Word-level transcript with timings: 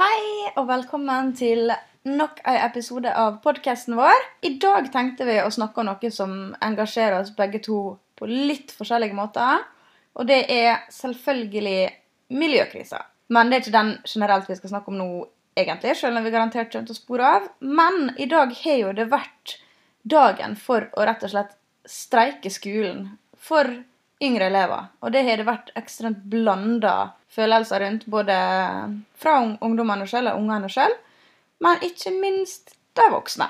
Hei 0.00 0.48
og 0.56 0.64
velkommen 0.64 1.34
til 1.36 1.68
nok 2.08 2.38
en 2.48 2.54
episode 2.62 3.10
av 3.12 3.34
podkasten 3.44 3.98
vår. 3.98 4.22
I 4.48 4.54
dag 4.56 4.86
tenkte 4.94 5.26
vi 5.28 5.34
å 5.42 5.50
snakke 5.52 5.82
om 5.82 5.90
noe 5.90 6.10
som 6.14 6.30
engasjerer 6.64 7.18
oss 7.18 7.34
begge 7.36 7.60
to 7.66 7.80
på 8.16 8.28
litt 8.30 8.72
forskjellige 8.72 9.18
måter. 9.18 9.60
Og 10.16 10.24
det 10.30 10.38
er 10.54 10.86
selvfølgelig 10.96 11.82
miljøkrisa. 12.32 13.02
Men 13.28 13.52
det 13.52 13.58
er 13.58 13.66
ikke 13.66 13.76
den 13.76 13.92
generelt 14.08 14.48
vi 14.48 14.56
skal 14.62 14.72
snakke 14.72 14.88
om 14.88 14.96
nå, 15.02 15.10
egentlig, 15.60 15.92
selv 16.00 16.16
om 16.16 16.24
vi 16.24 16.32
garantert 16.32 16.72
kommer 16.72 16.88
til 16.88 16.96
å 16.96 17.02
spore 17.02 17.36
av. 17.36 17.52
Men 17.60 18.14
i 18.16 18.30
dag 18.32 18.56
har 18.62 18.80
jo 18.80 18.96
det 18.96 19.10
vært 19.12 19.58
dagen 20.16 20.56
for 20.56 20.88
å 20.96 21.04
rett 21.10 21.28
og 21.28 21.34
slett 21.34 21.52
streike 21.84 22.48
skolen 22.48 23.10
for 23.36 23.68
yngre 24.22 24.46
elever. 24.50 24.88
Og 25.02 25.12
det 25.14 25.22
har 25.24 25.36
det 25.40 25.46
vært 25.48 25.70
ekstremt 25.80 26.22
blanda 26.30 27.12
følelser 27.32 27.80
rundt, 27.84 28.06
både 28.10 28.34
fra 29.20 29.38
ung- 29.40 29.56
ungdommene 29.64 30.06
selv 30.10 30.32
og 30.34 30.40
ungene 30.42 30.68
selv, 30.70 30.94
men 31.60 31.78
ikke 31.86 32.12
minst 32.20 32.74
de 32.96 33.06
voksne. 33.12 33.46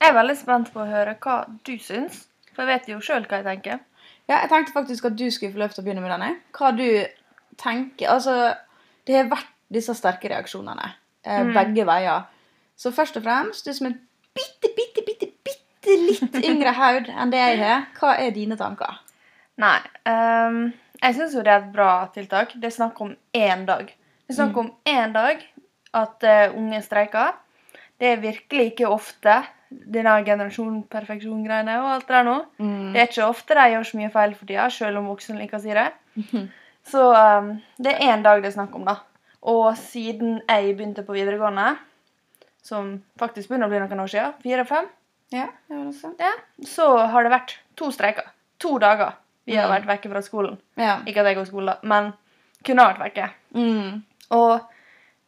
Jeg 0.00 0.10
er 0.10 0.16
veldig 0.18 0.36
spent 0.36 0.72
på 0.74 0.82
å 0.82 0.88
høre 0.90 1.16
hva 1.22 1.38
du 1.64 1.72
syns, 1.78 2.26
for 2.54 2.62
jeg 2.66 2.72
vet 2.80 2.88
jo 2.92 3.00
sjøl 3.00 3.24
hva 3.26 3.40
jeg 3.40 3.46
tenker. 3.48 3.80
Ja, 4.28 4.40
jeg 4.42 4.50
tenkte 4.50 4.72
faktisk 4.72 5.04
at 5.10 5.16
du 5.16 5.26
skulle 5.30 5.52
få 5.52 5.58
lov 5.62 5.72
til 5.74 5.82
å 5.82 5.86
begynne 5.86 6.02
med 6.04 6.10
denne. 6.14 6.30
Hva 6.56 6.70
du 6.76 6.86
tenker 7.60 8.08
Altså, 8.10 8.54
det 9.06 9.16
har 9.18 9.28
vært 9.30 9.50
disse 9.72 9.94
sterke 9.96 10.28
reaksjonene 10.32 10.92
eh, 11.24 11.42
Mm. 11.42 11.52
begge 11.54 11.84
veier. 11.86 12.24
Så 12.76 12.90
først 12.92 13.16
og 13.16 13.22
fremst, 13.24 13.64
du 13.64 13.72
som 13.72 13.86
er 13.88 13.94
bitte, 14.34 14.70
bitte, 14.76 15.04
bitte, 15.06 15.28
bitte 15.44 15.96
litt 16.00 16.38
yngre 16.44 16.72
haud 16.74 17.08
enn 17.08 17.30
det 17.30 17.38
jeg 17.40 17.58
har, 17.62 17.86
hva 18.00 18.14
er 18.18 18.30
dine 18.34 18.56
tanker? 18.56 18.98
Nei. 19.60 19.78
Um, 20.08 20.72
jeg 20.98 21.16
syns 21.16 21.34
jo 21.36 21.42
det 21.44 21.52
er 21.52 21.62
et 21.62 21.72
bra 21.74 21.90
tiltak. 22.14 22.54
Det 22.58 22.70
er 22.70 22.74
snakk 22.74 23.00
om 23.04 23.12
én 23.36 23.66
dag. 23.68 23.86
Det 24.24 24.32
er 24.32 24.38
snakk 24.38 24.56
om 24.58 24.70
én 24.88 25.14
dag 25.14 25.42
at 25.94 26.26
uh, 26.26 26.56
unge 26.58 26.80
streiker. 26.82 27.36
Det 28.00 28.10
er 28.10 28.22
virkelig 28.22 28.72
ikke 28.72 28.90
ofte 28.90 29.36
denne 29.70 30.14
generasjon 30.26 30.82
perfeksjon-greiene 30.90 31.78
og 31.82 31.88
alt 31.92 32.08
det 32.08 32.16
der 32.16 32.26
nå. 32.26 32.36
Det 32.94 33.00
er 33.00 33.08
ikke 33.08 33.26
ofte 33.26 33.56
de 33.58 33.64
gjør 33.72 33.88
så 33.88 33.98
mye 33.98 34.10
feil 34.14 34.34
for 34.38 34.50
tida, 34.50 34.68
selv 34.70 35.00
om 35.00 35.08
voksne 35.10 35.38
liker 35.38 35.58
å 35.58 35.62
si 35.62 35.74
det. 35.74 35.88
Så 36.84 37.00
um, 37.14 37.54
det 37.80 37.94
er 37.94 38.12
én 38.12 38.22
dag 38.26 38.42
det 38.42 38.50
er 38.50 38.58
snakk 38.58 38.74
om, 38.76 38.84
da. 38.84 38.98
Og 39.50 39.70
siden 39.80 40.42
jeg 40.42 40.74
begynte 40.76 41.04
på 41.06 41.16
videregående, 41.16 41.74
som 42.64 42.94
faktisk 43.20 43.48
begynner 43.48 43.70
å 43.70 43.72
bli 43.72 43.82
noen 43.82 44.04
år 44.04 44.12
siden, 44.12 44.38
fire-fem, 44.44 44.90
Ja, 45.34 45.48
ja, 46.20 46.32
så 46.68 46.86
har 47.10 47.24
det 47.24 47.32
vært 47.32 47.56
to 47.80 47.88
streiker. 47.94 48.28
To 48.62 48.76
dager 48.78 49.16
vi 49.46 49.56
har 49.56 49.68
Mm. 49.68 49.74
vært 49.74 49.86
vekke 49.86 50.10
fra 50.10 50.22
skolen. 50.22 50.58
Ja. 50.76 50.98
Ikke 51.06 51.20
at 51.20 51.26
jeg 51.26 51.36
går 51.36 51.42
i 51.42 51.50
skole, 51.50 51.66
da, 51.66 51.78
men 51.82 52.12
kunne 52.64 52.86
vært 52.88 52.98
vekke. 53.04 53.30
Mm. 53.54 54.02
Og 54.30 54.60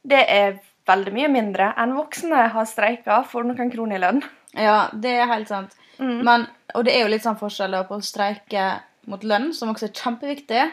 det 0.07 0.25
er 0.29 0.59
veldig 0.87 1.13
mye 1.13 1.29
mindre 1.29 1.75
enn 1.77 1.93
voksne 1.97 2.49
har 2.53 2.65
streika 2.65 3.25
for 3.27 3.43
noen 3.45 3.71
kroner 3.73 3.97
i 3.97 3.99
lønn. 4.01 4.23
ja, 4.55 4.89
det 4.93 5.11
er 5.21 5.27
helt 5.27 5.49
sant. 5.49 5.75
Mm. 5.99 6.23
Men, 6.25 6.47
og 6.75 6.85
det 6.85 6.95
er 6.95 7.03
jo 7.05 7.09
litt 7.13 7.23
sånn 7.23 7.39
forskjell 7.39 7.77
på 7.89 7.97
å 7.97 8.03
streike 8.05 8.81
mot 9.07 9.23
lønn, 9.23 9.53
som 9.55 9.69
også 9.73 9.85
er 9.89 9.93
kjempeviktig, 9.93 10.73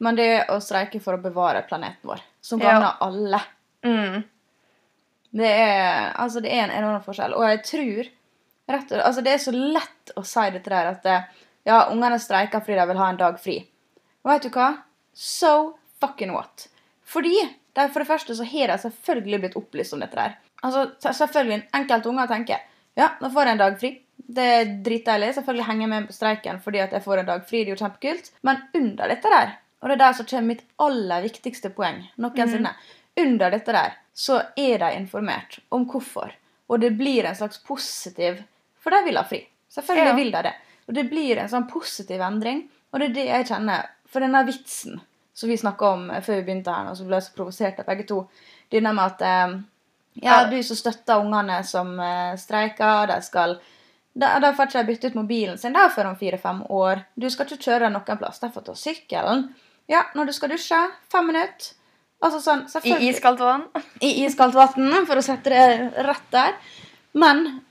men 0.00 0.14
det 0.16 0.24
er 0.26 0.46
å 0.50 0.60
streike 0.60 1.00
for 1.00 1.14
å 1.16 1.22
bevare 1.22 1.62
planeten 1.68 2.02
vår, 2.04 2.20
som 2.40 2.60
Ja. 2.60 2.96
alle. 3.00 3.40
Mm. 3.84 4.24
Det 5.34 5.46
er, 5.48 6.12
altså, 6.18 6.40
det 6.42 6.52
er 6.52 6.64
en 6.64 6.70
enorm 6.84 7.02
forskjell. 7.02 7.32
Og 7.34 7.42
jeg 7.48 7.62
tror 7.64 8.08
rett 8.68 8.92
og, 8.92 9.00
altså, 9.00 9.22
Det 9.24 9.32
er 9.32 9.38
så 9.38 9.52
lett 9.52 10.12
å 10.16 10.24
si 10.24 10.50
dette 10.50 10.70
der 10.70 10.86
at 10.90 11.02
det, 11.02 11.24
ja, 11.68 11.84
ungene 11.92 12.18
streiker 12.18 12.60
fordi 12.60 12.78
de 12.80 12.86
vil 12.90 13.00
ha 13.00 13.08
en 13.12 13.20
dag 13.20 13.38
fri. 13.40 13.58
Og 14.24 14.30
vet 14.32 14.46
du 14.46 14.50
hva? 14.54 14.68
So 15.14 15.78
fucking 16.02 16.32
what? 16.34 16.68
Fordi 17.04 17.34
de, 17.72 17.88
for 17.88 18.02
det 18.02 18.08
første 18.08 18.36
så 18.36 18.44
har 18.48 18.72
de 18.72 18.78
selvfølgelig 18.82 19.40
blitt 19.44 19.56
opplyst 19.60 19.94
om 19.96 20.00
dette 20.02 20.16
der. 20.18 20.36
Altså, 20.62 20.86
selvfølgelig, 21.02 21.62
Enkelte 21.74 22.08
unger 22.10 22.28
tenker 22.30 22.62
ja, 22.98 23.08
nå 23.22 23.30
får 23.32 23.48
jeg 23.48 23.56
en 23.56 23.60
dag 23.62 23.76
fri. 23.80 23.90
Det 24.32 24.44
er 24.56 24.72
dritdeilig. 24.84 25.30
Selvfølgelig 25.38 25.64
henger 25.66 25.82
jeg 25.86 25.90
med 25.92 26.08
på 26.10 26.16
streiken 26.16 26.58
fordi 26.62 26.82
at 26.84 26.92
jeg 26.92 27.04
får 27.04 27.22
en 27.22 27.30
dag 27.30 27.46
fri. 27.48 27.62
Det 27.64 27.72
er 27.72 27.74
jo 27.76 27.80
kjempekult. 27.80 28.30
Men 28.46 28.60
under 28.76 29.08
dette 29.14 29.32
der, 29.32 29.54
og 29.80 29.88
det 29.88 29.96
er 29.96 30.02
der 30.04 30.18
som 30.18 30.28
kommer 30.28 30.50
mitt 30.52 30.66
aller 30.84 31.24
viktigste 31.24 31.72
poeng 31.74 32.02
noensinne 32.20 32.74
Under 33.18 33.50
dette 33.52 33.72
der 33.74 33.96
så 34.16 34.38
er 34.56 34.78
de 34.84 34.90
informert 34.96 35.58
om 35.72 35.86
hvorfor. 35.88 36.32
Og 36.68 36.80
det 36.80 36.92
blir 36.96 37.24
en 37.28 37.36
slags 37.36 37.58
positiv 37.64 38.42
For 38.80 38.92
de 38.94 39.02
vil 39.08 39.16
ha 39.20 39.24
fri. 39.28 39.40
Selvfølgelig 39.72 40.12
Ja. 40.12 40.16
vil 40.16 40.32
de 40.32 40.42
det. 40.48 40.54
Og 40.88 40.94
det 40.96 41.08
blir 41.10 41.38
en 41.38 41.50
sånn 41.50 41.68
positiv 41.70 42.22
endring. 42.24 42.64
Og 42.92 43.00
det 43.00 43.10
er 43.10 43.16
det 43.16 43.26
jeg 43.28 43.50
kjenner. 43.52 43.90
For 44.12 44.24
denne 44.24 44.44
vitsen 44.44 45.00
som 45.32 45.48
vi 45.48 45.56
snakka 45.56 45.92
om 45.96 46.08
eh, 46.10 46.22
før 46.24 46.40
vi 46.40 46.46
begynte 46.48 46.72
her, 46.74 46.90
og 46.90 46.98
som 46.98 47.08
ble 47.08 47.20
så 47.24 47.32
provosert 47.36 47.80
av 47.80 47.88
begge 47.88 48.04
to, 48.08 48.24
det 48.70 48.80
er 48.80 48.88
med 48.88 49.04
at 49.04 49.22
eh, 49.26 49.54
ja, 50.24 50.42
du 50.50 50.58
som 50.66 50.76
støtter 50.76 51.22
ungene 51.22 51.62
som 51.64 51.94
eh, 52.00 52.34
streiker, 52.40 53.08
de 53.08 53.20
skal 53.24 53.56
da, 54.12 54.34
da 54.44 54.50
får 54.52 54.68
ikke 54.68 54.80
de 54.82 54.90
bytte 54.90 55.08
ut 55.08 55.14
mobilen 55.16 55.60
sin 55.60 55.72
der 55.72 55.92
før 55.92 56.10
om 56.10 56.18
fire-fem 56.20 56.58
år. 56.68 57.06
Du 57.16 57.30
skal 57.32 57.48
ikke 57.48 57.64
kjøre 57.70 57.88
noen 57.92 58.18
plass. 58.20 58.42
De 58.42 58.50
får 58.52 58.66
ta 58.66 58.74
sykkelen. 58.76 59.46
Ja, 59.88 60.02
når 60.16 60.28
du 60.28 60.34
skal 60.36 60.52
dusje, 60.52 60.80
fem 61.12 61.30
minutter. 61.32 61.72
Altså 62.22 62.38
sånn, 62.38 62.66
I 62.86 63.08
iskaldt 63.08 63.40
vann. 63.42 63.64
i 64.04 64.12
iskaldt 64.26 64.54
vann, 64.54 65.06
for 65.08 65.18
å 65.18 65.24
sette 65.24 65.50
det 65.50 66.04
rett 66.06 66.28
der. 66.30 66.54
Men 67.18 67.62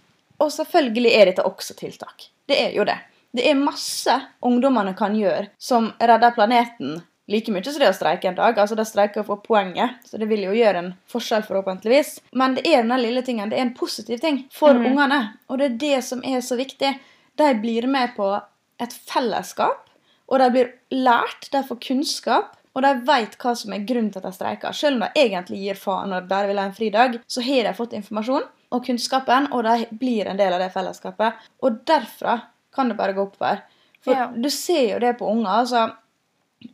Og 0.42 0.50
selvfølgelig 0.50 1.12
er 1.14 1.30
dette 1.30 1.44
også 1.46 1.76
tiltak. 1.78 2.24
Det 2.52 2.60
er 2.60 2.76
jo 2.76 2.84
det. 2.88 2.98
Det 3.32 3.46
er 3.48 3.56
masse 3.56 4.18
ungdommene 4.44 4.92
kan 4.98 5.16
gjøre 5.16 5.48
som 5.62 5.94
redder 6.04 6.36
planeten 6.36 7.00
like 7.32 7.52
mye 7.54 7.64
som 7.64 7.80
det 7.80 7.90
å 7.90 7.96
streike 7.96 8.28
en 8.28 8.38
dag. 8.38 8.58
Altså, 8.60 8.76
De 8.76 8.86
streiker 8.88 9.26
for 9.28 9.42
poenget, 9.46 10.02
så 10.08 10.20
det 10.20 10.28
vil 10.28 10.44
jo 10.48 10.56
gjøre 10.56 10.84
en 10.84 10.90
forskjell, 11.12 11.46
forhåpentligvis. 11.48 12.18
Men 12.36 12.58
det 12.58 12.66
er 12.68 12.82
denne 12.82 13.00
lille 13.00 13.24
tingen. 13.26 13.52
Det 13.52 13.60
er 13.60 13.68
en 13.70 13.76
positiv 13.78 14.20
ting 14.24 14.44
for 14.54 14.76
mm. 14.76 14.90
ungene. 14.92 15.22
Og 15.48 15.62
det 15.62 15.70
er 15.70 15.78
det 15.86 16.02
som 16.08 16.24
er 16.28 16.44
så 16.44 16.60
viktig. 16.60 16.96
De 17.40 17.52
blir 17.62 17.88
med 17.88 18.16
på 18.18 18.34
et 18.82 18.96
fellesskap, 19.08 19.88
og 20.32 20.42
de 20.42 20.50
blir 20.52 20.74
lært, 20.92 21.52
de 21.54 21.64
får 21.68 21.80
kunnskap. 21.88 22.58
Og 22.72 22.86
de 22.86 22.94
vet 23.04 23.34
hva 23.36 23.52
som 23.60 23.74
er 23.76 23.84
grunnen 23.84 24.14
til 24.14 24.22
at 24.22 24.30
de 24.30 24.38
streiker. 24.38 24.76
Selv 24.76 24.96
om 24.96 25.02
de 25.04 25.24
egentlig 25.26 25.60
gir 25.60 25.80
faen 25.80 26.14
og 26.16 26.30
bare 26.30 26.48
vil 26.48 26.60
ha 26.62 26.70
en 26.70 26.76
fridag, 26.76 27.18
så 27.28 27.44
har 27.44 27.68
de 27.68 27.74
fått 27.76 27.96
informasjon 27.98 28.46
og 28.72 28.86
kunnskapen, 28.86 29.50
og 29.52 29.64
de 29.64 29.86
blir 30.00 30.28
en 30.32 30.38
del 30.40 30.54
av 30.54 30.60
det 30.64 30.72
fellesskapet. 30.74 31.34
Og 31.64 31.82
derfra 31.86 32.38
kan 32.74 32.88
det 32.90 32.98
bare 32.98 33.14
gå 33.14 33.26
oppover. 33.28 33.62
For 34.02 34.14
Ja. 34.14 34.28
du 34.28 34.50
ser 34.50 34.94
jo 34.94 35.00
det 35.00 35.18
på 35.20 35.28
unger. 35.30 35.50
altså, 35.50 35.92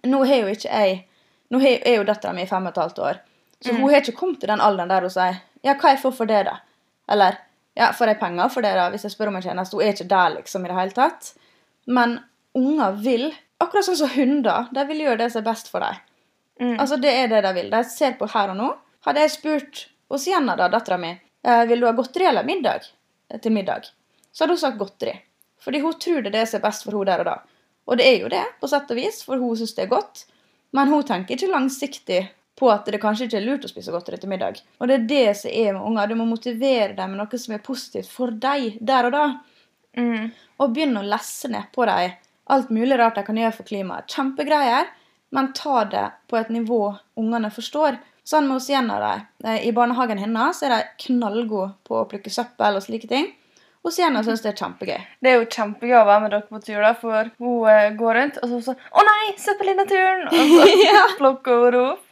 Nå 0.03 0.25
har 0.27 0.35
jo 0.41 0.47
ikke 0.47 0.69
jeg 0.71 1.05
Nå 1.49 1.61
er 1.63 1.95
jo 1.95 2.03
dattera 2.03 2.33
mi 2.35 2.45
fem 2.45 2.65
og 2.67 2.73
et 2.73 2.81
halvt 2.83 2.97
år, 2.99 3.19
så 3.63 3.71
Mm. 3.73 3.79
hun 3.81 3.89
har 3.93 4.01
ikke 4.01 4.15
kommet 4.17 4.39
til 4.41 4.47
den 4.49 4.59
alderen 4.59 4.89
der 4.89 4.99
hun 5.01 5.09
sier 5.09 5.41
Ja, 5.63 5.73
hva 5.75 5.89
jeg 5.95 5.99
får 6.01 6.13
for 6.13 6.25
det, 6.25 6.45
da? 6.45 6.57
Eller 7.09 7.37
ja, 7.75 7.91
får 7.91 8.07
jeg 8.07 8.19
penger 8.19 8.49
for 8.49 8.61
det, 8.61 8.73
da? 8.75 8.89
Hvis 8.89 9.03
jeg 9.03 9.11
spør 9.11 9.27
om 9.29 9.35
en 9.37 9.41
tjeneste. 9.41 9.71
Hun 9.73 9.81
er 9.81 9.93
ikke 9.93 10.07
der, 10.07 10.29
liksom, 10.35 10.65
i 10.65 10.67
det 10.67 10.77
hele 10.77 10.91
tatt. 10.91 11.33
Men 11.87 12.19
unger 12.53 12.91
vil, 13.01 13.33
akkurat 13.61 13.85
sånn 13.85 13.95
som 13.95 14.09
hunder, 14.09 14.67
de 14.73 14.85
vil 14.85 14.97
gjøre 14.99 15.17
det 15.17 15.31
som 15.31 15.39
er 15.41 15.51
best 15.51 15.69
for 15.71 15.79
dem. 15.79 15.95
Mm. 16.59 16.79
Altså, 16.79 16.99
det 17.01 17.09
er 17.13 17.27
det 17.27 17.43
de 17.43 17.53
vil. 17.53 17.69
De 17.69 17.83
ser 17.83 18.11
på 18.13 18.29
her 18.29 18.49
og 18.49 18.57
nå. 18.57 18.75
Hadde 19.05 19.19
jeg 19.19 19.29
spurt 19.31 19.85
hos 20.11 20.27
igjen 20.27 20.45
da, 20.47 20.67
dattera 20.67 20.97
mi, 20.99 21.19
vil 21.69 21.81
du 21.81 21.87
ha 21.87 21.93
godteri 21.97 22.29
eller 22.29 22.47
middag 22.47 22.87
eh, 23.29 23.39
til 23.41 23.53
middag, 23.55 23.89
så 24.31 24.43
hadde 24.43 24.55
hun 24.57 24.63
sagt 24.63 24.79
godteri. 24.79 25.13
Fordi 25.61 25.81
hun 25.83 25.99
tror 25.99 26.21
det 26.21 26.31
er 26.31 26.39
det 26.39 26.47
som 26.49 26.59
er 26.59 26.65
best 26.67 26.85
for 26.85 26.95
henne 26.95 27.09
der 27.09 27.23
og 27.23 27.29
da. 27.29 27.37
Og 27.87 27.99
det 27.99 28.07
er 28.07 28.17
jo 28.21 28.31
det, 28.31 28.43
på 28.61 28.69
sett 28.69 28.89
og 28.91 28.99
vis, 28.99 29.21
for 29.25 29.39
hun 29.41 29.57
syns 29.57 29.75
det 29.77 29.85
er 29.85 29.93
godt. 29.93 30.25
Men 30.75 30.91
hun 30.91 31.05
tenker 31.07 31.37
ikke 31.37 31.51
langsiktig 31.51 32.21
på 32.57 32.69
at 32.73 32.89
det 32.89 32.99
kanskje 33.01 33.27
ikke 33.27 33.37
er 33.39 33.45
lurt 33.45 33.65
å 33.65 33.71
spise 33.71 33.93
godteri 33.93 34.19
til 34.19 34.31
middag. 34.31 34.59
Og 34.81 34.89
det 34.89 34.97
er 34.97 35.05
det 35.09 35.27
som 35.39 35.53
er 35.53 35.75
med 35.77 35.85
unger. 35.87 36.09
Du 36.09 36.17
må 36.19 36.25
motivere 36.27 36.95
dem 36.97 37.13
med 37.13 37.21
noe 37.21 37.39
som 37.39 37.55
er 37.55 37.63
positivt 37.63 38.09
for 38.11 38.33
deg 38.33 38.79
der 38.81 39.09
og 39.09 39.15
da 39.15 39.27
Mm. 39.97 40.29
og 40.61 40.73
begynne 40.75 41.01
å 41.01 41.09
lesse 41.09 41.49
ned 41.49 41.71
på 41.73 41.85
dem 41.89 42.11
alt 42.53 42.69
mulig 42.69 42.97
rart 42.99 43.17
de 43.17 43.23
kan 43.27 43.37
gjøre 43.37 43.55
for 43.55 43.67
klimaet. 43.67 44.07
Kjempegreier, 44.13 44.87
men 45.35 45.51
ta 45.57 45.81
det 45.89 46.05
på 46.31 46.37
et 46.39 46.51
nivå 46.53 46.81
ungene 47.19 47.49
forstår. 47.51 47.97
Sånn 48.27 48.47
med 48.47 48.57
hos 48.59 48.69
av 48.75 48.87
dem. 49.01 49.57
I 49.63 49.71
barnehagen 49.71 50.19
hennes 50.19 50.61
er 50.63 50.73
de 50.73 50.79
knallgode 51.05 51.73
på 51.87 52.01
å 52.01 52.07
plukke 52.11 52.31
søppel 52.33 52.75
og 52.75 52.83
slike 52.83 53.07
ting. 53.07 53.29
Hos 53.85 53.99
Jenna 54.01 54.19
syns 54.25 54.41
det 54.43 54.49
er 54.51 54.57
kjempegøy. 54.59 54.97
Det 55.23 55.29
er 55.31 55.37
jo 55.37 55.45
kjempegøy 55.47 55.95
å 56.01 56.05
være 56.09 56.21
med 56.25 56.31
dere 56.33 56.47
på 56.49 56.59
tur, 56.59 56.81
da, 56.83 56.89
for 56.99 57.29
hun 57.39 57.69
eh, 57.71 57.93
går 57.95 58.17
rundt 58.19 58.39
og 58.41 58.49
så 58.51 58.59
sånn 58.65 58.75
'Å 58.91 59.05
nei, 59.07 59.29
søppel 59.39 59.69
i 59.71 59.75
naturen!' 59.77 60.27
Og 60.27 60.33
så 60.51 60.67
Ja. 60.91 61.05
plukker 61.17 61.71
hun 61.71 61.79
opp. 61.93 62.03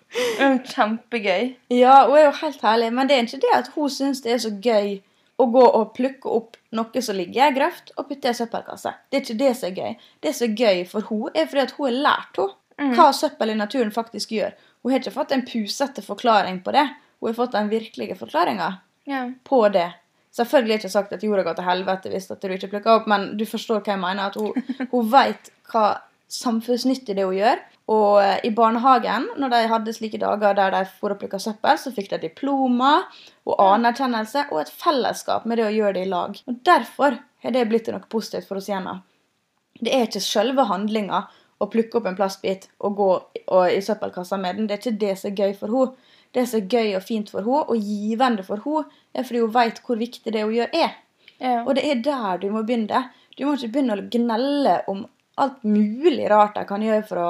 Kjempegøy. 0.63 1.55
Ja, 1.75 2.05
hun 2.07 2.15
er 2.17 2.25
jo 2.29 2.31
helt 2.39 2.61
herlig, 2.63 2.91
men 2.93 3.07
det 3.09 3.17
er 3.17 3.27
ikke 3.27 3.41
det 3.43 3.53
at 3.57 3.71
hun 3.75 3.89
syns 3.91 4.21
det 4.23 4.31
er 4.35 4.41
så 4.45 4.51
gøy 4.63 5.01
å 5.37 5.47
gå 5.51 5.63
og 5.67 5.93
plukke 5.97 6.31
opp 6.31 6.55
noe 6.71 7.01
som 7.03 7.17
ligger 7.17 7.41
i 7.41 7.47
ei 7.49 7.55
grøft, 7.57 7.91
og 7.97 8.07
putte 8.07 8.29
i 8.29 8.31
ei 8.31 8.37
søppelkasse. 8.37 8.93
Det 9.11 9.17
er 9.19 9.25
ikke 9.25 9.39
det 9.41 9.55
som 9.57 9.67
er 9.69 9.75
gøy. 9.81 9.97
Det 10.23 10.35
som 10.35 10.47
er 10.47 10.55
gøy 10.61 10.85
for 10.87 11.01
hun 11.09 11.27
er 11.35 11.49
fordi 11.51 11.65
at 11.65 11.75
hun 11.75 11.89
har 11.89 11.99
lært 12.07 12.39
henne 12.39 12.61
Mm. 12.75 12.89
hva 12.97 13.05
søppel 13.15 13.51
i 13.53 13.53
naturen 13.55 13.91
faktisk 13.91 14.33
gjør. 14.35 14.51
Hun 14.85 14.93
har 14.93 15.01
ikke 15.01 15.15
fått 15.15 15.31
en 15.33 15.41
pusete 15.49 16.03
forklaring 16.05 16.59
på 16.61 16.71
det. 16.75 16.85
Hun 17.19 17.31
har 17.31 17.37
fått 17.39 17.55
den 17.57 17.71
virkelige 17.71 18.15
forklaringa 18.19 18.67
Ja. 19.09 19.23
på 19.43 19.63
det. 19.73 19.87
Selvfølgelig 20.35 20.73
har 20.73 20.77
jeg 20.77 20.83
ikke 20.85 20.91
sagt 20.93 21.13
at 21.15 21.23
jorda 21.25 21.43
går 21.47 21.55
til 21.57 21.65
helvete 21.65 22.09
hvis 22.11 22.27
du 22.29 22.35
ikke 22.53 22.69
plukker 22.69 22.91
opp, 22.99 23.07
men 23.07 23.31
du 23.39 23.45
forstår 23.49 23.81
hva 23.81 23.95
jeg 23.95 24.01
mener. 24.03 24.29
At 24.29 24.35
hun, 24.35 24.53
hun 24.93 25.09
vet 25.09 25.49
hva 25.71 25.85
samfunnsnyttig, 26.29 27.15
det 27.17 27.25
hun 27.25 27.37
gjør. 27.37 27.61
Og 27.93 28.19
eh, 28.21 28.39
i 28.45 28.51
barnehagen, 28.53 29.27
når 29.41 29.53
de 29.53 29.61
hadde 29.71 29.93
slike 29.95 30.19
dager 30.21 30.53
der 30.57 30.73
de 30.73 30.83
for 30.99 31.13
å 31.13 31.17
plukke 31.21 31.39
søppel, 31.41 31.77
så 31.81 31.93
fikk 31.95 32.11
de 32.13 32.21
diplomer 32.27 33.05
og 33.45 33.57
anerkjennelse 33.61 34.47
og 34.51 34.61
et 34.63 34.73
fellesskap 34.73 35.45
med 35.49 35.61
det 35.61 35.67
å 35.67 35.73
gjøre 35.73 35.97
det 35.97 36.05
i 36.07 36.11
lag. 36.13 36.37
Og 36.49 36.61
Derfor 36.65 37.17
har 37.45 37.53
det 37.57 37.67
blitt 37.69 37.89
noe 37.93 38.05
positivt 38.09 38.47
for 38.49 38.57
oss 38.61 38.69
igjen. 38.69 38.89
Det 39.81 39.93
er 39.93 40.07
ikke 40.07 40.23
selve 40.23 40.65
handlinga 40.69 41.25
å 41.61 41.69
plukke 41.71 41.99
opp 41.99 42.09
en 42.09 42.17
plastbit 42.17 42.67
og 42.83 42.97
gå 42.99 43.09
og, 43.15 43.63
i 43.71 43.81
søppelkassa 43.83 44.37
med 44.41 44.59
den. 44.59 44.67
Det 44.67 44.75
er 44.75 44.83
ikke 44.83 45.01
det 45.05 45.15
som 45.19 45.31
er 45.31 45.41
gøy 45.41 45.57
for 45.59 45.71
henne. 45.71 46.11
Det 46.35 46.43
som 46.51 46.59
er 46.59 46.67
gøy 46.67 46.95
og 46.97 47.03
fint 47.05 47.31
for 47.31 47.45
henne, 47.47 47.65
og 47.71 47.89
givende 47.89 48.43
for 48.43 48.63
henne, 48.63 49.01
er 49.15 49.27
fordi 49.27 49.43
hun 49.45 49.53
vet 49.55 49.83
hvor 49.85 49.99
viktig 50.01 50.33
det 50.35 50.43
hun 50.43 50.55
gjør, 50.57 50.73
er. 50.75 50.97
Ja. 51.39 51.61
Og 51.63 51.75
det 51.77 51.85
er 51.89 52.01
der 52.03 52.41
du 52.41 52.49
må 52.51 52.63
begynne. 52.67 53.05
Du 53.35 53.45
må 53.45 53.55
ikke 53.55 53.71
begynne 53.75 53.99
å 53.99 54.07
gnelle 54.11 54.79
om 54.91 55.05
alt 55.41 55.63
mulig 55.67 56.29
rart 56.31 56.55
de 56.55 56.63
kan 56.67 56.83
gjøre 56.83 57.07
for 57.07 57.23
å 57.23 57.29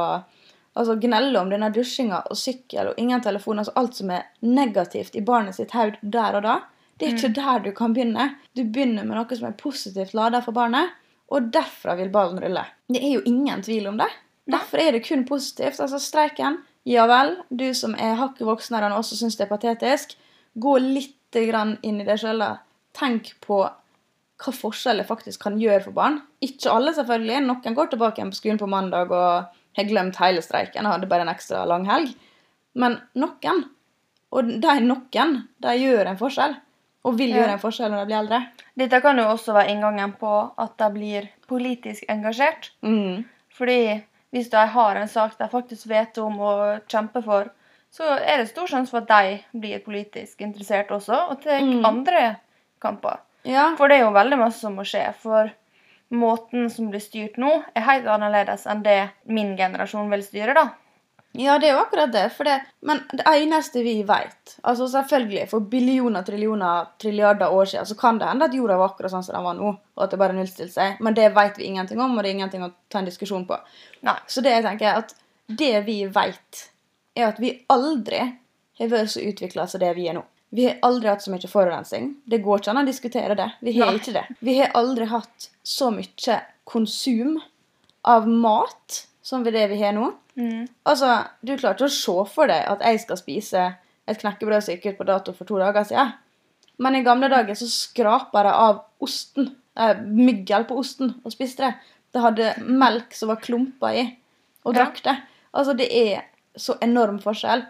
Altså 0.75 0.97
gnelle 0.99 1.39
om 1.39 1.47
denne 1.47 1.69
dusjinga 1.71 2.17
og 2.27 2.35
sykkel 2.35 2.89
og 2.89 2.97
ingen 2.99 3.21
telefon. 3.23 3.61
Altså 3.61 3.71
alt 3.79 3.95
som 3.95 4.09
er 4.11 4.25
negativt 4.43 5.15
i 5.15 5.21
barnet 5.23 5.55
sitt 5.55 5.71
hode 5.71 5.95
der 6.03 6.35
og 6.35 6.43
da. 6.43 6.55
Det 6.99 7.07
er 7.07 7.15
ikke 7.15 7.29
der 7.37 7.63
du 7.63 7.69
kan 7.75 7.95
begynne. 7.95 8.25
Du 8.55 8.63
begynner 8.63 9.07
med 9.07 9.15
noe 9.15 9.37
som 9.39 9.47
er 9.47 9.55
positivt 9.59 10.11
lada 10.15 10.41
for 10.43 10.55
barnet, 10.55 10.91
og 11.33 11.49
derfra 11.53 11.95
vil 11.99 12.11
ballen 12.13 12.41
rulle. 12.43 12.65
Det 12.91 13.01
er 13.01 13.17
jo 13.17 13.23
ingen 13.25 13.63
tvil 13.65 13.89
om 13.89 13.97
det. 14.01 14.09
Derfor 14.45 14.81
er 14.81 14.93
det 14.93 15.05
kun 15.07 15.25
positivt. 15.25 15.79
Altså 15.81 15.99
streiken, 16.01 16.59
ja 16.85 17.07
vel. 17.09 17.35
Du 17.49 17.65
som 17.73 17.95
er 17.97 18.19
hakket 18.19 18.45
voksnere 18.45 18.91
og 18.93 19.01
også 19.01 19.17
syns 19.19 19.39
det 19.39 19.47
er 19.47 19.53
patetisk, 19.53 20.13
gå 20.53 20.77
litt 20.81 21.39
grann 21.49 21.75
inn 21.83 21.99
i 21.99 22.07
deg 22.07 22.21
sjøl. 22.21 22.43
Tenk 22.95 23.33
på 23.43 23.63
hva 23.65 24.51
forskjeller 24.51 25.07
faktisk 25.07 25.45
kan 25.47 25.57
gjøre 25.59 25.83
for 25.87 25.95
barn. 25.95 26.19
Ikke 26.43 26.71
alle, 26.71 26.93
selvfølgelig. 26.95 27.41
Noen 27.47 27.77
går 27.77 27.91
tilbake 27.91 28.21
igjen 28.21 28.33
på 28.33 28.39
skolen 28.39 28.61
på 28.61 28.69
mandag 28.71 29.11
og 29.15 29.55
har 29.75 29.89
glemt 29.89 30.19
hele 30.21 30.43
streiken 30.43 30.85
og 30.85 30.95
hadde 30.95 31.09
bare 31.11 31.25
en 31.25 31.31
ekstra 31.31 31.63
lang 31.67 31.87
helg. 31.89 32.13
Men 32.75 32.99
noen, 33.15 33.63
og 34.35 34.53
de 34.61 34.75
noen, 34.83 35.35
de 35.63 35.75
gjør 35.79 36.11
en 36.11 36.19
forskjell. 36.19 36.55
Og 37.05 37.17
vil 37.19 37.35
gjøre 37.35 37.53
en 37.55 37.61
forskjell 37.61 37.91
når 37.93 37.99
de 38.03 38.09
blir 38.09 38.17
eldre. 38.17 38.39
Dette 38.81 38.99
kan 39.03 39.19
jo 39.21 39.27
også 39.29 39.53
være 39.53 39.71
inngangen 39.75 40.15
på 40.19 40.31
at 40.57 40.73
de 40.81 40.87
blir 40.95 41.27
politisk 41.47 42.07
engasjert. 42.09 42.71
Mm. 42.81 43.25
Fordi 43.53 44.01
hvis 44.33 44.49
de 44.51 44.63
har 44.73 44.97
en 44.99 45.07
sak 45.11 45.37
de 45.37 45.47
faktisk 45.51 45.87
vet 45.87 46.17
om 46.19 46.39
og 46.43 46.87
kjemper 46.91 47.23
for, 47.23 47.51
så 47.93 48.17
er 48.17 48.41
det 48.41 48.49
stor 48.49 48.67
sjanse 48.67 48.91
for 48.91 49.05
at 49.05 49.11
de 49.13 49.59
blir 49.61 49.83
politisk 49.85 50.41
interessert 50.43 50.89
også, 50.91 51.15
og 51.31 51.43
tar 51.45 51.61
Mm. 51.61 51.85
andre 51.85 52.23
kamper. 52.81 53.21
Ja. 53.45 53.75
For 53.77 53.87
det 53.87 53.99
er 53.99 54.03
jo 54.07 54.11
veldig 54.17 54.37
masse 54.41 54.59
som 54.59 54.75
må 54.75 54.83
skje. 54.83 55.13
For 55.21 55.51
måten 56.11 56.69
som 56.69 56.89
blir 56.91 56.99
styrt 57.03 57.37
nå, 57.37 57.63
er 57.75 57.81
helt 57.87 58.07
annerledes 58.11 58.65
enn 58.67 58.83
det 58.83 59.11
min 59.25 59.55
generasjon 59.57 60.09
vil 60.11 60.23
styre, 60.25 60.53
da. 60.57 60.69
Ja, 61.37 61.57
det 61.59 61.69
er 61.69 61.75
jo 61.75 61.81
akkurat 61.83 62.11
det. 62.13 62.25
For 62.35 62.47
det. 62.47 62.57
Men 62.85 63.01
det 63.11 63.25
eneste 63.27 63.83
vi 63.85 63.97
vet 64.07 64.55
altså 64.65 64.87
Selvfølgelig, 64.89 65.47
for 65.51 65.65
billioner, 65.69 66.23
trillioner, 66.25 66.87
trilliarder 67.01 67.53
år 67.53 67.69
siden 67.69 67.85
så 67.89 67.97
kan 67.99 68.19
det 68.21 68.29
hende 68.29 68.47
at 68.47 68.55
jorda 68.55 68.77
var 68.79 68.93
akkurat 68.93 69.13
sånn 69.13 69.25
som 69.25 69.35
den 69.37 69.45
var 69.45 69.57
nå, 69.57 69.73
og 69.75 70.03
at 70.05 70.13
det 70.13 70.19
bare 70.21 70.37
nullstilte 70.37 70.73
seg. 70.73 71.01
Men 71.05 71.17
det 71.17 71.27
vet 71.35 71.59
vi 71.59 71.69
ingenting 71.69 72.01
om, 72.01 72.15
og 72.15 72.23
det 72.23 72.31
er 72.31 72.37
ingenting 72.39 72.65
å 72.65 72.71
ta 72.89 73.01
en 73.01 73.09
diskusjon 73.09 73.45
på. 73.49 73.59
Nei. 74.07 74.17
Så 74.31 74.43
det 74.45 74.55
jeg 74.55 74.65
tenker 74.65 74.89
er 74.89 75.03
at 75.03 75.15
det 75.47 75.73
vi 75.85 75.99
vet, 76.09 76.63
er 77.15 77.29
at 77.29 77.41
vi 77.41 77.51
aldri 77.71 78.23
har 78.79 78.89
vært 78.91 79.13
så 79.13 79.23
utvikla 79.23 79.67
som 79.69 79.83
det 79.83 79.93
vi 79.97 80.07
er 80.09 80.17
nå. 80.17 80.25
Vi 80.55 80.67
har 80.69 80.77
aldri 80.87 81.09
hatt 81.09 81.25
så 81.25 81.33
mye 81.33 81.49
forurensning. 81.51 82.13
Det 82.25 82.39
går 82.43 82.61
ikke 82.61 82.71
an 82.71 82.83
å 82.83 82.87
diskutere 82.87 83.35
det. 83.35 83.49
Vi 83.65 83.73
har 83.79 83.91
Nei. 83.91 83.99
ikke 83.99 84.13
det. 84.15 84.23
Vi 84.39 84.57
har 84.59 84.71
aldri 84.77 85.07
hatt 85.11 85.49
så 85.63 85.89
mye 85.91 86.39
konsum 86.69 87.39
av 88.07 88.27
mat 88.29 89.01
som 89.25 89.41
ved 89.45 89.55
det 89.57 89.65
vi 89.71 89.79
har 89.81 89.95
nå. 89.97 90.11
Mm. 90.37 90.67
Altså, 90.85 91.15
Du 91.41 91.55
klarer 91.57 91.77
ikke 91.79 91.87
å 91.89 91.95
se 91.95 92.17
for 92.33 92.51
deg 92.51 92.67
at 92.69 92.83
jeg 92.85 93.01
skal 93.01 93.17
spise 93.17 93.63
et 94.05 94.19
knekkebrød 94.21 94.61
som 94.61 94.75
gikk 94.75 94.91
ut 94.93 94.99
på 94.99 95.07
dato 95.09 95.33
for 95.33 95.49
to 95.49 95.57
dager 95.57 95.87
siden. 95.89 96.11
Men 96.77 96.97
i 96.99 97.03
gamle 97.05 97.29
dager 97.31 97.55
så 97.57 97.65
skrapa 97.71 98.43
de 98.45 98.51
av 98.53 98.83
osten, 99.01 99.47
eh, 99.79 99.95
myggel 100.03 100.67
på 100.69 100.77
osten, 100.77 101.15
og 101.23 101.31
spiste 101.33 101.63
det. 101.65 101.73
Det 102.13 102.21
hadde 102.21 102.51
melk 102.67 103.15
som 103.15 103.31
var 103.31 103.41
klumper 103.41 103.95
i, 103.95 104.03
og 104.65 104.75
drakk 104.75 105.01
det. 105.03 105.15
Altså, 105.55 105.73
det 105.75 105.87
er 105.91 106.25
så 106.55 106.77
enorm 106.83 107.17
forskjell. 107.23 107.65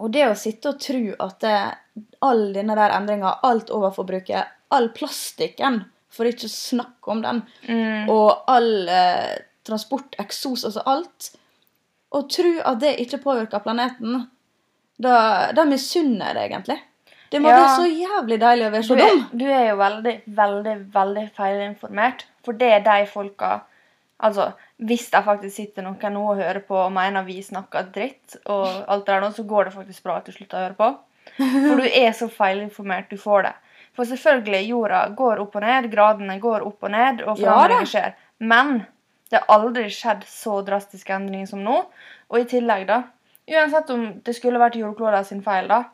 Og 0.00 0.12
det 0.14 0.26
å 0.28 0.36
sitte 0.38 0.68
og 0.74 0.80
tro 0.82 1.00
at 1.24 1.40
det, 1.40 1.56
all 2.22 2.52
denne 2.54 2.74
der 2.78 2.92
endringa, 2.94 3.38
alt 3.42 3.70
overforbruket, 3.74 4.46
all 4.70 4.90
plastikken, 4.94 5.84
for 6.10 6.28
ikke 6.28 6.46
å 6.46 6.52
snakke 6.54 7.08
om 7.14 7.22
den, 7.22 7.42
Mm. 7.68 8.08
og 8.10 8.44
all 8.48 8.88
eh, 8.88 9.38
transport, 9.68 10.16
eksos, 10.22 10.64
altså 10.68 10.82
alt. 10.88 11.30
Og 12.16 12.28
tro 12.32 12.52
at 12.64 12.80
det 12.82 12.96
ikke 13.04 13.20
påvirker 13.22 13.62
planeten, 13.64 14.22
da, 14.98 15.16
da 15.54 15.64
misunner 15.68 16.30
jeg 16.32 16.38
det 16.38 16.44
egentlig. 16.48 16.78
Det 17.28 17.42
må 17.44 17.50
Ja. 17.52 17.56
være 17.60 17.72
så 17.76 17.86
jævlig 17.92 18.38
deilig 18.40 18.66
å 18.66 18.70
være 18.72 18.86
så 18.88 18.94
er, 18.96 19.10
dum. 19.12 19.24
du 19.38 19.44
er 19.52 19.66
jo 19.68 19.76
veldig, 19.76 20.14
veldig, 20.38 20.76
veldig 20.94 21.24
feilinformert. 21.36 22.24
For 22.46 22.56
det 22.56 22.70
er 22.78 22.86
de 22.86 23.02
folka 23.10 23.58
Altså, 24.18 24.48
hvis 24.82 25.04
det 25.12 25.20
faktisk 25.22 25.54
sitter 25.54 25.84
noen 25.86 26.10
nå 26.12 26.22
og 26.32 26.40
hører 26.40 26.58
på 26.66 26.74
og 26.74 26.90
mener 26.90 27.22
vi 27.22 27.36
snakker 27.38 27.84
dritt, 27.94 28.34
og 28.50 28.64
alt 28.90 29.04
det 29.06 29.12
der 29.14 29.20
nå, 29.22 29.28
så 29.30 29.44
går 29.46 29.68
det 29.68 29.74
faktisk 29.76 30.02
bra 30.02 30.16
at 30.18 30.26
du 30.26 30.32
slutter 30.34 30.58
å 30.58 30.62
høre 30.64 30.74
på. 30.74 30.88
For 31.38 31.78
du 31.78 31.84
er 31.86 32.10
så 32.18 32.26
feilinformert 32.26 33.12
du 33.12 33.16
får 33.16 33.44
det. 33.46 33.52
For 33.94 34.10
selvfølgelig, 34.10 34.64
jorda 34.72 35.04
går 35.14 35.38
opp 35.44 35.54
og 35.54 35.62
ned, 35.62 35.86
gradene 35.92 36.40
går 36.42 36.66
opp 36.66 36.82
og 36.88 36.90
ned, 36.96 37.22
og 37.22 37.38
Ja 37.38 37.52
forandringer 37.54 37.86
skjer. 37.92 38.16
Men 38.40 38.72
det 39.30 39.40
har 39.42 39.58
aldri 39.58 39.88
skjedd 39.92 40.24
så 40.28 40.60
drastiske 40.64 41.12
endringer 41.14 41.46
som 41.50 41.60
nå. 41.64 41.82
Og 42.30 42.40
i 42.40 42.48
tillegg, 42.48 42.86
da 42.88 43.02
Uansett 43.48 43.88
om 43.94 44.02
det 44.24 44.34
skulle 44.36 44.60
vært 44.60 44.74
jordkloda 44.76 45.22
sin 45.24 45.38
feil, 45.40 45.68
da, 45.70 45.84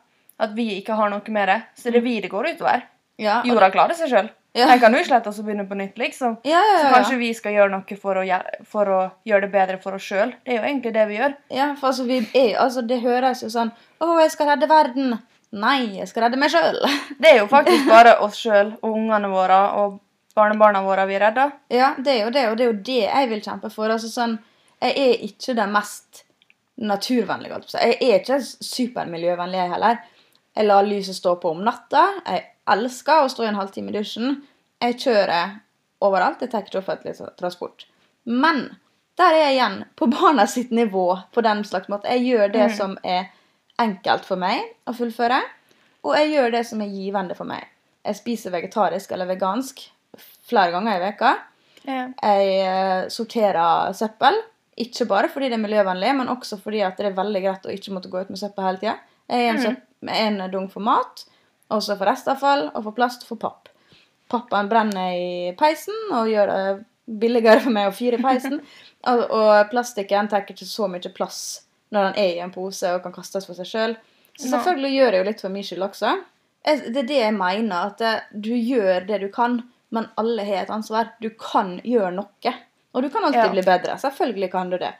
at 0.43 0.51
vi 0.57 0.65
ikke 0.75 0.95
har 0.99 1.07
noe 1.13 1.31
med 1.31 1.47
det, 1.47 1.61
så 1.79 1.87
det 1.87 2.01
er 2.01 2.03
vi 2.03 2.17
det 2.19 2.27
går 2.33 2.49
utover. 2.51 2.81
Ja, 3.17 3.37
og- 3.39 3.47
Jorda 3.47 3.69
klarer 3.71 3.95
seg 3.95 4.09
sjøl. 4.11 4.27
Ja. 4.55 4.67
Den 4.67 4.79
kan 4.79 4.93
jo 4.95 5.03
slette 5.03 5.27
oss 5.27 5.39
og 5.39 5.45
begynne 5.45 5.65
på 5.67 5.75
nytt, 5.75 5.97
liksom. 5.99 6.37
ja, 6.47 6.59
ja, 6.59 6.77
Så 6.81 6.91
kanskje 6.93 7.17
vi 7.19 7.33
skal 7.33 7.51
gjøre 7.53 7.71
noe 7.71 7.97
for 7.99 8.15
å, 8.15 8.23
gjøre, 8.27 8.59
for 8.65 8.85
å 8.91 8.99
gjøre 9.27 9.41
det 9.41 9.51
bedre 9.51 9.81
for 9.83 9.95
oss 9.95 10.03
sjøl. 10.03 10.31
Det 10.45 10.53
er 10.53 10.59
jo 10.61 10.67
egentlig 10.67 10.93
det 10.93 11.07
vi 11.07 11.17
gjør. 11.17 11.35
ja, 11.51 11.75
for 11.75 11.87
altså, 11.87 12.05
vi 12.07 12.17
er, 12.33 12.57
altså, 12.59 12.81
det 12.87 13.01
høres 13.01 13.41
jo 13.43 13.49
sånn 13.51 13.71
Å, 13.99 14.19
jeg 14.21 14.31
skal 14.31 14.47
redde 14.47 14.67
verden. 14.67 15.19
Nei, 15.51 15.97
jeg 15.97 16.07
skal 16.07 16.23
redde 16.23 16.37
meg 16.39 16.51
sjøl. 16.51 16.79
Det 17.19 17.31
er 17.31 17.37
jo 17.39 17.47
faktisk 17.47 17.87
bare 17.87 18.17
oss 18.19 18.35
sjøl 18.39 18.73
og 18.81 18.95
ungene 18.95 19.27
våre 19.31 19.59
og 19.79 19.99
barnebarna 20.35 20.81
våre 20.83 21.05
vi 21.07 21.19
redder. 21.19 21.51
Ja, 21.69 21.93
det 21.97 22.07
er 22.13 22.23
jo 22.25 22.31
det, 22.35 22.47
og 22.49 22.57
det 22.57 22.63
er 22.65 22.71
jo 22.71 22.79
det 22.83 23.01
jeg 23.05 23.29
vil 23.29 23.41
kjempe 23.41 23.69
for. 23.71 23.89
Altså 23.89 24.09
sånn, 24.11 24.37
Jeg 24.81 24.91
er 24.99 25.21
ikke 25.23 25.55
den 25.55 25.71
mest 25.71 26.23
naturvennlige. 26.77 27.53
holdt 27.53 27.65
på 27.65 27.71
å 27.71 27.79
si. 27.79 27.87
Jeg 27.87 28.11
er 28.11 28.19
ikke 28.19 28.39
supermiljøvennlig, 28.67 29.59
jeg 29.61 29.71
heller. 29.71 29.97
Jeg 30.55 30.65
lar 30.67 30.83
lyset 30.87 31.15
stå 31.15 31.35
på 31.41 31.51
om 31.51 31.63
natta. 31.63 32.01
Jeg 32.27 32.43
elsker 32.67 33.23
å 33.23 33.29
stå 33.31 33.43
i 33.45 33.47
en 33.47 33.55
halvtime 33.59 33.89
i 33.91 33.95
dusjen. 33.95 34.41
Jeg 34.81 34.97
kjører 34.99 35.55
overalt. 36.01 36.41
Jeg 36.41 36.51
tar 36.51 36.61
ikke 36.67 36.81
offentlig 36.81 37.15
transport. 37.39 37.85
Men 38.25 38.75
der 39.17 39.31
er 39.33 39.43
jeg 39.45 39.55
igjen 39.57 39.77
på 39.95 40.09
barna 40.11 40.45
sitt 40.47 40.71
nivå 40.75 41.07
på 41.31 41.41
den 41.45 41.63
slags 41.63 41.87
måte. 41.87 42.09
Jeg 42.11 42.25
gjør 42.27 42.51
det 42.51 42.69
Mm. 42.71 42.75
som 42.77 42.97
er 43.03 43.25
enkelt 43.79 44.25
for 44.25 44.35
meg 44.35 44.61
å 44.87 44.93
fullføre, 44.95 45.41
og 46.03 46.15
jeg 46.15 46.31
gjør 46.33 46.51
det 46.51 46.65
som 46.65 46.81
er 46.81 46.87
givende 46.87 47.35
for 47.35 47.45
meg. 47.45 47.65
Jeg 48.05 48.15
spiser 48.15 48.51
vegetarisk 48.51 49.11
eller 49.11 49.25
vegansk 49.25 49.89
flere 50.49 50.73
ganger 50.75 50.97
i 50.97 51.03
veka. 51.03 51.35
Ja. 51.85 52.07
Jeg 52.09 52.55
eh, 52.65 53.07
sorterer 53.13 53.93
søppel. 53.97 54.37
Ikke 54.81 55.07
bare 55.07 55.29
fordi 55.31 55.49
det 55.51 55.59
er 55.59 55.63
miljøvennlig, 55.63 56.15
men 56.17 56.31
også 56.33 56.57
fordi 56.59 56.81
det 56.97 57.07
er 57.07 57.15
veldig 57.15 57.41
greit 57.45 57.67
å 57.67 57.73
ikke 57.73 57.93
måtte 57.95 58.11
gå 58.11 58.25
ut 58.25 58.33
med 58.33 58.41
søppel 58.41 58.67
hele 58.67 58.81
tida. 58.81 58.97
Jeg 59.31 59.45
er 59.45 59.53
en, 59.53 59.77
mm. 60.01 60.11
en 60.15 60.41
dunk 60.51 60.73
for 60.73 60.83
mat, 60.85 61.23
også 61.73 61.95
for 61.95 62.09
restavfall, 62.09 62.67
og 62.73 62.89
for 62.89 62.97
plast 62.97 63.23
og 63.23 63.33
for 63.33 63.41
papp. 63.45 63.71
Pappen 64.31 64.67
brenner 64.69 65.15
i 65.15 65.53
peisen 65.57 65.95
og 66.17 66.29
gjør 66.31 66.51
det 66.51 66.59
billigere 67.05 67.61
for 67.61 67.73
meg 67.73 67.87
å 67.89 67.95
fyre 67.95 68.19
i 68.19 68.25
peisen. 68.25 68.59
og, 69.11 69.23
og 69.29 69.71
plastikken 69.71 70.29
tar 70.31 70.43
ikke 70.43 70.67
så 70.67 70.89
mye 70.91 71.13
plass 71.13 71.39
når 71.93 72.09
den 72.09 72.19
er 72.23 72.31
i 72.33 72.43
en 72.43 72.53
pose 72.53 72.89
og 72.91 73.03
kan 73.05 73.13
kastes 73.15 73.45
for 73.47 73.57
seg 73.57 73.69
sjøl. 73.69 73.95
Så 74.35 74.49
selvfølgelig 74.51 74.91
gjør 74.97 75.13
jeg 75.13 75.21
jo 75.21 75.27
litt 75.29 75.43
for 75.45 75.53
min 75.53 75.63
skyld 75.63 75.85
også. 75.85 76.15
Det 76.65 76.99
er 77.03 77.07
det 77.07 77.19
jeg 77.21 77.35
mener, 77.37 77.91
at 77.93 78.01
eh, 78.01 78.23
du 78.33 78.51
gjør 78.57 79.05
det 79.07 79.21
du 79.21 79.27
kan, 79.31 79.59
men 79.95 80.07
alle 80.19 80.43
har 80.47 80.63
et 80.65 80.71
ansvar. 80.75 81.13
Du 81.23 81.29
kan 81.39 81.77
gjøre 81.83 82.11
noe. 82.15 82.53
Og 82.95 83.03
du 83.03 83.09
kan 83.11 83.25
alltid 83.27 83.41
Ja. 83.43 83.51
bli 83.51 83.63
bedre. 83.65 83.97
Selvfølgelig 83.99 84.51
kan 84.51 84.69
du 84.71 84.77
det. 84.81 84.93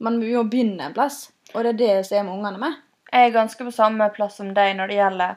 Men 0.00 0.20
vi 0.20 0.32
må 0.36 0.44
begynne 0.48 0.86
en 0.88 0.94
plass. 0.96 1.30
Og 1.54 1.64
det 1.64 1.74
er 1.74 1.80
det 1.80 2.06
som 2.06 2.18
er 2.18 2.22
med 2.28 2.34
ungene 2.38 2.58
med. 2.58 2.74
Jeg 3.12 3.28
er 3.28 3.34
ganske 3.34 3.64
på 3.64 3.72
samme 3.72 4.08
plass 4.14 4.36
som 4.40 4.54
deg 4.56 4.76
når 4.76 4.88
det 4.88 4.96
gjelder 4.96 5.36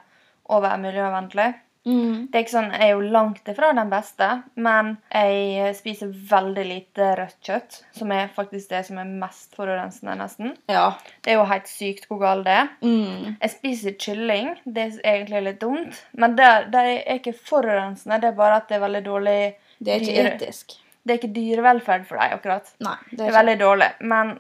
å 0.50 0.62
være 0.64 0.80
miljøvennlig. 0.86 1.48
Det 1.86 2.34
er 2.40 2.42
ikke 2.42 2.52
sånn, 2.56 2.72
Jeg 2.74 2.82
er 2.82 2.94
jo 2.96 3.02
langt 3.14 3.46
ifra 3.52 3.68
den 3.78 3.90
beste, 3.92 4.28
men 4.58 4.88
jeg 5.14 5.76
spiser 5.78 6.08
veldig 6.32 6.64
lite 6.66 7.10
rødt 7.20 7.36
kjøtt. 7.46 7.78
Som 7.94 8.12
er 8.16 8.32
faktisk 8.34 8.70
det 8.74 8.80
som 8.88 8.98
er 8.98 9.12
mest 9.22 9.54
forurensende, 9.56 10.16
nesten. 10.18 10.56
Ja. 10.68 10.88
Det 11.22 11.34
er 11.34 11.38
jo 11.38 11.46
helt 11.52 11.70
sykt 11.70 12.08
hvor 12.10 12.20
galt 12.24 12.46
det 12.48 12.56
er. 12.58 12.72
Mm. 12.82 13.36
Jeg 13.42 13.54
spiser 13.54 13.98
kylling. 14.02 14.50
Det 14.66 14.88
er 15.04 15.14
egentlig 15.14 15.44
litt 15.52 15.62
dumt. 15.62 16.02
Men 16.18 16.36
det, 16.40 16.50
det 16.74 16.82
er 17.06 17.20
ikke 17.20 17.36
forurensende, 17.38 18.18
det 18.24 18.32
er 18.34 18.40
bare 18.42 18.58
at 18.64 18.68
det 18.72 18.80
er 18.80 18.86
veldig 18.88 19.04
dårlig 19.06 19.38
Det 19.78 19.94
er 19.94 20.02
ikke 20.02 20.16
dyre- 20.18 20.36
etisk. 20.40 20.78
Det 21.06 21.14
er 21.14 21.20
ikke 21.22 21.36
dyrevelferd 21.36 22.08
for 22.10 22.18
deg, 22.18 22.32
akkurat. 22.40 22.72
Nei, 22.82 22.96
det 23.12 23.18
Det 23.20 23.26
er 23.28 23.30
er 23.30 23.38
veldig 23.44 23.60
dårlig. 23.62 23.92
Men 24.10 24.40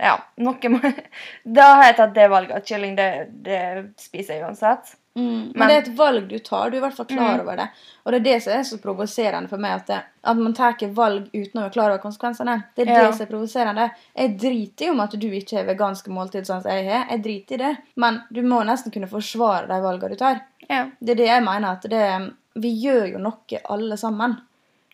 ja, 0.00 0.14
noe 0.40 0.70
må 0.72 0.80
Da 1.58 1.66
har 1.74 1.84
jeg 1.90 1.96
tatt 2.00 2.14
det 2.16 2.30
valget 2.32 2.56
at 2.56 2.66
kylling, 2.70 2.96
det, 2.96 3.10
det 3.44 3.60
spiser 4.00 4.38
jeg 4.38 4.44
uansett. 4.48 4.94
Mm, 5.16 5.24
men, 5.24 5.52
Men- 5.56 5.68
det 5.68 5.74
er 5.76 5.90
et 5.90 5.96
valg 5.98 6.28
du 6.28 6.38
tar. 6.38 6.70
Du 6.70 6.76
er 6.76 6.80
i 6.80 6.82
hvert 6.88 6.94
fall 6.94 7.06
klar 7.06 7.34
Mm. 7.34 7.40
over 7.40 7.56
det. 7.56 7.68
Og 8.06 8.12
det 8.12 8.20
er 8.20 8.24
det 8.24 8.42
som 8.42 8.52
er 8.52 8.62
så 8.62 8.78
provoserende 8.80 9.48
for 9.48 9.56
meg, 9.58 9.72
at, 9.72 9.86
det, 9.86 10.02
at 10.24 10.36
man 10.36 10.54
tar 10.54 10.72
valg 10.94 11.28
uten 11.34 11.60
å 11.60 11.64
være 11.64 11.72
klar 11.72 11.90
over 11.90 11.98
konsekvensene. 11.98 12.64
Det 12.76 12.86
er 12.88 12.92
Ja. 12.92 13.06
det 13.06 13.14
som 13.16 13.26
er 13.26 13.30
provoserende. 13.32 13.90
Jeg 14.16 14.38
driter 14.38 14.86
i 14.86 14.90
om 14.90 15.00
at 15.00 15.10
du 15.18 15.26
ikke 15.30 15.56
har 15.56 15.64
veganske 15.74 16.08
måltid 16.08 16.46
sånn 16.46 16.62
som 16.62 16.70
jeg 16.70 16.88
har. 16.88 17.06
Jeg 17.10 17.22
driter 17.22 17.52
i 17.54 17.56
det. 17.56 17.78
Men 17.96 18.22
du 18.32 18.42
må 18.42 18.62
nesten 18.64 18.92
kunne 18.92 19.08
forsvare 19.08 19.66
de 19.66 19.74
valgene 19.82 20.10
du 20.10 20.16
tar. 20.16 20.40
Ja. 20.70 20.84
Det 21.02 21.10
er 21.10 21.14
det 21.16 21.26
jeg 21.26 21.42
mener. 21.42 21.68
at 21.72 21.82
det, 21.82 22.32
Vi 22.54 22.82
gjør 22.84 23.12
jo 23.12 23.18
noe 23.18 23.60
alle 23.70 23.96
sammen. 23.96 24.40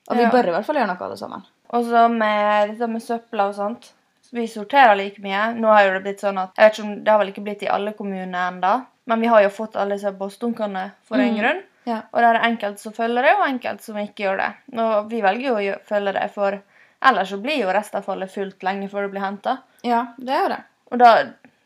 Og 0.08 0.16
vi 0.16 0.22
Ja. 0.22 0.30
bør 0.30 0.48
i 0.48 0.50
hvert 0.52 0.64
fall 0.66 0.76
gjøre 0.76 0.86
noe 0.86 1.00
alle 1.00 1.16
sammen. 1.16 1.42
Og 1.70 1.84
så 1.84 2.08
med 2.10 2.70
dette 2.70 2.88
med 2.88 3.00
søpla 3.02 3.48
og 3.48 3.54
sånt. 3.54 3.92
Vi 4.32 4.46
sorterer 4.46 4.96
like 4.96 5.18
mye. 5.22 5.54
Nå 5.58 5.66
har 5.72 5.84
jo 5.86 5.92
det 5.98 6.02
blitt 6.04 6.20
sånn 6.20 6.38
at 6.38 6.50
jeg 6.56 6.70
vet 6.70 6.78
ikke 6.78 6.84
om 6.84 7.04
Det 7.04 7.08
har 7.10 7.18
vel 7.18 7.28
ikke 7.32 7.44
blitt 7.44 7.62
i 7.62 7.68
alle 7.68 7.92
kommuner 7.92 8.48
enda, 8.52 8.86
men 9.06 9.20
vi 9.20 9.26
har 9.26 9.42
jo 9.42 9.48
fått 9.52 9.76
alle 9.76 9.94
disse 9.98 10.12
bossdunkene 10.18 10.90
for 11.04 11.16
en 11.18 11.34
Mm. 11.34 11.40
grunn. 11.40 11.62
Ja. 11.86 12.00
Og 12.12 12.20
det 12.20 12.28
er 12.30 12.40
enkelte 12.48 12.78
som 12.80 12.92
følger 12.92 13.22
det, 13.22 13.32
og 13.36 13.46
enkelte 13.46 13.82
som 13.84 13.96
ikke 13.96 14.24
gjør 14.24 14.36
det. 14.38 14.52
Og 14.78 15.10
vi 15.10 15.20
velger 15.20 15.48
jo 15.50 15.72
å 15.74 15.80
følge 15.84 16.12
det, 16.16 16.30
for 16.32 16.60
ellers 17.02 17.28
så 17.30 17.36
blir 17.42 17.58
jo 17.60 17.72
restavfallet 17.72 18.30
fullt 18.32 18.62
lenge 18.62 18.88
før 18.88 19.02
det 19.02 19.10
blir 19.12 19.20
henta. 19.26 19.58
ja, 19.84 20.06
det 20.18 20.32
er 20.32 20.42
jo 20.42 20.48
det. 20.48 20.62
Og 20.92 20.98
da 20.98 21.10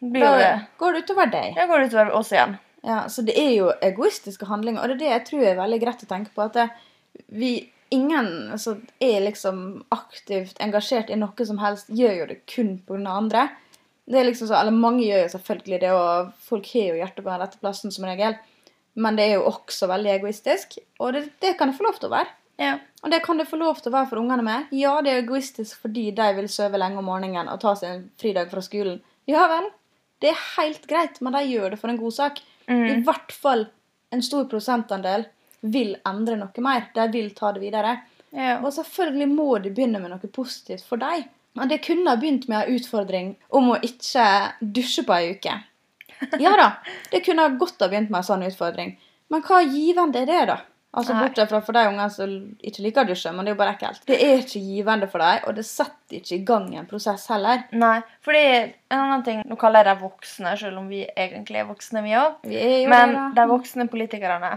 blir 0.03 0.21
jo 0.21 0.27
Da 0.27 0.39
det 0.39 0.67
går 0.79 0.93
det 0.93 1.05
utover 1.05 1.31
deg. 1.31 1.57
Ja, 1.57 1.67
går 1.67 1.79
det 1.79 1.87
utover 1.93 2.11
oss 2.15 2.33
igjen. 2.33 2.59
Ja, 2.85 3.01
så 3.09 3.25
det 3.25 3.37
er 3.39 3.51
jo 3.57 3.73
egoistiske 3.83 4.47
handlinger, 4.47 4.83
og 4.83 4.89
det 4.89 4.95
er 4.95 4.99
det 4.99 5.09
jeg 5.11 5.25
tror 5.27 5.47
er 5.47 5.57
veldig 5.57 5.81
greit 5.83 6.03
å 6.03 6.07
tenke 6.07 6.31
på. 6.35 6.43
At 6.45 6.53
det, 6.55 6.71
vi, 7.29 7.71
ingen 7.91 8.59
som 8.59 8.83
er 9.01 9.21
liksom 9.21 9.85
aktivt 9.91 10.59
engasjert 10.61 11.11
i 11.11 11.17
noe 11.17 11.47
som 11.47 11.59
helst, 11.59 11.89
gjør 11.91 12.19
jo 12.19 12.27
det 12.27 12.41
kun 12.47 12.79
pga. 12.87 13.07
andre. 13.17 13.49
Det 14.09 14.17
er 14.21 14.25
liksom 14.25 14.49
så, 14.49 14.55
eller 14.57 14.73
Mange 14.73 15.05
gjør 15.05 15.23
jo 15.27 15.33
selvfølgelig 15.37 15.81
det, 15.83 15.91
og 15.93 16.33
folk 16.49 16.67
har 16.73 16.87
jo 16.89 16.99
hjertet 17.03 17.25
på 17.25 17.29
den 17.31 17.41
rette 17.43 17.59
plassen 17.61 17.93
som 17.93 18.05
regel. 18.09 18.37
Men 18.97 19.17
det 19.19 19.27
er 19.29 19.35
jo 19.37 19.45
også 19.51 19.87
veldig 19.91 20.11
egoistisk, 20.17 20.79
og 20.99 21.13
det, 21.15 21.27
det 21.45 21.57
kan 21.59 21.69
det 21.71 21.77
få 21.79 21.85
lov 21.87 21.99
til 22.01 22.09
å 22.09 22.15
være. 22.17 22.33
Ja. 22.59 22.73
Og 23.05 23.13
det 23.13 23.21
kan 23.23 23.39
det 23.39 23.47
få 23.47 23.59
lov 23.61 23.77
til 23.79 23.93
å 23.93 23.95
være 23.95 24.09
for 24.11 24.19
ungene 24.19 24.43
med. 24.43 24.73
Ja, 24.75 24.97
det 25.05 25.13
er 25.13 25.21
egoistisk 25.23 25.79
fordi 25.85 26.09
de 26.17 26.31
vil 26.35 26.49
sove 26.51 26.81
lenge 26.81 26.99
om 26.99 27.07
morgenen 27.07 27.47
og 27.53 27.61
ta 27.63 27.75
seg 27.79 27.93
en 27.93 28.07
fridag 28.19 28.49
fra 28.51 28.65
skolen. 28.65 28.99
Ja 29.31 29.45
vel, 29.53 29.69
det 30.25 30.33
er 30.33 30.41
helt 30.57 30.89
greit, 30.91 31.21
men 31.23 31.37
de 31.37 31.45
gjør 31.53 31.71
det 31.77 31.79
for 31.79 31.93
en 31.93 32.01
god 32.01 32.17
sak. 32.17 32.41
I 32.69 32.73
Mm. 32.75 33.05
hvert 33.07 33.33
fall 33.33 33.67
en 34.13 34.23
stor 34.23 34.45
prosentandel 34.51 35.27
vil 35.63 35.95
endre 36.07 36.37
noe 36.37 36.61
mer. 36.65 36.89
De 36.95 37.07
vil 37.13 37.31
ta 37.37 37.53
det 37.53 37.61
videre. 37.63 38.01
ja. 38.33 38.59
Og 38.65 38.73
selvfølgelig 38.73 39.29
må 39.31 39.63
de 39.63 39.71
begynne 39.71 40.01
med 40.03 40.11
noe 40.11 40.29
positivt 40.33 40.83
for 40.85 40.97
dem. 40.97 41.25
Og 41.59 41.69
det 41.71 41.83
kunne 41.87 42.11
ha 42.11 42.21
begynt 42.21 42.49
med 42.51 42.63
en 42.63 42.79
utfordring 42.79 43.35
om 43.55 43.73
å 43.75 43.81
ikke 43.85 44.25
dusje 44.61 45.05
på 45.07 45.17
ei 45.17 45.35
uke. 45.37 45.59
Ja 46.43 46.57
da, 46.59 46.71
det 47.13 47.23
kunne 47.27 47.45
ha 47.47 47.55
godt 47.61 47.83
ha 47.85 47.91
begynt 47.91 48.11
med 48.11 48.23
en 48.23 48.27
sånn 48.27 48.47
utfordring. 48.49 48.97
Men 49.31 49.45
hva 49.45 49.61
givende 49.63 50.25
er 50.25 50.29
det, 50.31 50.43
da? 50.51 50.59
Altså 50.99 51.13
Bortsett 51.13 51.51
fra 51.51 51.61
for 51.61 51.77
de 51.77 51.83
ungene 51.85 52.09
som 52.11 52.31
ikke 52.65 52.83
liker 52.83 53.05
å 53.05 53.09
dusje, 53.11 53.31
men 53.37 53.45
det 53.45 53.53
er 53.53 53.55
jo 53.55 53.61
bare 53.61 53.75
ekkelt. 53.77 54.01
Det 54.09 54.17
er 54.25 54.41
ikke 54.41 54.63
givende 54.65 55.09
for 55.13 55.21
dem, 55.21 55.43
og 55.45 55.59
det 55.59 55.65
setter 55.69 56.17
ikke 56.17 56.39
i 56.39 56.47
gang 56.49 56.71
en 56.81 56.89
prosess 56.89 57.27
heller. 57.29 57.67
Nei, 57.77 57.99
fordi 58.25 58.45
en 58.57 58.97
annen 58.97 59.25
ting 59.27 59.43
Nå 59.45 59.59
kaller 59.61 59.85
jeg 59.85 59.91
dem 59.91 60.07
voksne, 60.07 60.55
selv 60.59 60.81
om 60.81 60.89
vi 60.89 61.03
egentlig 61.13 61.61
er 61.61 61.69
voksne, 61.69 62.03
vi 62.07 62.17
òg. 62.17 62.41
Men 62.89 63.15
det, 63.15 63.27
de 63.37 63.47
voksne 63.53 63.87
politikerne, 63.93 64.55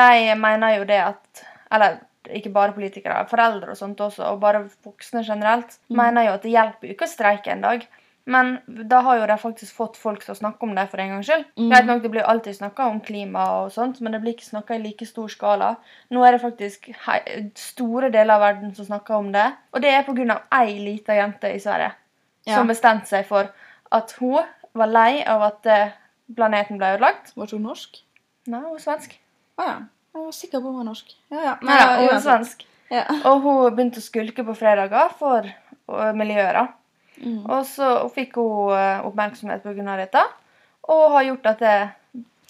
de 0.00 0.38
mener 0.40 0.78
jo 0.78 0.88
det 0.88 1.00
at 1.02 1.44
Eller 1.70 2.00
ikke 2.28 2.52
bare 2.52 2.72
politikere, 2.72 3.26
foreldre 3.28 3.70
og 3.70 3.76
sånt 3.76 3.98
også, 4.00 4.24
og 4.32 4.40
bare 4.40 4.68
voksne 4.84 5.24
generelt, 5.24 5.78
Mm. 5.90 5.96
mener 5.96 6.24
jo 6.24 6.32
at 6.32 6.42
det 6.42 6.52
hjelper 6.52 6.88
jo 6.88 6.94
ikke 6.94 7.06
å 7.08 7.14
streike 7.16 7.48
en 7.52 7.60
dag. 7.62 7.86
Men 8.26 8.60
da 8.66 9.00
har 9.00 9.16
jo 9.18 9.26
de 9.26 9.36
faktisk 9.38 9.72
fått 9.74 9.96
folk 9.96 10.22
som 10.22 10.34
snakker 10.34 10.62
om 10.62 10.74
det 10.74 10.88
for 10.90 10.98
en 11.00 11.08
gangs 11.08 11.26
skyld. 11.26 11.44
Mm. 11.56 11.70
Greit 11.70 11.86
nok, 11.86 12.02
Det 12.02 12.10
blir 12.10 12.22
alltid 12.22 12.54
snakka 12.56 12.86
om 12.86 13.00
klima 13.00 13.62
og 13.64 13.72
sånt, 13.72 14.00
men 14.00 14.12
det 14.12 14.20
blir 14.20 14.34
ikke 14.34 14.50
snakka 14.50 14.74
i 14.74 14.82
like 14.82 15.06
stor 15.06 15.26
skala. 15.28 15.76
Nå 16.10 16.22
er 16.24 16.32
det 16.32 16.42
faktisk 16.42 16.90
store 17.56 18.10
deler 18.12 18.34
av 18.34 18.40
verden 18.40 18.74
som 18.74 18.84
snakker 18.86 19.14
om 19.16 19.32
det. 19.32 19.52
Og 19.74 19.80
det 19.82 19.90
er 19.90 20.02
pga. 20.02 20.42
ei 20.52 20.78
lita 20.78 21.12
jente 21.14 21.44
i 21.54 21.58
Sverige 21.58 21.92
Ja. 22.46 22.54
som 22.56 22.68
bestemte 22.68 23.06
seg 23.06 23.24
for 23.26 23.48
at 23.90 24.12
hun 24.20 24.44
var 24.74 24.86
lei 24.86 25.24
av 25.26 25.42
at 25.42 25.66
eh, 25.66 25.90
planeten 26.36 26.78
ble 26.78 26.96
ødelagt. 26.98 27.34
Var 27.36 27.46
hun 27.50 27.62
norsk? 27.62 28.02
Nei, 28.46 28.60
hun 28.60 28.74
er 28.76 28.78
svensk. 28.78 29.16
Ah, 29.58 29.64
ja. 29.66 29.78
Jeg 30.10 30.24
var 30.24 30.34
sikker 30.34 30.62
på 30.62 30.72
hun 30.72 30.80
var 30.80 30.90
norsk. 30.90 31.14
Ja, 31.30 31.40
ja. 31.44 31.54
Nei, 31.62 31.78
ja, 31.78 31.88
hun 32.00 32.12
er 32.16 32.22
svensk. 32.24 32.66
Ja. 32.90 33.04
Og 33.30 33.44
hun 33.44 33.58
begynte 33.76 34.02
å 34.02 34.04
skulke 34.04 34.44
på 34.46 34.56
fredager 34.58 35.12
for 35.18 35.46
uh, 35.46 36.10
miljøet. 36.18 36.56
da. 36.56 36.66
Mm. 37.20 37.42
Og 37.44 37.66
så 37.68 37.90
fikk 38.14 38.38
hun 38.40 38.74
uh, 38.74 39.06
oppmerksomhet 39.06 39.62
pga. 39.62 39.96
dette, 40.00 40.24
og 40.90 41.04
har 41.14 41.28
gjort 41.28 41.50
at 41.52 41.62
det 41.62 41.76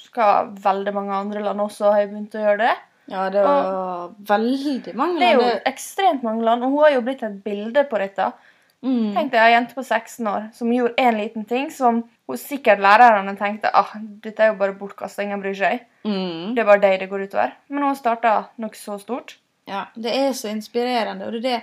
skal 0.00 0.55
veldig 0.62 0.95
mange 0.97 1.19
andre 1.19 1.43
land 1.45 1.61
også 1.62 1.93
har 1.93 2.09
begynt 2.09 2.35
å 2.35 2.45
gjøre 2.47 2.62
det. 2.62 2.76
ja, 3.11 3.26
det 3.35 3.43
var 3.45 4.14
veldig 4.31 4.95
mange 4.95 5.19
land. 5.19 5.21
Det 5.21 5.29
er 5.29 5.37
jo 5.37 5.61
ekstremt 5.71 6.25
mange 6.26 6.47
land, 6.47 6.64
og 6.64 6.73
hun 6.73 6.85
har 6.87 6.95
jo 6.97 7.05
blitt 7.07 7.26
et 7.26 7.38
bilde 7.45 7.85
på 7.90 8.00
dette. 8.00 8.31
Mm. 8.80 9.10
Tenk 9.12 9.32
deg 9.34 9.42
ei 9.44 9.52
jente 9.52 9.76
på 9.76 9.84
16 9.84 10.28
år 10.30 10.46
som 10.56 10.70
gjorde 10.72 11.02
én 11.02 11.18
liten 11.18 11.44
ting 11.49 11.68
som 11.75 12.00
sikkert 12.40 12.80
lærerne 12.80 13.34
tenkte 13.37 13.72
ah, 13.75 13.90
dette 14.22 14.44
er 14.44 14.52
jo 14.52 14.60
bare 14.60 14.76
bortkasta, 14.78 15.25
ingen 15.25 15.42
bryr 15.42 15.56
seg. 15.58 15.84
Mm. 16.06 16.54
Det 16.54 16.62
er 16.62 16.68
bare 16.68 16.82
deg 16.84 16.96
det 17.02 17.10
går 17.10 17.26
utover. 17.26 17.52
Men 17.68 17.88
hun 17.88 17.99
starta 17.99 18.34
noe 18.62 18.78
så 18.78 18.96
stort. 19.02 19.37
Ja, 19.68 19.88
det 19.94 20.14
er 20.16 20.32
så 20.34 20.49
inspirerende, 20.50 21.26
og 21.26 21.37
det 21.37 21.42
det 21.44 21.58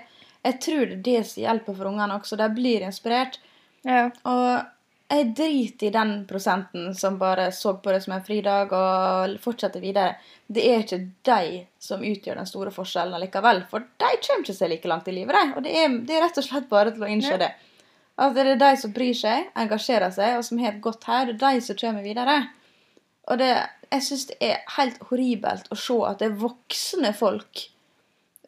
jeg 0.48 0.60
tror 0.64 0.86
det 0.86 0.96
er 0.96 1.04
det 1.04 1.22
som 1.28 1.44
hjelper 1.44 1.76
for 1.76 1.90
ungene 1.90 2.18
også. 2.20 2.38
De 2.40 2.48
blir 2.56 2.86
inspirert. 2.88 3.40
Ja. 3.88 4.08
Og 4.24 4.68
jeg 5.08 5.30
driter 5.38 5.88
i 5.88 5.94
den 5.96 6.10
prosenten 6.28 6.90
som 6.96 7.16
bare 7.20 7.48
så 7.56 7.74
på 7.80 7.92
det 7.94 8.02
som 8.04 8.18
en 8.18 8.24
fridag 8.26 8.74
og 8.76 9.38
fortsetter 9.40 9.80
videre. 9.80 10.18
Det 10.48 10.66
er 10.68 10.84
ikke 10.84 11.00
de 11.30 11.62
som 11.80 12.04
utgjør 12.04 12.42
den 12.42 12.50
store 12.50 12.74
forskjellen 12.76 13.22
likevel. 13.24 13.64
For 13.72 13.86
de 13.88 14.10
kommer 14.26 14.44
ikke 14.44 14.58
seg 14.58 14.74
like 14.74 14.92
langt 14.92 15.08
i 15.08 15.16
livet, 15.16 15.38
de. 15.38 15.56
Og 15.56 15.64
det 15.64 15.78
er, 15.80 15.96
det 16.04 16.18
er 16.18 16.26
rett 16.26 16.42
og 16.42 16.48
slett 16.50 16.68
bare 16.72 16.92
til 16.92 17.08
å 17.08 17.12
innse 17.14 17.40
det. 17.40 17.54
At 18.20 18.36
det 18.36 18.46
er 18.50 18.60
de 18.60 18.74
som 18.82 18.94
bryr 18.94 19.16
seg, 19.16 19.48
engasjerer 19.64 20.12
seg, 20.12 20.36
og 20.40 20.46
som 20.48 20.60
har 20.60 20.76
et 20.76 20.84
godt 20.84 21.08
her. 21.08 21.32
Det 21.32 21.38
er 21.40 21.60
de 21.62 21.66
som 21.70 21.80
kommer 21.80 22.04
videre. 22.04 22.38
Og 23.32 23.40
det, 23.40 23.52
jeg 23.94 24.08
syns 24.10 24.28
det 24.28 24.38
er 24.44 24.64
helt 24.76 25.00
horribelt 25.08 25.72
å 25.72 25.80
se 25.80 25.98
at 26.10 26.20
det 26.20 26.32
er 26.32 26.40
voksne 26.44 27.16
folk 27.16 27.68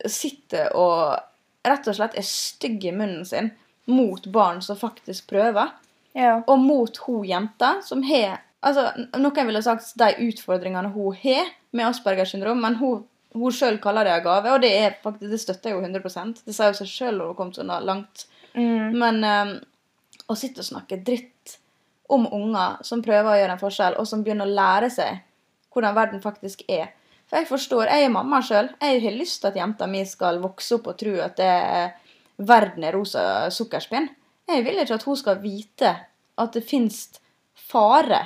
sitter 0.08 0.76
og 0.80 1.20
rett 1.68 1.88
og 1.92 1.96
slett 1.96 2.16
er 2.20 2.26
stygge 2.28 2.92
i 2.92 2.96
munnen 2.96 3.26
sin 3.28 3.52
mot 3.92 4.28
barn 4.32 4.62
som 4.64 4.78
faktisk 4.80 5.28
prøver, 5.32 5.72
ja. 6.20 6.40
og 6.46 6.60
mot 6.62 7.00
hun 7.06 7.24
jenta 7.28 7.78
som 7.86 8.04
har 8.04 8.42
altså, 8.66 8.90
Noen 9.18 9.48
ville 9.48 9.62
sagt 9.64 9.94
de 10.00 10.10
utfordringene 10.28 10.92
hun 10.94 11.16
har 11.24 11.54
med 11.72 11.88
Aspergers 11.88 12.34
syndrom, 12.34 12.62
men 12.64 12.76
hun, 12.80 13.06
hun 13.38 13.56
sjøl 13.56 13.80
kaller 13.82 14.08
det 14.08 14.18
en 14.18 14.26
gave, 14.26 14.54
og 14.54 14.62
det, 14.64 14.74
er 14.76 15.00
faktisk, 15.04 15.32
det 15.32 15.42
støtter 15.42 15.72
jeg 15.72 15.78
jo 15.78 15.86
100 15.86 16.44
Det 16.46 16.56
sier 16.56 16.72
jo 16.72 16.80
seg 16.82 16.92
sjøl 16.92 17.18
når 17.18 17.26
hun 17.26 17.32
har 17.32 17.40
kommet 17.40 17.60
så 17.60 17.82
langt. 17.86 18.26
Mm. 18.56 18.98
Men 18.98 19.24
um, 19.24 19.56
å 20.30 20.38
sitte 20.38 20.64
og 20.64 20.70
snakke 20.70 21.02
dritt 21.06 21.58
om 22.10 22.26
unger 22.34 22.80
som 22.86 23.04
prøver 23.06 23.32
å 23.32 23.38
gjøre 23.38 23.56
en 23.56 23.62
forskjell, 23.62 24.00
og 24.02 24.08
som 24.10 24.24
begynner 24.26 24.50
å 24.50 24.58
lære 24.58 24.90
seg 24.94 25.22
hvordan 25.70 25.98
verden 25.98 26.24
faktisk 26.24 26.64
er. 26.66 26.90
For 27.30 27.38
jeg 27.38 27.50
forstår, 27.52 27.92
jeg 27.94 28.08
er 28.08 28.14
mamma 28.14 28.40
sjøl. 28.42 28.72
Jeg 28.82 29.04
har 29.04 29.14
lyst 29.14 29.44
til 29.44 29.52
at 29.52 29.60
jenta 29.60 29.86
mi 29.88 30.02
skal 30.10 30.42
vokse 30.42 30.80
opp 30.80 30.90
og 30.90 30.98
tro 30.98 31.14
at 31.22 31.38
det 31.38 31.50
er 31.50 31.92
verden 32.40 32.88
er 32.88 32.96
rosa 32.98 33.22
sukkerspinn. 33.54 34.10
Jeg 34.50 34.66
vil 34.66 34.82
ikke 34.82 34.98
at 34.98 35.06
hun 35.06 35.20
skal 35.20 35.38
vite 35.44 35.92
at 36.40 36.56
det 36.56 36.66
fins 36.68 37.06
fare 37.70 38.22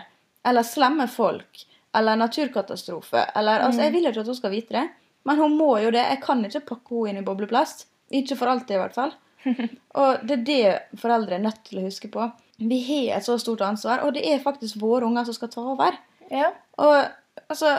eller 0.46 0.66
slemme 0.68 1.08
folk 1.12 1.66
eller 1.94 2.18
naturkatastrofe. 2.20 3.26
Eller, 3.36 3.66
altså, 3.68 3.86
jeg 3.86 3.94
vil 3.94 4.08
jo 4.08 4.14
ikke 4.14 4.24
at 4.24 4.32
hun 4.32 4.40
skal 4.40 4.54
vite 4.54 4.76
det, 4.76 4.86
men 5.30 5.40
hun 5.40 5.58
må 5.58 5.72
jo 5.84 5.92
det. 5.94 6.04
Jeg 6.10 6.22
kan 6.24 6.42
ikke 6.46 6.66
pakke 6.74 7.02
henne 7.04 7.20
inn 7.20 7.22
i 7.22 7.28
bobleplast. 7.28 7.86
Ikke 8.14 8.38
for 8.40 8.52
alltid, 8.52 8.76
i 8.78 8.82
hvert 8.82 8.98
fall. 8.98 9.14
Og 10.00 10.24
det 10.26 10.40
er 10.40 10.46
det 10.48 11.00
foreldre 11.02 11.38
er 11.38 11.44
nødt 11.44 11.62
til 11.68 11.82
å 11.82 11.86
huske 11.88 12.10
på. 12.12 12.28
Vi 12.64 12.80
har 12.88 13.18
et 13.18 13.26
så 13.26 13.38
stort 13.42 13.64
ansvar, 13.66 14.04
og 14.06 14.14
det 14.16 14.22
er 14.30 14.44
faktisk 14.44 14.78
våre 14.80 15.08
unger 15.08 15.26
som 15.28 15.36
skal 15.36 15.50
ta 15.52 15.64
over. 15.74 15.98
ja. 16.32 16.52
Og 16.80 16.94
altså, 17.50 17.74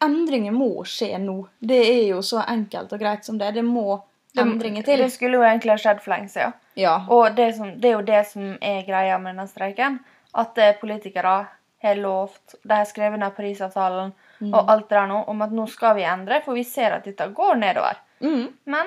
endringer 0.00 0.54
må 0.54 0.84
skje 0.88 1.18
nå. 1.20 1.36
Det 1.58 1.80
er 1.82 2.04
jo 2.12 2.22
så 2.24 2.44
enkelt 2.48 2.92
og 2.94 3.02
greit 3.02 3.26
som 3.26 3.38
det. 3.40 3.50
Det 3.58 3.64
må 3.66 3.98
endringer 4.38 4.82
til. 4.86 4.98
Det 4.98 5.10
skulle 5.12 5.36
jo 5.40 5.42
egentlig 5.42 5.70
ha 5.72 5.76
skjedd 5.82 6.00
for 6.04 6.10
lenge 6.14 6.28
siden. 6.28 6.52
Ja. 6.76 6.96
Og 7.08 7.34
det, 7.36 7.54
som, 7.56 7.72
det 7.80 7.88
er 7.90 7.96
jo 7.98 8.02
det 8.06 8.26
som 8.30 8.52
er 8.62 8.82
greia 8.86 9.18
med 9.18 9.34
denne 9.34 9.48
streiken. 9.48 9.98
At 10.34 10.58
eh, 10.58 10.76
politikere 10.80 11.46
har 11.82 11.94
lovt 11.96 12.54
De 12.62 12.74
har 12.76 12.84
skrevet 12.84 13.18
ned 13.18 13.34
Parisavtalen 13.36 14.12
Mm. 14.40 14.54
og 14.56 14.70
alt 14.72 14.86
det 14.88 14.96
der 14.96 15.06
nå 15.06 15.18
om 15.28 15.42
at 15.42 15.50
nå 15.52 15.66
skal 15.68 15.94
vi 15.98 16.04
endre, 16.08 16.38
for 16.40 16.54
vi 16.56 16.62
ser 16.64 16.94
at 16.96 17.04
dette 17.04 17.26
går 17.36 17.58
nedover. 17.60 17.98
Mm. 18.24 18.46
Men 18.64 18.86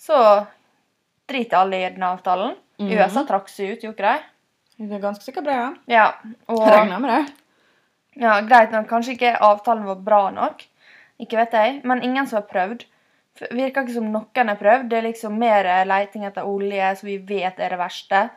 så 0.00 0.46
driter 1.28 1.58
alle 1.58 1.76
i 1.76 1.90
den 1.90 2.02
avtalen. 2.02 2.54
Mm. 2.80 2.88
USA 2.96 3.26
trakk 3.28 3.50
seg 3.52 3.74
ut, 3.74 3.82
gjorde 3.84 3.92
ikke 3.92 4.14
de? 4.14 4.86
Det 4.88 4.96
er 4.96 5.02
ganske 5.02 5.26
sikkert 5.26 5.44
bra, 5.44 5.56
ja. 5.58 5.68
Ja. 5.92 6.06
Og 6.48 6.62
Jeg 6.64 6.72
regner 6.78 6.98
med 7.04 7.10
det. 7.12 7.34
ja, 8.22 8.38
greit 8.40 8.72
nok, 8.72 8.88
kanskje 8.88 9.18
ikke 9.18 9.34
avtalen 9.50 9.84
var 9.84 10.00
bra 10.08 10.22
nok. 10.30 10.64
Ikke 11.20 11.36
vet 11.36 11.52
jeg. 11.52 11.80
Men 11.84 12.00
ingen 12.02 12.26
som 12.26 12.40
har 12.40 12.48
prøvd. 12.48 12.86
Virker 13.38 13.82
ikke 13.86 13.94
som 13.94 14.10
noen 14.12 14.48
har 14.52 14.56
prøvd. 14.60 14.88
Det 14.90 14.98
er 14.98 15.02
liksom 15.08 15.38
mer 15.38 15.64
eh, 15.66 15.84
leiting 15.88 16.24
etter 16.28 16.44
olje, 16.48 16.96
som 16.98 17.06
vi 17.08 17.18
vet 17.18 17.58
er 17.60 17.70
det 17.70 17.78
verste. 17.78 18.30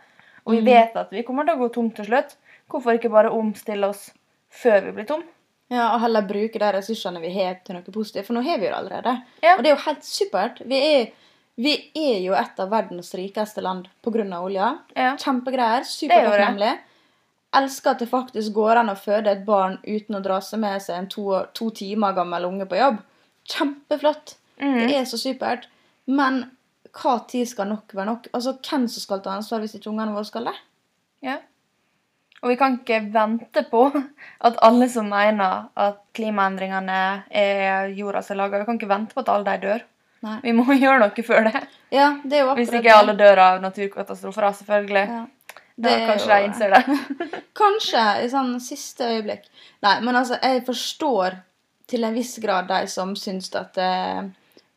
Og 0.45 0.53
vi 0.55 0.62
Mm. 0.62 0.65
vet 0.65 0.95
at 0.95 1.09
vi 1.12 1.23
kommer 1.23 1.45
til 1.45 1.55
å 1.55 1.59
gå 1.59 1.73
tom 1.73 1.89
til 1.91 2.05
slutt. 2.05 2.35
Hvorfor 2.69 2.93
ikke 2.97 3.12
bare 3.12 3.31
omstille 3.31 3.88
oss 3.88 4.12
før 4.50 4.81
vi 4.85 4.91
blir 4.91 5.05
tom? 5.07 5.23
Ja, 5.69 5.93
Og 5.95 6.01
heller 6.01 6.21
bruke 6.21 6.59
de 6.59 6.71
ressursene 6.73 7.19
vi 7.21 7.33
har 7.33 7.55
til 7.65 7.75
noe 7.75 7.81
positivt. 7.83 8.25
For 8.27 8.33
nå 8.33 8.43
har 8.43 8.57
vi 8.59 8.65
jo 8.67 8.71
det 8.71 8.77
allerede. 8.79 9.23
Ja. 9.41 9.55
Og 9.57 9.63
det 9.63 9.71
er 9.71 9.75
jo 9.75 9.81
helt 9.85 10.03
supert. 10.03 10.62
Vi 10.67 10.75
er, 10.95 11.12
vi 11.57 11.91
er 11.95 12.19
jo 12.21 12.33
et 12.33 12.59
av 12.59 12.69
verdens 12.69 13.13
rikeste 13.15 13.62
land 13.62 13.88
pga. 14.03 14.39
olja. 14.41 14.79
Ja. 14.95 15.15
Kjempegreier. 15.15 15.79
Er. 15.79 15.83
Supertakknemlig. 15.83 16.79
Elsker 17.55 17.91
at 17.91 18.00
det 18.00 18.09
faktisk 18.09 18.53
går 18.53 18.77
an 18.77 18.89
å 18.89 18.95
føde 18.97 19.27
et 19.31 19.45
barn 19.45 19.79
uten 19.85 20.15
å 20.15 20.21
dra 20.23 20.39
seg 20.41 20.59
med 20.59 20.81
seg 20.81 20.97
en 20.97 21.07
to, 21.07 21.45
to 21.53 21.69
timer 21.71 22.13
gammel 22.13 22.45
unge 22.45 22.65
på 22.65 22.75
jobb. 22.77 22.97
Kjempeflott. 23.47 24.35
Mm. 24.62 24.83
Det 24.88 24.98
er 24.98 25.07
så 25.10 25.19
supert. 25.22 25.69
Men 26.05 26.43
hva 26.93 27.15
tid 27.29 27.48
skal 27.50 27.72
nok 27.72 27.95
være 27.95 28.10
nok? 28.12 28.29
Altså, 28.33 28.57
Hvem 28.60 28.88
som 28.91 29.05
skal 29.05 29.24
ta 29.24 29.33
ansvar 29.38 29.63
hvis 29.63 29.75
ikke 29.79 29.89
ungene 29.91 30.13
våre 30.13 30.29
skal 30.29 30.50
det? 30.51 30.55
Ja. 31.24 31.39
Og 32.43 32.51
vi 32.51 32.57
kan 32.60 32.75
ikke 32.81 33.00
vente 33.13 33.63
på 33.72 33.86
at 34.48 34.57
alle 34.67 34.89
som 34.91 35.07
mener 35.10 35.69
at 35.79 36.01
klimaendringene 36.15 36.98
er 37.31 37.93
jorda 37.95 38.22
som 38.22 38.36
er 38.36 38.41
laga 38.41 38.60
Vi 38.60 38.67
kan 38.67 38.79
ikke 38.81 38.91
vente 38.91 39.15
på 39.15 39.24
at 39.24 39.31
alle 39.31 39.53
de 39.53 39.67
dør. 39.69 39.86
Nei. 40.27 40.39
Vi 40.43 40.55
må 40.55 40.65
gjøre 40.83 41.00
noe 41.05 41.25
før 41.25 41.48
det. 41.48 41.63
Ja, 41.93 42.10
det 42.24 42.38
er 42.38 42.43
jo 42.43 42.51
akkurat 42.51 42.60
Hvis 42.62 42.75
ikke 42.81 42.98
alle 42.98 43.15
dør 43.19 43.41
av 43.45 43.63
naturkatastrofer, 43.63 44.51
selvfølgelig. 44.60 45.07
Ja. 45.15 45.24
Det 45.83 45.89
er 45.89 46.03
kanskje 46.05 46.36
de 46.36 46.45
innser 46.45 46.74
det. 46.75 46.81
Kanskje 47.63 48.01
i 48.22 48.27
sånn 48.29 48.51
siste 48.62 49.07
øyeblikk. 49.10 49.48
Nei, 49.81 49.95
men 50.05 50.19
altså, 50.19 50.38
jeg 50.38 50.62
forstår 50.67 51.39
til 51.89 52.05
en 52.05 52.13
viss 52.13 52.36
grad 52.43 52.67
de 52.69 52.83
som 52.91 53.15
syns 53.17 53.50
at 53.57 53.74
det, 53.79 53.89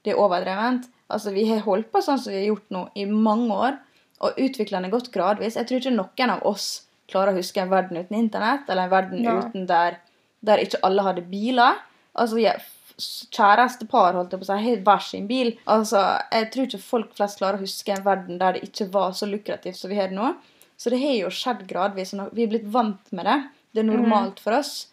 det 0.06 0.14
er 0.14 0.22
overdrevent. 0.22 0.86
Altså, 1.10 1.32
vi 1.34 1.44
har 1.50 1.64
holdt 1.66 1.90
på 1.92 2.02
sånn 2.02 2.20
som 2.22 2.32
vi 2.32 2.40
har 2.40 2.48
gjort 2.52 2.72
nå 2.74 2.86
i 2.98 3.06
mange 3.10 3.58
år, 3.68 3.76
og 4.24 4.38
utviklingen 4.40 4.88
har 4.88 4.94
gått 4.94 5.12
gradvis. 5.14 5.58
Jeg 5.58 5.68
tror 5.68 5.82
ikke 5.82 5.96
noen 5.96 6.32
av 6.38 6.46
oss 6.48 6.68
klarer 7.10 7.34
å 7.34 7.40
huske 7.40 7.60
en 7.62 7.70
verden 7.70 8.00
uten 8.00 8.16
internett, 8.18 8.70
eller 8.70 8.86
en 8.86 8.94
verden 8.94 9.26
ja. 9.26 9.36
uten 9.42 9.66
der, 9.68 10.00
der 10.46 10.62
ikke 10.62 10.80
alle 10.86 11.04
hadde 11.06 11.26
biler. 11.30 11.82
Altså, 12.16 12.40
jeg, 12.40 12.62
kjæreste 12.96 13.86
par 13.90 14.16
holdt 14.16 14.32
jeg 14.32 14.40
på 14.40 14.46
å 14.46 14.48
si, 14.48 14.58
har 14.64 14.82
hver 14.86 15.04
sin 15.04 15.28
bil. 15.28 15.52
Altså, 15.70 16.02
Jeg 16.32 16.50
tror 16.52 16.68
ikke 16.68 16.82
folk 16.82 17.14
flest 17.18 17.40
klarer 17.40 17.60
å 17.60 17.66
huske 17.66 17.92
en 17.92 18.04
verden 18.06 18.40
der 18.40 18.56
det 18.56 18.70
ikke 18.70 18.88
var 18.94 19.12
så 19.16 19.28
lukrativt 19.28 19.78
som 19.78 19.92
vi 19.92 20.00
har 20.00 20.10
det 20.12 20.18
nå. 20.18 20.32
Så 20.76 20.92
det 20.92 21.00
har 21.00 21.14
jo 21.16 21.32
skjedd 21.32 21.64
gradvis. 21.68 22.14
og 22.14 22.32
Vi 22.36 22.44
er 22.44 22.52
blitt 22.52 22.68
vant 22.72 23.12
med 23.12 23.28
det. 23.28 23.38
Det 23.72 23.82
er 23.82 23.90
normalt 23.90 24.40
for 24.40 24.56
oss. 24.56 24.88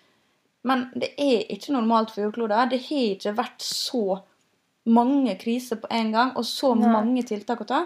Men 0.68 0.88
det 0.96 1.12
er 1.20 1.44
ikke 1.52 1.76
normalt 1.76 2.12
for 2.12 2.24
jordkloden. 2.24 2.72
Det 2.72 2.80
har 2.86 3.16
ikke 3.16 3.36
vært 3.36 3.64
så 3.64 4.22
mange 4.86 5.36
kriser 5.40 5.76
på 5.80 5.88
en 5.92 6.12
gang, 6.12 6.32
og 6.38 6.44
så 6.46 6.74
Nei. 6.76 6.90
mange 6.92 7.24
tiltak 7.24 7.62
å 7.64 7.68
ta. 7.68 7.86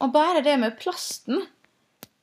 Og 0.00 0.12
bare 0.12 0.42
det 0.44 0.58
med 0.60 0.78
plasten 0.80 1.46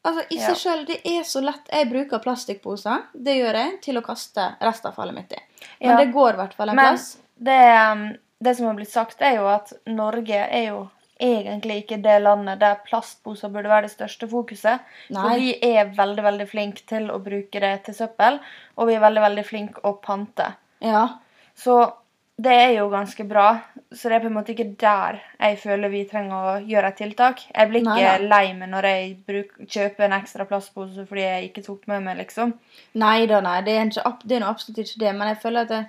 Altså, 0.08 0.24
I 0.32 0.36
Ja. 0.40 0.54
sjøl, 0.56 0.86
det 0.88 1.02
er 1.06 1.24
så 1.28 1.42
lett. 1.44 1.68
Jeg 1.70 1.90
bruker 1.92 2.20
plastikkposer, 2.24 3.02
det 3.14 3.34
gjør 3.42 3.54
jeg, 3.60 3.82
til 3.82 3.98
å 3.98 4.02
kaste 4.06 4.56
restavfallet 4.62 5.14
mitt 5.14 5.34
i. 5.34 5.42
Men 5.82 5.90
Ja. 5.90 5.98
det 6.06 6.14
går 6.14 6.34
i 6.34 6.38
hvert 6.38 6.54
fall 6.54 6.70
en 6.70 6.76
Men 6.78 6.94
plass. 6.96 7.18
det, 7.38 7.92
um, 7.92 8.16
det 8.42 8.56
som 8.56 8.68
har 8.68 8.76
blitt 8.76 8.90
sagt, 8.92 9.22
er 9.22 9.36
jo 9.36 9.48
at 9.48 9.74
Norge 9.86 10.30
er 10.50 10.68
jo 10.70 10.90
egentlig 11.20 11.84
ikke 11.84 12.02
det 12.02 12.22
landet 12.22 12.60
der 12.60 12.76
plastposer 12.88 13.50
burde 13.52 13.68
være 13.68 13.82
det 13.90 13.98
største 13.98 14.30
fokuset. 14.30 14.80
For 15.12 15.36
vi 15.36 15.60
er 15.62 15.92
veldig 15.94 16.24
veldig 16.24 16.48
flinke 16.48 16.86
til 16.88 17.10
å 17.10 17.20
bruke 17.22 17.60
det 17.60 17.84
til 17.84 17.94
søppel, 17.96 18.40
og 18.78 18.88
vi 18.88 18.94
er 18.96 19.02
veldig 19.02 19.22
veldig 19.22 19.46
flinke 19.46 19.82
å 19.84 20.00
pante. 20.02 20.56
Ja. 20.80 21.18
Så 21.56 21.92
det 22.38 22.54
er 22.54 22.72
jo 22.78 22.90
ganske 22.92 23.24
bra. 23.26 23.48
Så 23.92 24.10
det 24.10 24.18
er 24.18 24.24
på 24.26 24.30
en 24.30 24.36
måte 24.36 24.54
ikke 24.54 24.76
der 24.78 25.18
jeg 25.40 25.58
føler 25.62 25.90
vi 25.90 26.04
trenger 26.10 26.36
å 26.38 26.56
gjøre 26.70 26.92
et 26.92 27.00
tiltak. 27.02 27.42
Jeg 27.50 27.70
blir 27.72 27.82
ikke 27.82 27.96
Neida. 27.98 28.28
lei 28.30 28.54
meg 28.58 28.70
når 28.74 28.88
jeg 28.92 29.08
bruk, 29.30 29.56
kjøper 29.66 30.06
en 30.06 30.18
ekstra 30.20 30.46
plastpose 30.50 31.06
fordi 31.10 31.24
jeg 31.24 31.48
ikke 31.48 31.64
tok 31.66 31.88
med 31.90 32.06
meg, 32.06 32.20
liksom. 32.22 32.54
Nei 33.02 33.26
da, 33.30 33.42
nei. 33.42 33.58
Det 33.66 33.74
er, 33.74 33.90
ikke, 33.90 34.14
det 34.30 34.38
er 34.38 34.46
absolutt 34.50 34.84
ikke 34.84 35.02
det. 35.06 35.16
Men 35.18 35.32
jeg 35.32 35.42
føler 35.42 35.66
at 35.66 35.74
det, 35.74 35.82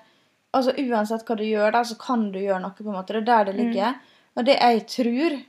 altså, 0.57 0.75
uansett 0.87 1.29
hva 1.29 1.37
du 1.37 1.45
gjør, 1.45 1.75
der, 1.77 1.91
så 1.91 1.99
kan 2.01 2.27
du 2.33 2.41
gjøre 2.41 2.63
noe. 2.65 2.77
på 2.79 2.87
en 2.87 2.97
måte. 2.97 3.19
Det 3.19 3.23
er 3.23 3.29
der 3.29 3.51
det 3.51 3.57
ligger. 3.59 4.01
Og 4.39 4.49
det 4.49 4.59
jeg 4.59 4.85
tror 4.97 5.41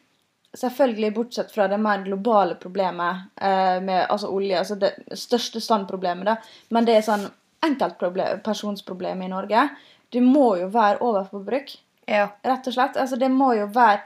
Selvfølgelig 0.58 1.12
bortsett 1.14 1.52
fra 1.54 1.68
det 1.70 1.78
mer 1.78 2.00
globale 2.02 2.56
problemet 2.58 3.28
eh, 3.38 3.76
med 3.86 4.08
altså 4.10 4.32
olje, 4.34 4.58
altså 4.58 4.80
det 4.82 4.96
største 5.14 5.62
standproblemet, 5.62 6.26
da. 6.26 6.64
Men 6.74 6.88
det 6.88 6.96
er 6.98 7.04
sånn 7.06 7.28
enkeltpersonsproblem 7.68 9.22
i 9.22 9.30
Norge. 9.30 9.68
Det 10.12 10.22
må 10.26 10.56
jo 10.60 10.68
være 10.74 11.00
overforbruk. 11.06 11.76
Ja. 12.10 12.30
Rett 12.46 12.68
og 12.68 12.74
slett. 12.74 12.98
Altså, 12.98 13.20
det 13.22 13.30
må 13.32 13.52
jo 13.58 13.68
være 13.74 14.02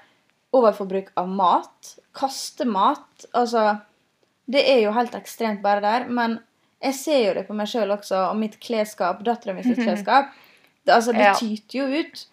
overforbruk 0.54 1.12
av 1.18 1.30
mat. 1.32 1.94
Kaste 2.16 2.66
mat. 2.70 3.26
Altså 3.34 3.80
Det 4.46 4.60
er 4.68 4.82
jo 4.84 4.92
helt 4.92 5.13
ekstremt 5.16 5.62
bare 5.63 5.82
der. 5.82 6.08
Men 6.12 6.39
jeg 6.84 6.94
ser 7.00 7.22
jo 7.30 7.34
det 7.38 7.46
på 7.48 7.56
meg 7.56 7.70
sjøl 7.72 7.94
også, 7.96 8.26
og 8.32 8.38
mitt 8.42 8.58
klesskap, 8.60 9.22
dattera 9.24 9.54
mi 9.56 9.63
sitt 9.63 9.80
klesskap. 9.86 10.34
Det, 10.84 10.92
altså, 10.94 11.13
det 11.16 11.24
Ja. 11.30 11.34
tyter 11.39 11.80
jo 11.80 11.86
ut. 12.04 12.26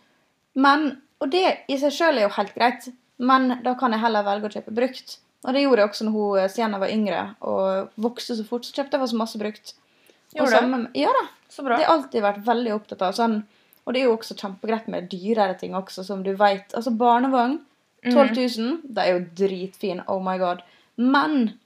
Men 0.55 1.01
Og 1.21 1.29
det 1.31 1.45
i 1.69 1.77
seg 1.77 1.93
sjøl 1.93 2.17
er 2.17 2.23
jo 2.25 2.29
helt 2.33 2.55
greit, 2.57 2.87
men 3.21 3.59
da 3.63 3.75
kan 3.77 3.93
jeg 3.93 4.01
heller 4.01 4.25
velge 4.25 4.49
å 4.49 4.53
kjøpe 4.55 4.73
brukt. 4.73 5.19
Og 5.45 5.53
det 5.53 5.63
gjorde 5.67 5.83
jeg 5.83 5.91
også 5.91 6.05
når 6.07 6.13
hun 6.15 6.39
eh, 6.41 6.49
Sienna 6.49 6.79
var 6.81 6.89
yngre 6.89 7.19
og 7.45 7.91
vokste 8.01 8.37
så 8.39 8.45
fort. 8.49 8.65
Så 8.65 8.73
kjøpte 8.73 8.97
jeg 8.99 9.09
så 9.13 9.19
masse 9.21 9.39
brukt. 9.41 9.75
Gjorde 10.33 10.63
du? 10.65 10.87
Ja 10.97 11.13
da. 11.13 11.27
Så 11.53 11.63
bra. 11.67 11.77
Det 11.77 11.85
har 11.85 11.93
alltid 11.95 12.23
vært 12.25 12.41
veldig 12.47 12.73
opptatt 12.73 13.03
av. 13.05 13.13
Sånn, 13.19 13.43
og 13.91 13.95
det 13.97 14.05
er 14.05 14.07
jo 14.07 14.15
også 14.15 14.37
kjempegreit 14.39 14.87
med 14.87 15.09
dyrere 15.11 15.57
ting 15.59 15.73
også, 15.75 16.05
som 16.07 16.21
du 16.23 16.31
vet. 16.39 16.71
Altså 16.79 16.93
barnevogn, 16.95 17.57
12 18.07 18.37
000, 18.37 18.77
det 18.87 19.03
er 19.03 19.17
jo 19.17 19.25
dritfin. 19.41 20.05
Oh 20.07 20.21
my 20.23 20.37
god. 20.39 20.63
Men 20.95 21.57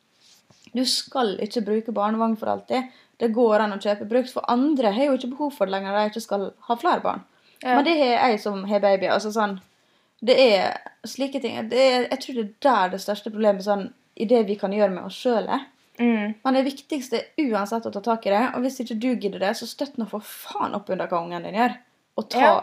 du 0.73 0.81
skal 0.89 1.35
ikke 1.45 1.67
bruke 1.67 1.93
barnevogn 1.93 2.39
for 2.41 2.55
alltid. 2.55 2.89
Det 3.21 3.29
går 3.37 3.67
an 3.67 3.77
å 3.77 3.79
kjøpe 3.83 4.09
brukt, 4.09 4.33
for 4.33 4.49
andre 4.49 4.95
har 4.97 5.11
jo 5.11 5.19
ikke 5.19 5.35
behov 5.35 5.53
for 5.53 5.69
det 5.69 5.77
lenger 5.77 5.93
når 5.93 6.01
de 6.01 6.15
ikke 6.15 6.25
skal 6.25 6.49
ha 6.65 6.79
flere 6.81 7.05
barn. 7.05 7.23
Ja. 7.61 7.77
Men 7.77 7.85
det 7.91 7.99
har 8.01 8.17
jeg 8.17 8.41
som 8.41 8.65
har 8.73 8.81
baby. 8.81 9.07
altså 9.13 9.35
sånn, 9.37 9.61
Det 10.25 10.41
er 10.41 10.81
slike 11.05 11.45
ting. 11.45 11.61
Det 11.69 11.79
er, 11.79 12.09
jeg 12.09 12.21
tror 12.25 12.35
det 12.41 12.45
er 12.45 12.53
der 12.65 12.97
det 12.97 13.05
største 13.05 13.31
problemet 13.31 13.69
sånn, 13.69 13.91
i 14.17 14.25
det 14.25 14.47
vi 14.49 14.57
kan 14.57 14.73
gjøre 14.73 14.97
med 14.97 15.05
oss 15.11 15.21
sjøl 15.21 15.45
er. 15.45 15.69
Mm. 16.01 16.35
Men 16.43 16.57
det 16.57 16.65
viktigste 16.67 17.21
er 17.21 17.51
uansett 17.53 17.87
å 17.87 17.93
ta 17.93 18.01
tak 18.01 18.27
i 18.27 18.33
det. 18.33 18.45
Og 18.55 18.65
hvis 18.65 18.81
ikke 18.81 18.97
du 18.97 19.11
gidder 19.13 19.43
det, 19.43 19.53
så 19.59 19.69
støtt 19.69 19.99
nå 20.01 20.09
for 20.09 20.25
faen 20.25 20.75
opp 20.75 20.89
under 20.89 21.11
hva 21.11 21.21
ungen 21.21 21.45
din 21.45 21.61
gjør. 21.61 21.77
Og 22.17 22.29
ta 22.31 22.41
Ja. 22.41 22.55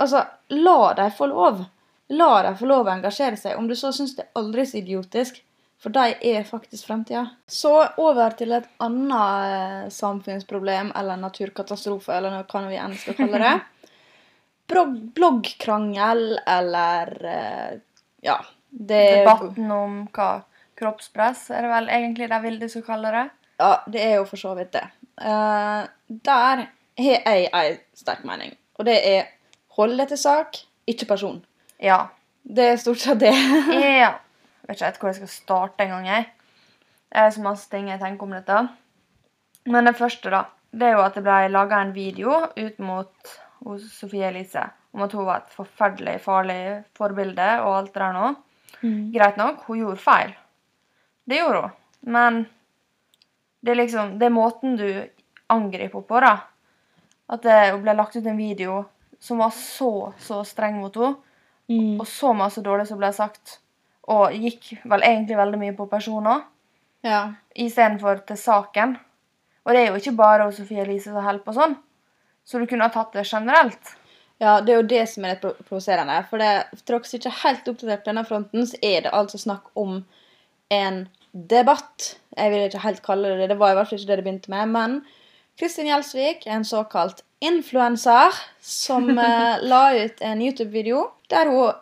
Altså, 0.00 0.24
la 0.48 0.94
dem 0.96 1.10
få 1.12 1.26
lov. 1.28 1.64
La 2.08 2.42
dem 2.42 2.56
få 2.56 2.66
lov 2.66 2.86
å 2.86 2.92
engasjere 2.94 3.36
seg. 3.36 3.58
Om 3.58 3.68
du 3.68 3.76
så 3.76 3.92
syns 3.92 4.16
det 4.16 4.24
er 4.24 4.40
aldri 4.40 4.64
så 4.66 4.78
idiotisk. 4.80 5.42
For 5.80 5.92
de 5.92 6.14
er 6.20 6.44
faktisk 6.44 6.86
fremtida. 6.86 7.26
Så 7.48 7.72
over 7.96 8.34
til 8.36 8.52
et 8.52 8.68
annet 8.84 9.52
eh, 9.52 9.90
samfunnsproblem 9.92 10.92
eller 10.96 11.20
naturkatastrofe, 11.20 12.12
eller 12.12 12.42
hva 12.44 12.62
vi 12.68 12.80
enn 12.80 12.96
skal 13.00 13.16
kalle 13.16 13.40
det. 13.40 13.54
Bloggkrangel 15.16 16.38
eller 16.46 17.14
eh, 17.26 17.78
Ja. 18.20 18.40
Det 18.70 19.24
Debatten 19.24 19.70
om 19.74 19.94
hva 20.14 20.44
kroppspress 20.78 21.48
er 21.50 21.66
det 21.66 21.70
vel 21.72 21.88
egentlig 21.90 22.28
de 22.30 22.38
vil 22.44 22.58
du 22.60 22.68
skal 22.70 22.84
kalle 22.86 23.10
det. 23.16 23.24
Ja, 23.60 23.72
det 23.90 24.04
er 24.04 24.14
jo 24.20 24.26
for 24.28 24.40
så 24.40 24.54
vidt 24.56 24.70
det. 24.76 24.84
Uh, 25.20 25.88
der 26.08 26.62
har 27.00 27.26
jeg 27.26 27.48
ei 27.50 27.72
sterk 27.98 28.22
mening, 28.28 28.54
og 28.80 28.86
det 28.88 28.96
er 29.04 29.28
holde 29.76 30.06
til 30.08 30.18
sak, 30.18 30.56
ikke 30.88 31.06
person. 31.12 31.42
Ja. 31.80 32.06
Det 32.40 32.64
er 32.72 32.78
stort 32.80 33.02
sett 33.02 33.20
det. 33.20 33.34
ja. 33.76 34.16
Jeg 34.64 34.70
Vet 34.70 34.82
ikke 34.86 35.04
hvor 35.04 35.10
jeg 35.10 35.18
skal 35.18 35.32
starte 35.32 35.84
engang. 35.84 36.26
Det 37.10 37.20
er 37.20 37.30
så 37.34 37.42
masse 37.44 37.68
ting 37.70 37.90
jeg 37.90 38.00
tenker 38.00 38.24
om 38.24 38.32
dette. 38.32 38.60
Men 39.68 39.86
det 39.86 39.96
første, 39.98 40.30
da, 40.32 40.44
det 40.72 40.88
er 40.88 40.96
jo 40.96 41.04
at 41.04 41.16
det 41.18 41.24
ble 41.26 41.38
laga 41.52 41.80
en 41.82 41.94
video 41.94 42.36
ut 42.56 42.78
mot 42.80 43.32
Sofie 43.90 44.30
Elise 44.30 44.62
om 44.94 45.04
at 45.04 45.12
hun 45.14 45.26
var 45.26 45.42
et 45.42 45.52
forferdelig 45.54 46.16
farlig 46.24 46.60
forbilde 46.96 47.48
og 47.64 47.74
alt 47.76 47.92
det 47.94 48.02
der 48.02 48.16
nå. 48.16 48.30
Greit 49.14 49.36
nok, 49.38 49.66
hun 49.66 49.82
gjorde 49.82 50.00
feil. 50.00 50.32
Det 51.28 51.42
gjorde 51.42 51.66
hun. 51.66 51.76
Men 52.00 52.40
det 53.60 53.74
er 53.74 53.82
liksom 53.82 54.18
Det 54.18 54.26
er 54.26 54.32
måten 54.32 54.76
du 54.78 54.88
angriper 55.50 56.00
på, 56.00 56.20
da. 56.20 56.38
At 57.30 57.42
det 57.46 57.58
ble 57.82 57.94
lagt 57.94 58.16
ut 58.16 58.26
en 58.26 58.36
video 58.40 58.84
som 59.22 59.38
var 59.38 59.52
så, 59.54 60.12
så 60.18 60.40
streng 60.48 60.80
mot 60.80 60.96
henne, 60.96 61.16
og 62.00 62.06
så 62.10 62.32
masse 62.34 62.62
dårlig 62.66 62.88
som 62.88 62.98
ble 62.98 63.12
sagt, 63.14 63.58
og 64.10 64.32
gikk 64.34 64.72
vel 64.90 65.04
egentlig 65.06 65.36
veldig 65.38 65.58
mye 65.60 65.74
på 65.78 65.86
personer 65.92 66.40
Ja. 67.06 67.20
istedenfor 67.54 68.24
til 68.26 68.36
saken. 68.40 68.96
Og 69.64 69.72
det 69.76 69.84
er 69.84 69.92
jo 69.92 70.00
ikke 70.00 70.16
bare 70.18 70.48
Sofie 70.52 70.82
Elise 70.82 71.12
som 71.12 71.22
holder 71.22 71.44
på 71.44 71.54
sånn, 71.54 71.76
så 72.44 72.58
du 72.58 72.66
kunne 72.66 72.88
ha 72.88 72.90
tatt 72.90 73.12
det 73.14 73.26
generelt. 73.28 73.94
ja, 74.40 74.56
det 74.64 74.72
er 74.72 74.80
jo 74.80 74.88
det 74.88 75.08
som 75.08 75.24
er 75.24 75.34
litt 75.34 75.42
pro- 75.42 75.54
provoserende. 75.68 76.16
For 76.30 76.38
det, 76.40 76.64
for 76.72 76.86
dere 76.88 77.04
som 77.04 77.18
ikke 77.20 77.28
er 77.30 77.40
helt 77.44 77.66
oppdatert 77.68 78.02
på 78.04 78.08
denne 78.10 78.24
fronten, 78.26 78.66
så 78.66 78.78
er 78.82 79.02
det 79.02 79.12
altså 79.12 79.38
snakk 79.38 79.66
om 79.76 80.04
en 80.72 81.08
debatt. 81.34 82.16
Jeg 82.36 82.50
vil 82.50 82.64
ikke 82.70 82.80
helt 82.86 83.02
kalle 83.04 83.28
det 83.28 83.38
det. 83.44 83.48
Det 83.52 83.58
var 83.60 83.72
i 83.72 83.74
hvert 83.78 83.88
fall 83.90 83.98
ikke 84.00 84.08
det 84.08 84.16
det 84.16 84.24
begynte 84.24 84.50
med. 84.50 84.68
Men 84.72 84.96
Kristin 85.60 85.90
Gjelsvik 85.90 86.46
er 86.46 86.54
en 86.56 86.64
såkalt 86.64 87.20
influenser 87.44 88.32
som 88.64 89.18
eh, 89.18 89.60
la 89.62 89.92
ut 89.96 90.20
en 90.24 90.40
YouTube-video 90.40 91.10
der 91.30 91.46
hun 91.52 91.72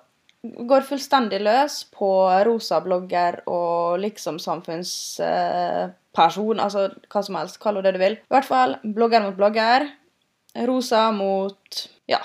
går 0.43 0.81
fullstendig 0.87 1.41
løs 1.43 1.85
på 1.95 2.31
rosa 2.47 2.81
blogger 2.83 3.41
og 3.51 3.99
liksom 4.03 4.39
samfunnsperson, 4.43 6.59
eh, 6.59 6.65
altså 6.65 6.89
hva 7.11 7.23
som 7.27 7.35
helst, 7.39 7.61
kall 7.63 7.79
henne 7.79 7.89
det 7.89 7.95
du 7.99 8.03
vil. 8.03 8.17
I 8.19 8.35
hvert 8.35 8.49
fall 8.49 8.77
blogger 8.83 9.21
mot 9.25 9.37
blogger. 9.39 9.81
Rosa 10.67 11.11
mot 11.15 11.89
ja, 12.11 12.21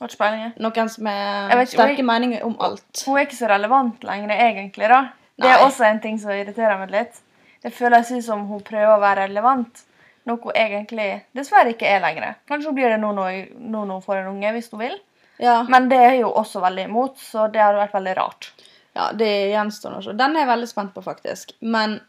noen 0.00 0.88
som 0.88 1.08
er 1.10 1.60
ikke, 1.60 1.74
sterke 1.74 2.04
meninger 2.06 2.44
om 2.46 2.54
alt. 2.64 3.02
Hun 3.04 3.18
er 3.18 3.26
ikke 3.26 3.36
så 3.36 3.50
relevant 3.50 4.04
lenger, 4.06 4.32
egentlig. 4.32 4.88
da. 4.88 5.00
Det 5.36 5.48
er 5.48 5.58
Nei. 5.58 5.66
også 5.66 5.84
en 5.88 6.00
ting 6.00 6.16
som 6.20 6.32
irriterer 6.32 6.78
meg 6.80 6.94
litt. 6.94 7.20
Det 7.60 7.72
føles 7.76 8.10
ut 8.14 8.24
som 8.24 8.46
hun 8.48 8.62
prøver 8.64 8.94
å 8.94 9.02
være 9.02 9.26
relevant, 9.28 9.82
noe 10.28 10.40
hun 10.42 10.56
egentlig 10.56 11.08
dessverre 11.36 11.72
ikke 11.74 11.88
er 11.88 12.02
lenger. 12.04 12.34
Kanskje 12.48 12.70
hun 12.70 12.76
blir 12.76 12.92
det 12.92 12.98
nå 13.00 13.12
når 13.16 13.86
hun 13.86 14.02
får 14.04 14.22
en 14.22 14.34
unge, 14.34 14.52
hvis 14.56 14.70
hun 14.72 14.82
vil. 14.82 14.98
Ja, 15.40 15.62
Men 15.68 15.88
det 15.88 15.96
er 15.96 16.18
jo 16.20 16.32
også 16.36 16.60
veldig 16.60 16.84
imot, 16.90 17.16
så 17.18 17.46
det 17.48 17.62
hadde 17.62 17.80
vært 17.80 17.96
veldig 17.96 18.16
rart. 18.18 18.50
ja 18.94 19.06
det 19.16 19.30
gjenstår 19.54 19.96
å 19.96 20.02
se. 20.04 20.12
Den 20.18 20.36
er 20.36 20.44
jeg 20.44 20.50
veldig 20.50 20.68
spent 20.68 20.92
på, 20.94 21.02
faktisk. 21.04 21.54
Men 21.60 22.00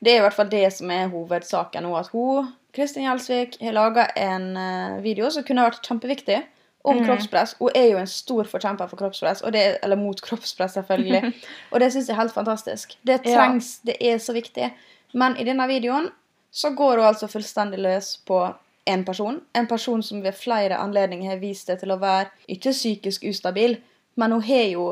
det 0.00 0.14
er 0.14 0.22
i 0.22 0.24
hvert 0.24 0.36
fall 0.38 0.48
det 0.48 0.64
som 0.72 0.90
er 0.94 1.10
hovedsaken 1.12 1.84
nå. 1.84 1.92
At 1.98 2.08
hun, 2.14 2.48
Kristin 2.72 3.04
Gjelsvik, 3.04 3.58
har 3.60 3.76
laga 3.76 4.06
en 4.16 4.56
eh, 4.56 5.02
video 5.04 5.28
som 5.30 5.44
kunne 5.44 5.66
vært 5.68 5.84
kjempeviktig. 5.84 6.40
Om 6.80 6.96
mm. 6.96 7.02
kroppspress. 7.04 7.50
Hun 7.58 7.74
er 7.76 7.90
jo 7.90 7.98
en 8.00 8.08
stor 8.08 8.46
forkjemper 8.48 8.88
for 8.88 8.96
kroppspress, 8.96 9.42
det 9.52 9.60
er, 9.60 9.74
eller 9.84 9.98
mot 10.00 10.16
kroppspress, 10.24 10.78
selvfølgelig. 10.78 11.34
og 11.74 11.82
det 11.82 11.90
syns 11.92 12.08
jeg 12.08 12.14
er 12.14 12.20
helt 12.22 12.32
fantastisk. 12.32 12.94
Det 13.04 13.18
Ja. 13.18 13.34
trengs, 13.34 13.82
det 13.84 13.98
er 14.00 14.16
så 14.16 14.32
viktig. 14.32 14.70
Men 15.12 15.36
i 15.36 15.44
denne 15.44 15.66
videoen 15.68 16.08
så 16.50 16.70
går 16.70 16.98
hun 16.98 17.06
altså 17.06 17.28
fullstendig 17.30 17.78
løs 17.78 18.16
på 18.26 18.42
en 18.90 19.04
person. 19.04 19.40
En 19.52 19.66
person 19.66 20.02
som 20.02 20.22
ved 20.22 20.34
flere 20.34 20.78
anledninger 20.78 21.30
har 21.30 21.42
vist 21.42 21.70
seg 21.70 21.80
til 21.80 21.94
å 21.94 22.00
være 22.00 22.30
ikke 22.50 22.74
psykisk 22.74 23.26
ustabil, 23.30 23.78
men 24.18 24.34
hun 24.34 24.44
har 24.44 24.68
jo 24.72 24.86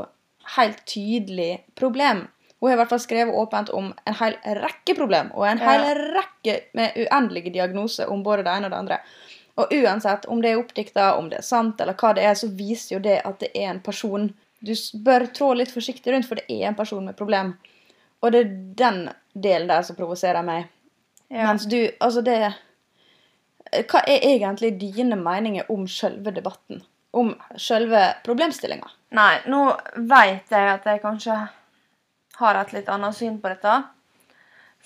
helt 0.57 0.85
tydelig 0.87 1.65
problem. 1.75 2.27
Hun 2.61 2.71
har 2.71 2.77
i 2.77 2.81
hvert 2.81 2.93
fall 2.93 3.03
skrevet 3.03 3.35
åpent 3.35 3.71
om 3.75 3.93
en 4.07 4.19
hel 4.19 4.37
rekke 4.59 4.95
problem, 4.99 5.31
og 5.35 5.47
en 5.47 5.61
hel 5.63 5.85
rekke 6.17 6.57
med 6.79 6.97
uendelige 6.99 7.55
diagnoser 7.55 8.11
om 8.11 8.23
både 8.27 8.47
det 8.47 8.55
ene 8.55 8.71
og 8.71 8.75
det 8.75 8.81
andre. 8.83 9.01
Og 9.59 9.75
uansett 9.75 10.27
om 10.31 10.43
det 10.43 10.53
er 10.53 10.61
oppdikta, 10.61 11.13
om 11.19 11.31
det 11.31 11.41
er 11.41 11.47
sant, 11.47 11.81
eller 11.83 11.99
hva 11.99 12.13
det 12.15 12.27
er, 12.27 12.35
så 12.39 12.51
viser 12.55 12.97
jo 12.97 13.03
det 13.03 13.21
at 13.27 13.41
det 13.43 13.51
er 13.55 13.73
en 13.73 13.83
person 13.83 14.31
du 14.59 14.73
bør 15.07 15.29
trå 15.35 15.53
litt 15.55 15.71
forsiktig 15.71 16.13
rundt, 16.13 16.27
for 16.27 16.39
det 16.39 16.51
er 16.51 16.71
en 16.71 16.79
person 16.79 17.05
med 17.07 17.19
problem. 17.19 17.53
Og 18.23 18.35
det 18.35 18.41
er 18.41 18.57
den 18.81 19.05
delen 19.35 19.71
der 19.71 19.85
som 19.87 19.99
provoserer 19.99 20.43
meg. 20.47 20.67
Ja. 21.29 21.47
Mens 21.47 21.67
du 21.69 21.91
Altså, 22.01 22.23
det 22.25 22.39
Hva 23.69 24.01
er 24.09 24.25
egentlig 24.25 24.79
dine 24.81 25.17
meninger 25.21 25.69
om 25.73 25.85
selve 25.89 26.33
debatten? 26.33 26.81
Om 27.13 27.35
selve 27.61 28.01
problemstillinga? 28.25 28.89
Nei, 29.17 29.35
nå 29.49 29.63
vet 30.09 30.49
jeg 30.53 30.71
at 30.73 30.87
jeg 30.89 31.03
kanskje 31.03 31.37
har 32.39 32.61
et 32.61 32.73
litt 32.73 32.89
annet 32.89 33.17
syn 33.17 33.39
på 33.43 33.51
dette. 33.51 33.75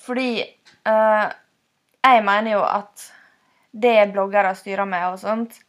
Fordi 0.02 0.28
eh, 0.42 1.26
jeg 2.02 2.24
mener 2.26 2.56
jo 2.56 2.62
at 2.66 3.06
det 3.70 4.12
bloggere 4.12 4.54
styrer 4.58 4.88
med 4.88 5.12
og 5.12 5.20
sånt 5.22 5.60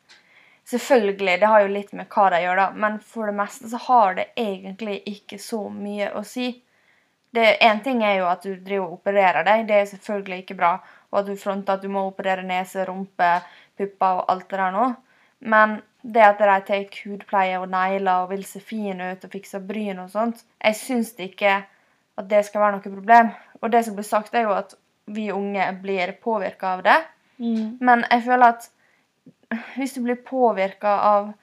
Selvfølgelig, 0.63 1.39
det 1.41 1.47
har 1.51 1.61
jo 1.65 1.71
litt 1.73 1.89
med 1.91 2.07
hva 2.07 2.29
de 2.31 2.37
gjør, 2.39 2.55
da, 2.55 2.65
men 2.71 2.93
for 3.03 3.27
det 3.27 3.35
meste 3.35 3.67
så 3.67 3.81
har 3.83 4.13
det 4.15 4.29
egentlig 4.39 5.01
ikke 5.11 5.35
så 5.35 5.65
mye 5.67 6.07
å 6.15 6.21
si. 6.23 6.53
Én 7.33 7.79
ting 7.83 8.03
er 8.05 8.19
jo 8.19 8.27
at 8.29 8.43
du 8.45 8.53
driver 8.55 8.85
og 8.85 8.99
opererer 8.99 9.45
deg, 9.47 9.63
det 9.67 9.75
er 9.75 9.87
selvfølgelig 9.89 10.43
ikke 10.43 10.57
bra. 10.59 10.75
Og 11.11 11.19
at 11.19 11.31
du 11.31 11.39
fronter 11.39 11.73
at 11.73 11.81
du 11.81 11.89
må 11.89 12.05
operere 12.05 12.45
nese, 12.45 12.85
rumpe, 12.85 13.29
pupper 13.77 14.19
og 14.19 14.29
alt 14.29 14.49
det 14.51 14.59
der 14.59 14.75
nå. 14.75 14.91
Men 15.49 15.79
det 16.03 16.21
at 16.21 16.39
de 16.39 16.59
tar 16.67 16.99
hudpleie 17.05 17.57
og 17.59 17.69
negler 17.71 18.25
og 18.25 18.29
vil 18.33 18.43
se 18.45 18.59
fine 18.61 19.13
ut 19.13 19.25
og 19.25 19.33
fikser 19.33 19.63
bryn 19.65 20.01
og 20.03 20.11
sånt, 20.11 20.43
jeg 20.61 20.75
syns 20.75 21.13
ikke 21.17 21.55
at 22.17 22.29
det 22.29 22.43
skal 22.45 22.61
være 22.61 22.77
noe 22.77 22.83
problem. 22.83 23.31
Og 23.61 23.71
det 23.71 23.85
som 23.85 23.95
blir 23.97 24.07
sagt, 24.07 24.35
er 24.35 24.45
jo 24.45 24.53
at 24.53 24.75
vi 25.05 25.31
unge 25.31 25.65
blir 25.81 26.13
påvirka 26.23 26.75
av 26.77 26.83
det. 26.85 26.99
Men 27.81 28.05
jeg 28.11 28.23
føler 28.27 28.53
at 28.53 28.69
hvis 29.75 29.95
du 29.95 30.03
blir 30.05 30.21
påvirka 30.25 30.93
av 31.09 31.33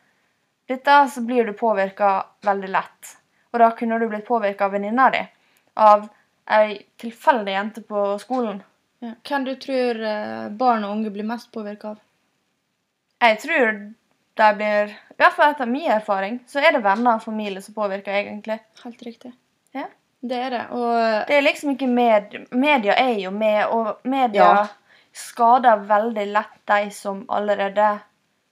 dette, 0.70 0.96
så 1.10 1.22
blir 1.26 1.46
du 1.46 1.52
påvirka 1.52 2.12
veldig 2.46 2.70
lett. 2.70 3.16
Og 3.52 3.58
da 3.58 3.70
kunne 3.76 3.98
du 3.98 4.06
blitt 4.08 4.28
påvirka 4.28 4.68
av 4.68 4.76
venninna 4.76 5.10
di. 5.10 5.24
Av 5.74 6.08
ei 6.50 6.80
tilfeldig 6.98 7.52
jente 7.52 7.82
på 7.86 8.18
skolen. 8.18 8.62
Ja. 9.00 9.14
Hvem 9.28 9.44
du 9.44 9.54
tror 9.56 10.02
eh, 10.04 10.48
barn 10.48 10.84
og 10.84 10.96
unge 10.96 11.10
blir 11.14 11.24
mest 11.24 11.52
påvirka 11.54 11.94
av? 11.94 12.00
Jeg 13.20 13.38
tror 13.44 13.70
de 14.40 14.48
blir 14.56 14.90
I 14.92 15.20
hvert 15.20 15.36
fall 15.36 15.54
etter 15.54 15.68
min 15.68 15.90
erfaring, 15.92 16.40
så 16.48 16.62
er 16.64 16.72
det 16.72 16.82
venner 16.84 17.18
og 17.18 17.24
familie 17.24 17.60
som 17.62 17.74
påvirker, 17.76 18.12
egentlig. 18.16 18.58
Helt 18.84 19.02
riktig. 19.04 19.32
Ja. 19.76 19.86
Det 20.20 20.36
er 20.36 20.50
det. 20.50 20.62
Og 20.76 21.26
Det 21.28 21.36
er 21.36 21.42
liksom 21.44 21.74
ikke 21.74 21.88
med, 21.88 22.36
Media 22.50 22.96
er 22.96 23.18
jo 23.20 23.30
med, 23.30 23.66
og 23.66 24.00
media 24.04 24.44
Ja. 24.44 24.66
skader 25.12 25.84
veldig 25.88 26.26
lett 26.32 26.56
de 26.66 26.90
som 26.90 27.24
allerede 27.28 28.00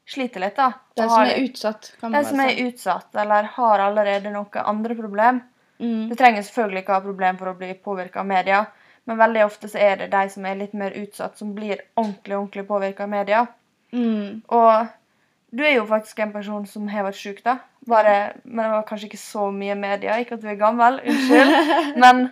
sliter 0.08 0.40
litt, 0.40 0.56
da. 0.56 0.72
de 0.96 1.08
som 1.08 1.20
er 1.22 1.40
utsatt, 1.44 1.92
kan 2.00 2.12
de 2.12 2.24
som 2.24 2.40
er 2.40 2.56
utsatt, 2.66 3.14
eller 3.14 3.42
har 3.42 3.78
allerede 3.78 4.32
noen 4.32 4.64
andre 4.64 4.94
problem. 4.94 5.42
Mm. 5.78 6.08
Du 6.10 6.14
trenger 6.18 6.42
selvfølgelig 6.42 6.82
ikke 6.82 6.96
ha 6.96 7.04
problem 7.04 7.38
for 7.40 7.52
å 7.52 7.56
bli 7.58 7.72
påvirka 7.84 8.22
av 8.22 8.28
media, 8.28 8.64
men 9.08 9.20
veldig 9.20 9.44
ofte 9.46 9.70
så 9.72 9.80
er 9.80 10.02
det 10.02 10.10
de 10.12 10.24
som 10.32 10.46
er 10.46 10.58
litt 10.58 10.74
mer 10.76 10.96
utsatt, 10.98 11.38
som 11.38 11.54
blir 11.56 11.80
ordentlig 11.96 12.36
ordentlig 12.36 12.66
påvirka 12.68 13.06
av 13.06 13.12
media. 13.12 13.46
Mm. 13.94 14.42
Og 14.52 14.88
du 15.50 15.64
er 15.64 15.78
jo 15.78 15.86
faktisk 15.88 16.18
en 16.20 16.34
person 16.34 16.66
som 16.68 16.88
har 16.92 17.06
vært 17.06 17.20
sjuk, 17.20 17.40
da. 17.44 17.56
Bare, 17.88 18.34
men 18.44 18.66
det 18.66 18.72
var 18.74 18.84
kanskje 18.88 19.08
ikke 19.08 19.20
så 19.22 19.46
mye 19.54 19.76
media. 19.78 20.18
Ikke 20.20 20.36
at 20.36 20.44
du 20.44 20.50
er 20.50 20.60
gammel, 20.60 21.00
unnskyld. 21.08 21.54
Men 22.02 22.26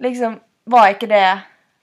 liksom, 0.00 0.38
var 0.64 0.94
ikke 0.94 1.10
det 1.10 1.24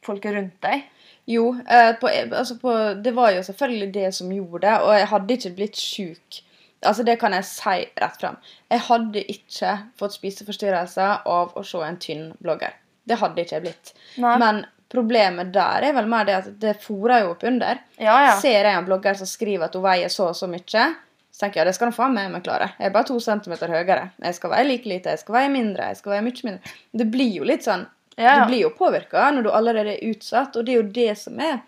folket 0.06 0.34
rundt 0.34 0.58
deg? 0.66 0.88
Jo, 1.30 1.52
eh, 1.70 1.92
på, 2.02 2.10
altså 2.10 2.58
på, 2.62 2.74
det 3.06 3.14
var 3.14 3.32
jo 3.34 3.44
selvfølgelig 3.46 3.94
det 3.94 4.10
som 4.14 4.34
gjorde 4.34 4.66
det, 4.66 4.74
og 4.82 4.92
jeg 4.94 5.08
hadde 5.14 5.38
ikke 5.38 5.54
blitt 5.58 5.80
sjuk. 5.82 6.42
Altså, 6.86 7.06
det 7.08 7.16
kan 7.22 7.34
jeg 7.34 7.48
si 7.48 7.76
rett 8.02 8.18
frem. 8.20 8.38
Jeg 8.70 8.84
hadde 8.90 9.24
ikke 9.32 9.76
fått 10.00 10.18
spiseforstyrrelser 10.18 11.28
av 11.32 11.56
å 11.56 11.64
se 11.66 11.82
en 11.86 12.00
tynn 12.02 12.28
blogger. 12.44 12.76
Det 13.06 13.20
hadde 13.22 13.42
ikke 13.42 13.56
jeg 13.56 13.66
blitt. 13.66 13.94
Nei. 14.22 14.36
Men 14.42 14.64
problemet 14.92 15.54
der 15.56 15.88
er 15.88 15.96
vel 15.96 16.10
mer 16.10 16.28
det 16.28 16.36
at 16.38 16.52
det 16.62 16.76
fòrer 16.84 17.26
jo 17.26 17.34
opp 17.34 17.44
under. 17.48 17.82
ja, 17.98 18.20
ja. 18.28 18.36
Ser 18.42 18.68
jeg 18.68 18.76
en 18.76 18.86
blogger 18.88 19.18
som 19.18 19.30
skriver 19.30 19.68
at 19.68 19.76
hun 19.78 19.86
veier 19.86 20.14
så 20.14 20.30
og 20.30 20.38
så 20.38 20.50
mye, 20.50 20.86
så 21.36 21.44
tenker 21.44 21.60
jeg 21.60 21.66
ja, 21.66 21.68
det 21.70 21.76
skal 21.76 21.90
hun 21.90 21.98
faen 21.98 22.16
meg 22.16 22.46
klare. 22.46 22.70
Jeg 22.80 22.90
er 22.90 22.96
bare 22.96 23.10
to 23.10 23.18
centimeter 23.20 23.72
høyere. 23.72 24.12
Jeg 24.24 24.38
skal 24.38 24.54
veie 24.54 24.68
like 24.70 24.90
lite, 24.90 25.16
jeg 25.16 25.24
skal 25.26 25.40
veie 25.40 25.52
mindre, 25.52 25.90
jeg 25.92 26.00
skal 26.00 26.16
veie 26.16 26.26
mye 26.28 26.48
mindre. 26.48 26.76
Det 27.02 27.08
blir 27.12 27.34
jo 27.42 27.48
litt 27.48 27.66
sånn 27.66 27.88
ja. 28.16 28.40
du 28.40 28.52
blir 28.52 28.62
jo 28.62 28.70
påvirka 28.76 29.30
når 29.36 29.44
du 29.44 29.52
allerede 29.52 29.96
er 29.98 30.12
utsatt, 30.12 30.56
og 30.56 30.66
det 30.66 30.76
er 30.76 30.80
jo 30.80 30.92
det 30.96 31.12
som 31.20 31.40
er 31.44 31.60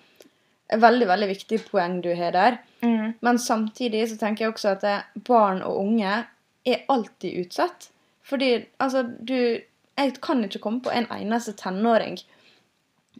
et 0.67 0.81
veldig 0.81 1.07
veldig 1.07 1.27
viktig 1.31 1.61
poeng 1.69 1.99
du 2.03 2.09
har 2.15 2.33
der. 2.35 2.57
Mm. 2.81 3.13
Men 3.23 3.39
samtidig 3.39 4.07
så 4.11 4.17
tenker 4.19 4.45
jeg 4.45 4.53
også 4.53 4.73
at 4.75 5.21
barn 5.27 5.61
og 5.65 5.79
unge 5.85 6.23
er 6.67 6.83
alltid 6.91 7.45
utsatt. 7.45 7.89
Fordi 8.27 8.65
altså, 8.79 9.03
du 9.03 9.63
Jeg 9.97 10.13
kan 10.21 10.43
ikke 10.43 10.59
komme 10.61 10.81
på 10.85 10.91
en 10.93 11.07
eneste 11.09 11.55
tenåring 11.57 12.19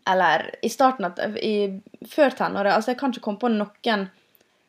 eller 0.05 0.55
i 0.61 0.69
starten 0.69 1.07
av 1.07 1.37
i, 1.41 1.81
Før 2.05 2.35
tenåret. 2.37 2.73
Altså, 2.73 2.91
jeg 2.91 2.99
kan 2.99 3.13
ikke 3.13 3.23
komme 3.25 3.41
på 3.41 3.49
noen 3.49 4.07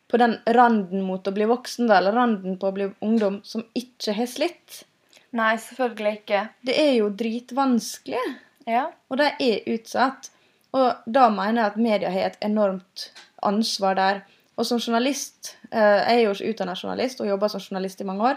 på 0.09 0.17
den 0.17 0.39
randen 0.57 1.03
mot 1.05 1.27
å 1.29 1.35
bli 1.37 1.45
voksen, 1.45 1.91
eller 1.93 2.17
randen 2.17 2.57
på 2.57 2.71
å 2.71 2.73
bli 2.73 2.87
ungdom, 3.05 3.43
som 3.45 3.67
ikke 3.77 4.15
har 4.17 4.29
slitt. 4.31 4.87
Nei, 5.37 5.51
selvfølgelig 5.61 6.13
ikke. 6.23 6.41
Det 6.65 6.77
er 6.81 6.95
jo 6.97 7.11
dritvanskelig. 7.13 8.23
Ja. 8.65 8.87
Og 9.13 9.21
de 9.21 9.29
er 9.45 9.69
utsatt. 9.75 10.31
Og 10.77 10.95
da 11.07 11.29
mener 11.33 11.63
jeg 11.63 11.71
at 11.73 11.77
media 11.81 12.11
har 12.13 12.27
et 12.31 12.39
enormt 12.45 13.07
ansvar 13.43 13.95
der. 13.97 14.21
Og 14.59 14.67
som 14.67 14.79
journalist 14.83 15.55
eh, 15.71 15.79
Jeg 15.81 16.19
er 16.19 16.25
jo 16.27 16.51
utdanna 16.51 16.75
journalist 16.77 17.21
og 17.23 17.29
jobber 17.31 17.49
som 17.49 17.61
journalist 17.63 18.01
i 18.01 18.05
mange 18.05 18.25
år. 18.33 18.37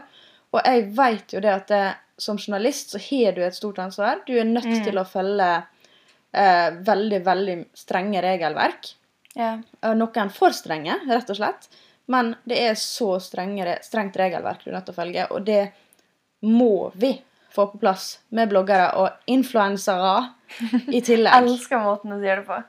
Og 0.53 0.61
jeg 0.65 0.85
vet 0.95 1.33
jo 1.33 1.39
det 1.43 1.51
at 1.51 1.67
det, 1.71 1.83
som 2.21 2.37
journalist 2.37 2.91
så 2.93 2.99
har 3.01 3.31
du 3.35 3.41
et 3.43 3.55
stort 3.55 3.79
ansvar. 3.79 4.21
Du 4.27 4.33
er 4.37 4.43
nødt 4.45 4.65
Mm. 4.67 4.83
til 4.83 4.97
å 4.99 5.05
følge 5.07 5.63
eh, 6.33 6.69
veldig, 6.71 7.21
veldig 7.25 7.55
strenge 7.75 8.21
regelverk. 8.21 8.93
ja. 9.35 9.57
Eh, 9.81 9.93
Noen 9.95 10.29
for 10.31 10.49
strenge, 10.55 10.99
rett 11.09 11.29
og 11.29 11.35
slett. 11.35 11.67
Men 12.07 12.35
det 12.45 12.59
er 12.59 12.73
så 12.75 13.19
strengere, 13.19 13.79
strengt 13.83 14.15
regelverk 14.15 14.63
du 14.63 14.69
er 14.69 14.73
nødt 14.77 14.85
til 14.85 14.93
å 14.93 15.01
følge, 15.03 15.27
og 15.31 15.45
det 15.45 15.71
må 16.41 16.91
vi 16.95 17.21
få 17.55 17.67
på 17.71 17.79
plass 17.81 18.19
med 18.31 18.49
bloggere 18.51 18.91
og 18.99 19.09
influensere 19.31 20.17
i 20.91 21.01
tillegg. 21.03 21.33
Elsker 21.41 21.81
måten 21.83 22.13
du 22.13 22.19
sier 22.21 22.41
det 22.41 22.47
på. 22.47 22.59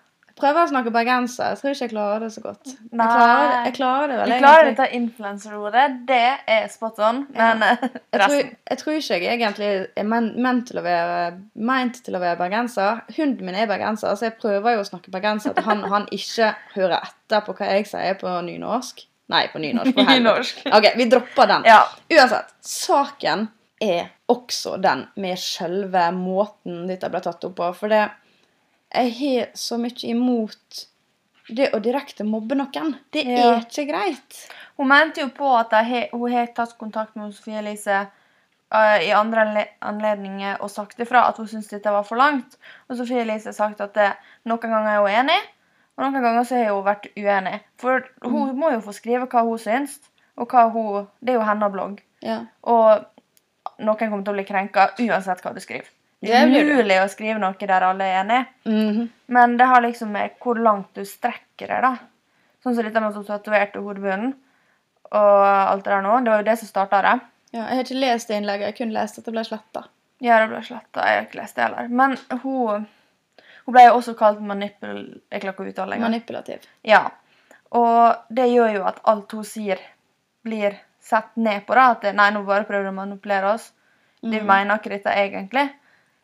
prøver 0.42 0.64
å 0.64 0.68
snakke 0.70 0.90
bergenser. 0.90 1.52
Jeg 1.52 1.58
tror 1.60 1.70
ikke 1.74 1.84
jeg 1.84 1.90
klarer 1.92 2.22
det 2.24 2.30
så 2.34 2.40
godt. 2.42 2.70
Jeg 2.72 2.98
Nei. 2.98 3.06
klarer, 3.06 3.52
jeg 3.66 3.74
klarer 3.76 4.08
det 4.10 4.16
vel, 4.18 4.32
Du 4.32 4.38
klarer 4.42 4.62
egentlig. 4.64 4.76
dette 4.80 4.96
influenserordet. 4.98 5.84
Det 6.08 6.22
er 6.56 6.66
spot 6.72 6.98
on. 7.04 7.20
Men 7.36 7.62
eh, 7.66 7.84
Jeg 8.16 8.20
tror, 8.24 8.48
jeg 8.72 8.78
tror 8.80 8.96
ikke 8.96 9.18
jeg 9.20 9.36
egentlig 9.36 9.70
er 10.02 10.08
ment 10.08 10.66
til 10.70 10.82
være, 10.82 11.20
ment 11.54 12.00
til 12.06 12.18
å 12.18 12.22
være 12.24 12.40
bergenser. 12.40 13.04
Hunden 13.18 13.46
min 13.46 13.54
er 13.60 13.70
bergenser, 13.70 14.16
så 14.18 14.30
jeg 14.30 14.38
prøver 14.40 14.78
jo 14.78 14.82
å 14.82 14.88
snakke 14.88 15.14
bergenser 15.14 15.54
til 15.54 15.68
han, 15.68 15.84
han 15.92 16.08
ikke 16.10 16.54
hører 16.74 16.98
etter 17.04 17.44
på 17.46 17.54
hva 17.60 17.70
jeg 17.76 17.86
sier 17.92 18.18
på 18.18 18.34
nynorsk. 18.48 19.04
Nei, 19.32 19.46
på 19.52 19.60
nynorsk. 19.62 19.94
På. 19.96 20.02
Nynorsk. 20.10 20.64
Ok, 20.74 20.90
vi 20.98 21.06
dropper 21.12 21.46
den. 21.48 21.68
Ja. 21.70 21.84
Uansett, 22.10 22.50
saken 22.66 23.46
er 23.82 24.08
også 24.32 24.76
den 24.82 25.06
med 25.20 25.38
selve 25.40 26.06
måten 26.16 26.86
dette 26.88 27.10
ble 27.10 27.20
tatt 27.24 27.44
opp 27.48 27.56
på. 27.58 27.68
For 27.76 27.92
det, 27.92 28.04
jeg 28.94 29.12
har 29.18 29.52
så 29.58 29.78
mye 29.80 30.08
imot 30.12 30.82
det 31.52 31.72
å 31.74 31.80
direkte 31.82 32.24
mobbe 32.24 32.54
noen. 32.56 32.94
Det 33.12 33.24
Ja. 33.26 33.54
er 33.56 33.64
ikke 33.64 33.86
greit. 33.88 34.42
Hun 34.78 34.88
mente 34.88 35.20
jo 35.24 35.28
på 35.34 35.48
at 35.58 35.72
jeg, 35.76 36.08
hun 36.12 36.30
har 36.32 36.46
tatt 36.56 36.76
kontakt 36.78 37.16
med 37.16 37.34
Sofie 37.34 37.58
Elise 37.58 37.96
uh, 38.72 38.98
i 39.02 39.10
andre 39.12 39.66
anledninger 39.82 40.62
og 40.62 40.70
sagt 40.70 41.00
ifra 41.02 41.26
at 41.28 41.36
hun 41.36 41.48
syntes 41.50 41.68
dette 41.74 41.90
var 41.92 42.06
for 42.08 42.16
langt. 42.16 42.56
Og 42.88 42.96
Sofie 42.96 43.20
Elise 43.26 43.50
har 43.50 43.58
sagt 43.58 43.80
at 43.84 43.92
det, 43.98 44.12
noen 44.48 44.62
ganger 44.62 44.94
er 44.94 45.02
hun 45.02 45.10
enig, 45.26 45.40
og 45.98 46.06
noen 46.06 46.22
ganger 46.24 46.46
så 46.48 46.56
har 46.62 46.72
hun 46.72 46.86
vært 46.86 47.10
uenig. 47.18 47.58
For 47.82 48.06
hun 48.24 48.54
må 48.56 48.70
jo 48.72 48.80
få 48.80 48.94
skrive 48.96 49.26
hva 49.28 49.42
hun 49.44 49.58
syns, 49.60 49.98
og 50.40 50.48
hva 50.48 50.70
hun 50.72 51.08
Det 51.20 51.34
er 51.34 51.40
jo 51.40 51.44
hennes 51.44 51.72
blogg. 51.74 52.00
Ja. 52.24 52.38
Og 52.62 53.04
noen 53.82 53.98
kommer 53.98 54.22
til 54.22 54.32
å 54.32 54.38
bli 54.38 54.46
krenka 54.48 54.92
uansett 55.02 55.42
hva 55.44 55.52
du 55.54 55.60
skriver. 55.62 55.90
Det 56.22 56.34
er 56.38 56.46
mulig 56.46 57.00
å 57.02 57.08
skrive 57.10 57.40
noe 57.42 57.58
der 57.58 57.82
alle 57.82 58.04
er 58.06 58.20
enige. 58.20 58.44
-hmm. 58.64 59.08
Men 59.26 59.56
det 59.56 59.66
har 59.66 59.80
liksom 59.80 60.12
med 60.12 60.30
hvor 60.40 60.54
langt 60.54 60.94
du 60.94 61.04
strekker 61.04 61.68
deg, 61.68 61.82
da. 61.82 61.96
Sånn 62.62 62.74
som 62.74 62.84
dette 62.84 63.00
med 63.00 63.08
at 63.08 63.14
hun 63.14 63.24
tatoverte 63.24 63.80
hodebunnen 63.80 64.34
og 65.10 65.46
alt 65.46 65.84
det 65.84 65.90
der 65.90 66.02
nå. 66.02 66.20
Det 66.20 66.30
var 66.30 66.38
jo 66.38 66.50
det 66.50 66.58
som 66.58 66.68
starta 66.68 67.02
det. 67.02 67.20
ja. 67.52 67.58
Jeg 67.68 67.76
har 67.76 67.84
ikke 67.84 68.00
lest 68.00 68.28
det 68.28 68.36
innlegget, 68.36 68.60
jeg 68.60 68.72
har 68.72 68.78
kun 68.78 68.92
lest 68.92 69.18
at 69.18 69.24
det 69.24 69.32
ble 69.32 69.44
sletta. 69.44 69.84
Ja, 70.20 70.38
det 70.38 70.48
ble 70.48 70.62
sletta. 70.62 71.06
Jeg 71.06 71.16
har 71.16 71.26
ikke 71.26 71.40
lest 71.40 71.56
det 71.56 71.62
heller. 71.62 71.88
Men 71.88 72.16
hun 72.42 72.86
Hun 73.64 73.74
ble 73.74 73.82
jo 73.84 73.94
også 73.94 74.14
kalt 74.18 74.40
manipul... 74.42 75.20
Jeg 75.30 75.40
klarer 75.40 75.52
ikke 75.54 75.62
å 75.62 75.68
uttale 75.70 75.94
det. 75.94 76.00
Manipulativ. 76.02 76.64
Ja. 76.82 77.10
Og 77.70 78.16
det 78.28 78.48
gjør 78.50 78.72
jo 78.74 78.86
at 78.88 78.98
alt 79.04 79.32
hun 79.32 79.44
sier, 79.44 79.78
blir 80.42 80.74
sett 81.02 81.36
ned 81.36 81.64
på. 81.66 81.74
da, 81.74 81.90
At 81.96 82.06
nei, 82.14 82.30
nå 82.34 82.44
bare 82.46 82.64
prøver 82.68 82.88
hun 82.88 82.94
å 82.94 83.00
manipulere 83.02 83.54
oss. 83.56 83.70
De 84.22 84.38
mm. 84.38 84.46
mener 84.46 84.78
ikke 84.78 84.92
dette 84.94 85.14
egentlig. 85.18 85.66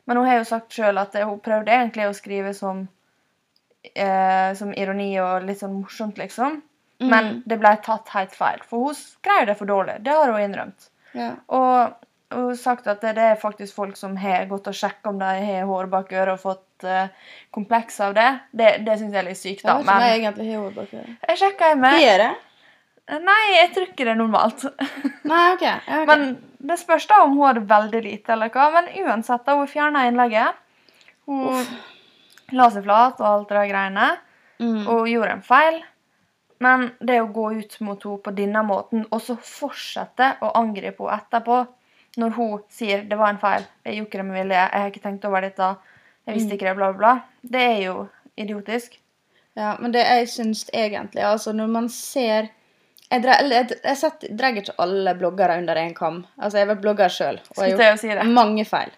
Men 0.06 0.16
hun 0.20 0.26
har 0.30 0.38
jo 0.38 0.44
sagt 0.48 0.72
sjøl 0.72 0.98
at 1.02 1.16
hun 1.18 1.40
prøvde 1.44 1.74
egentlig 1.74 2.06
å 2.08 2.14
skrive 2.16 2.54
som 2.56 2.86
eh, 3.94 4.54
som 4.58 4.72
ironi 4.74 5.12
og 5.22 5.44
litt 5.46 5.60
sånn 5.62 5.78
morsomt, 5.82 6.18
liksom. 6.18 6.60
Men 7.00 7.24
Mhm. 7.24 7.42
det 7.46 7.58
ble 7.60 7.76
tatt 7.82 8.08
helt 8.08 8.34
feil. 8.34 8.58
For 8.66 8.88
hun 8.88 8.94
skrev 8.94 9.46
det 9.46 9.54
for 9.58 9.66
dårlig. 9.66 10.02
Det 10.02 10.10
har 10.12 10.32
hun 10.32 10.40
innrømt. 10.42 10.88
Ja. 11.12 11.30
Og 11.48 11.94
hun 12.30 12.48
har 12.48 12.54
sagt 12.56 12.86
at 12.86 13.00
det, 13.00 13.14
det 13.14 13.22
er 13.22 13.36
faktisk 13.36 13.74
folk 13.74 13.96
som 13.96 14.16
har 14.16 14.46
gått 14.46 14.66
og 14.66 14.74
sjekka 14.74 15.08
om 15.08 15.18
de 15.18 15.24
har 15.24 15.64
hår 15.64 15.86
bak 15.86 16.10
øret 16.12 16.34
og 16.34 16.40
fått 16.42 16.84
eh, 16.84 17.08
kompleks 17.54 18.00
av 18.00 18.14
det. 18.14 18.40
Det, 18.52 18.84
det 18.84 18.98
syns 18.98 19.14
jeg 19.14 19.22
er 19.22 19.28
litt 19.30 19.38
sykt, 19.40 19.62
da. 19.64 19.78
Jeg 19.78 19.84
vet 19.84 19.86
ikke 19.86 19.94
om 19.94 20.02
jeg 20.02 20.20
egentlig 20.20 20.50
har 20.52 20.60
hår 20.64 20.74
bak 20.74 20.92
øret. 20.98 21.16
jeg 21.28 21.38
sjekka 21.38 21.74
med 21.76 22.02
Er 22.02 22.18
det? 22.24 22.30
Nei, 23.08 23.42
jeg 23.54 23.68
tror 23.74 23.86
ikke 23.88 24.04
det 24.04 24.12
er 24.12 24.18
normalt. 24.20 24.64
Nei, 25.30 25.44
OK. 25.54 25.62
okay. 25.64 26.06
Men 26.10 26.24
det 26.70 26.78
spørs 26.80 27.06
da 27.08 27.22
om 27.24 27.36
hun 27.36 27.46
hadde 27.46 27.68
veldig 27.68 28.02
lite 28.04 28.34
eller 28.34 28.52
hva. 28.52 28.68
Men 28.74 28.90
uansett, 29.04 29.44
da 29.46 29.56
hun 29.56 29.70
fjerna 29.70 30.06
innlegget 30.08 30.58
Hun 31.28 31.64
la 32.56 32.66
seg 32.72 32.84
flat 32.84 33.20
og 33.20 33.28
alt 33.28 33.48
det 33.48 33.56
der 33.58 33.70
greiene. 33.70 34.10
Mm. 34.58 34.82
Og 34.90 35.08
gjorde 35.08 35.38
en 35.38 35.46
feil. 35.46 35.80
Men 36.64 36.88
det 36.98 37.20
å 37.22 37.32
gå 37.32 37.52
ut 37.60 37.80
mot 37.86 38.04
henne 38.04 38.22
på 38.24 38.34
denne 38.34 38.62
måten, 38.66 39.04
og 39.14 39.20
så 39.22 39.36
fortsette 39.38 40.34
å 40.42 40.52
angripe 40.58 41.04
henne 41.04 41.20
etterpå, 41.22 41.58
når 42.18 42.30
hun 42.34 42.62
sier 42.72 43.04
'det 43.04 43.18
var 43.18 43.30
en 43.30 43.38
feil', 43.38 43.66
'jeg 43.84 43.94
gjorde 43.94 44.08
ikke 44.08 44.18
det 44.18 44.26
med 44.26 44.36
vilje', 44.40 44.70
'jeg 44.70 44.80
har 44.80 44.90
ikke 44.90 45.06
tenkt 45.06 45.24
over 45.24 45.40
dette', 45.40 45.76
'jeg 46.26 46.34
visste 46.34 46.54
ikke 46.54 46.66
det', 46.66 46.76
bla, 46.76 46.92
bla, 46.92 46.98
bla, 46.98 47.20
det 47.42 47.62
er 47.62 47.82
jo 47.84 48.08
idiotisk. 48.36 48.98
Ja, 49.56 49.76
men 49.78 49.92
det 49.92 50.04
jeg 50.06 50.28
syns 50.28 50.70
egentlig 50.74 51.22
Altså, 51.22 51.52
når 51.52 51.66
man 51.66 51.88
ser 51.88 52.48
Jeg, 53.08 53.22
dre, 53.24 53.36
jeg, 53.48 53.76
jeg 53.84 53.96
setter, 53.96 54.32
drar 54.36 54.58
ikke 54.60 54.76
alle 54.84 55.14
bloggere 55.16 55.56
under 55.62 55.80
én 55.80 55.94
kam. 55.96 56.22
Altså, 56.36 56.60
jeg 56.60 56.68
vel 56.68 56.80
blogger 56.82 57.12
sjøl 57.12 57.38
og 57.56 57.62
jeg 57.64 57.78
har 57.80 57.94
å 57.94 58.00
si 58.00 58.10
gjort 58.10 58.34
mange 58.36 58.66
feil. 58.68 58.92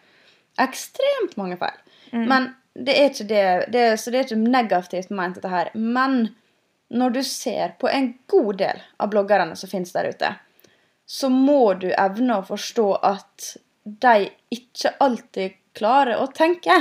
Ekstremt 0.61 1.37
mange 1.39 1.59
feil. 1.61 1.79
Mm. 2.11 2.25
Men 2.27 2.49
det 2.75 2.97
er 2.97 3.11
ikke 3.11 3.29
det, 3.31 3.45
det 3.75 3.85
Så 4.01 4.11
det 4.11 4.19
er 4.19 4.29
ikke 4.29 4.51
negativt 4.57 5.11
ment, 5.15 5.39
dette 5.39 5.51
her. 5.53 5.71
Men 5.75 6.35
når 6.91 7.11
du 7.15 7.23
ser 7.27 7.77
på 7.79 7.89
en 7.89 8.13
god 8.31 8.59
del 8.59 8.83
av 8.99 9.11
bloggerne 9.13 9.57
som 9.59 9.71
finnes 9.71 9.93
der 9.95 10.11
ute, 10.11 10.33
så 11.07 11.31
må 11.31 11.75
du 11.79 11.91
evne 11.91 12.41
å 12.41 12.47
forstå 12.47 12.89
at 13.07 13.53
de 13.83 14.31
ikke 14.55 14.95
alltid 15.03 15.57
klarer 15.79 16.19
å 16.23 16.29
tenke. 16.35 16.75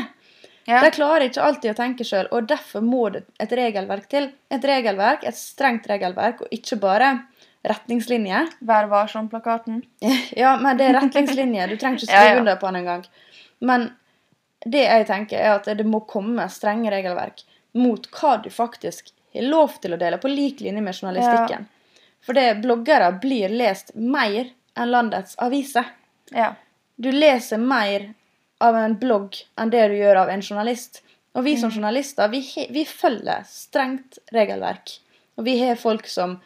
Ja. 0.70 0.84
De 0.86 0.92
klarer 0.94 1.26
ikke 1.26 1.42
alltid 1.42 1.72
å 1.72 1.78
tenke 1.78 2.06
sjøl, 2.06 2.28
og 2.36 2.46
derfor 2.50 2.84
må 2.86 3.08
det 3.14 3.24
et 3.42 3.54
regelverk 3.58 4.06
til. 4.12 4.28
Et 4.54 4.66
regelverk, 4.70 5.24
et 5.26 5.38
strengt 5.38 5.88
regelverk, 5.90 6.44
og 6.46 6.54
ikke 6.54 6.78
bare 6.82 7.08
retningslinjer. 7.66 8.52
Vær 8.60 8.90
varsom-plakaten. 8.92 9.82
Ja, 10.38 10.56
men 10.62 10.78
det 10.78 10.92
er 10.92 11.00
retningslinjer. 11.00 11.74
Du 11.74 11.82
trenger 11.82 12.04
ikke 12.04 12.14
Ja, 12.14 12.22
skrive 12.22 12.36
ja. 12.36 12.44
under 12.44 12.60
på 12.62 12.70
den 12.70 12.82
engang. 12.84 13.08
Men 13.60 13.88
det 14.66 14.86
jeg 14.86 15.08
tenker, 15.10 15.42
er 15.42 15.58
at 15.58 15.72
det 15.80 15.88
må 15.88 16.04
komme 16.06 16.46
strenge 16.54 16.92
regelverk 16.94 17.44
mot 17.80 18.06
hva 18.20 18.38
du 18.44 18.50
faktisk 18.54 19.12
har 19.34 19.50
lov 19.50 19.78
til 19.82 19.94
å 19.94 20.00
dele, 20.02 20.22
på 20.22 20.30
lik 20.30 20.62
linje 20.66 20.82
med 20.86 20.96
journalistikken. 20.96 21.68
For 22.26 22.38
det 22.38 22.62
bloggere 22.62 23.12
blir 23.22 23.50
lest 23.50 23.94
mer 23.96 24.52
enn 24.78 24.94
landets 24.94 25.38
aviser. 25.42 25.88
Ja. 26.36 26.54
Du 27.00 27.12
leser 27.12 27.58
mer 27.58 28.12
av 28.62 28.76
en 28.76 28.96
blogg 29.00 29.36
enn 29.58 29.70
det 29.72 29.88
du 29.90 29.96
gjør 29.96 30.24
av 30.24 30.30
en 30.30 30.42
journalist. 30.42 31.02
Og 31.36 31.44
vi 31.46 31.54
Mm. 31.56 31.60
som 31.62 31.72
journalister, 31.72 32.28
vi, 32.28 32.42
vi 32.72 32.86
følger 32.86 33.44
strengt 33.48 34.18
regelverk. 34.34 34.98
Og 35.38 35.46
vi 35.46 35.60
har 35.60 35.76
folk 35.76 36.08
som 36.08 36.40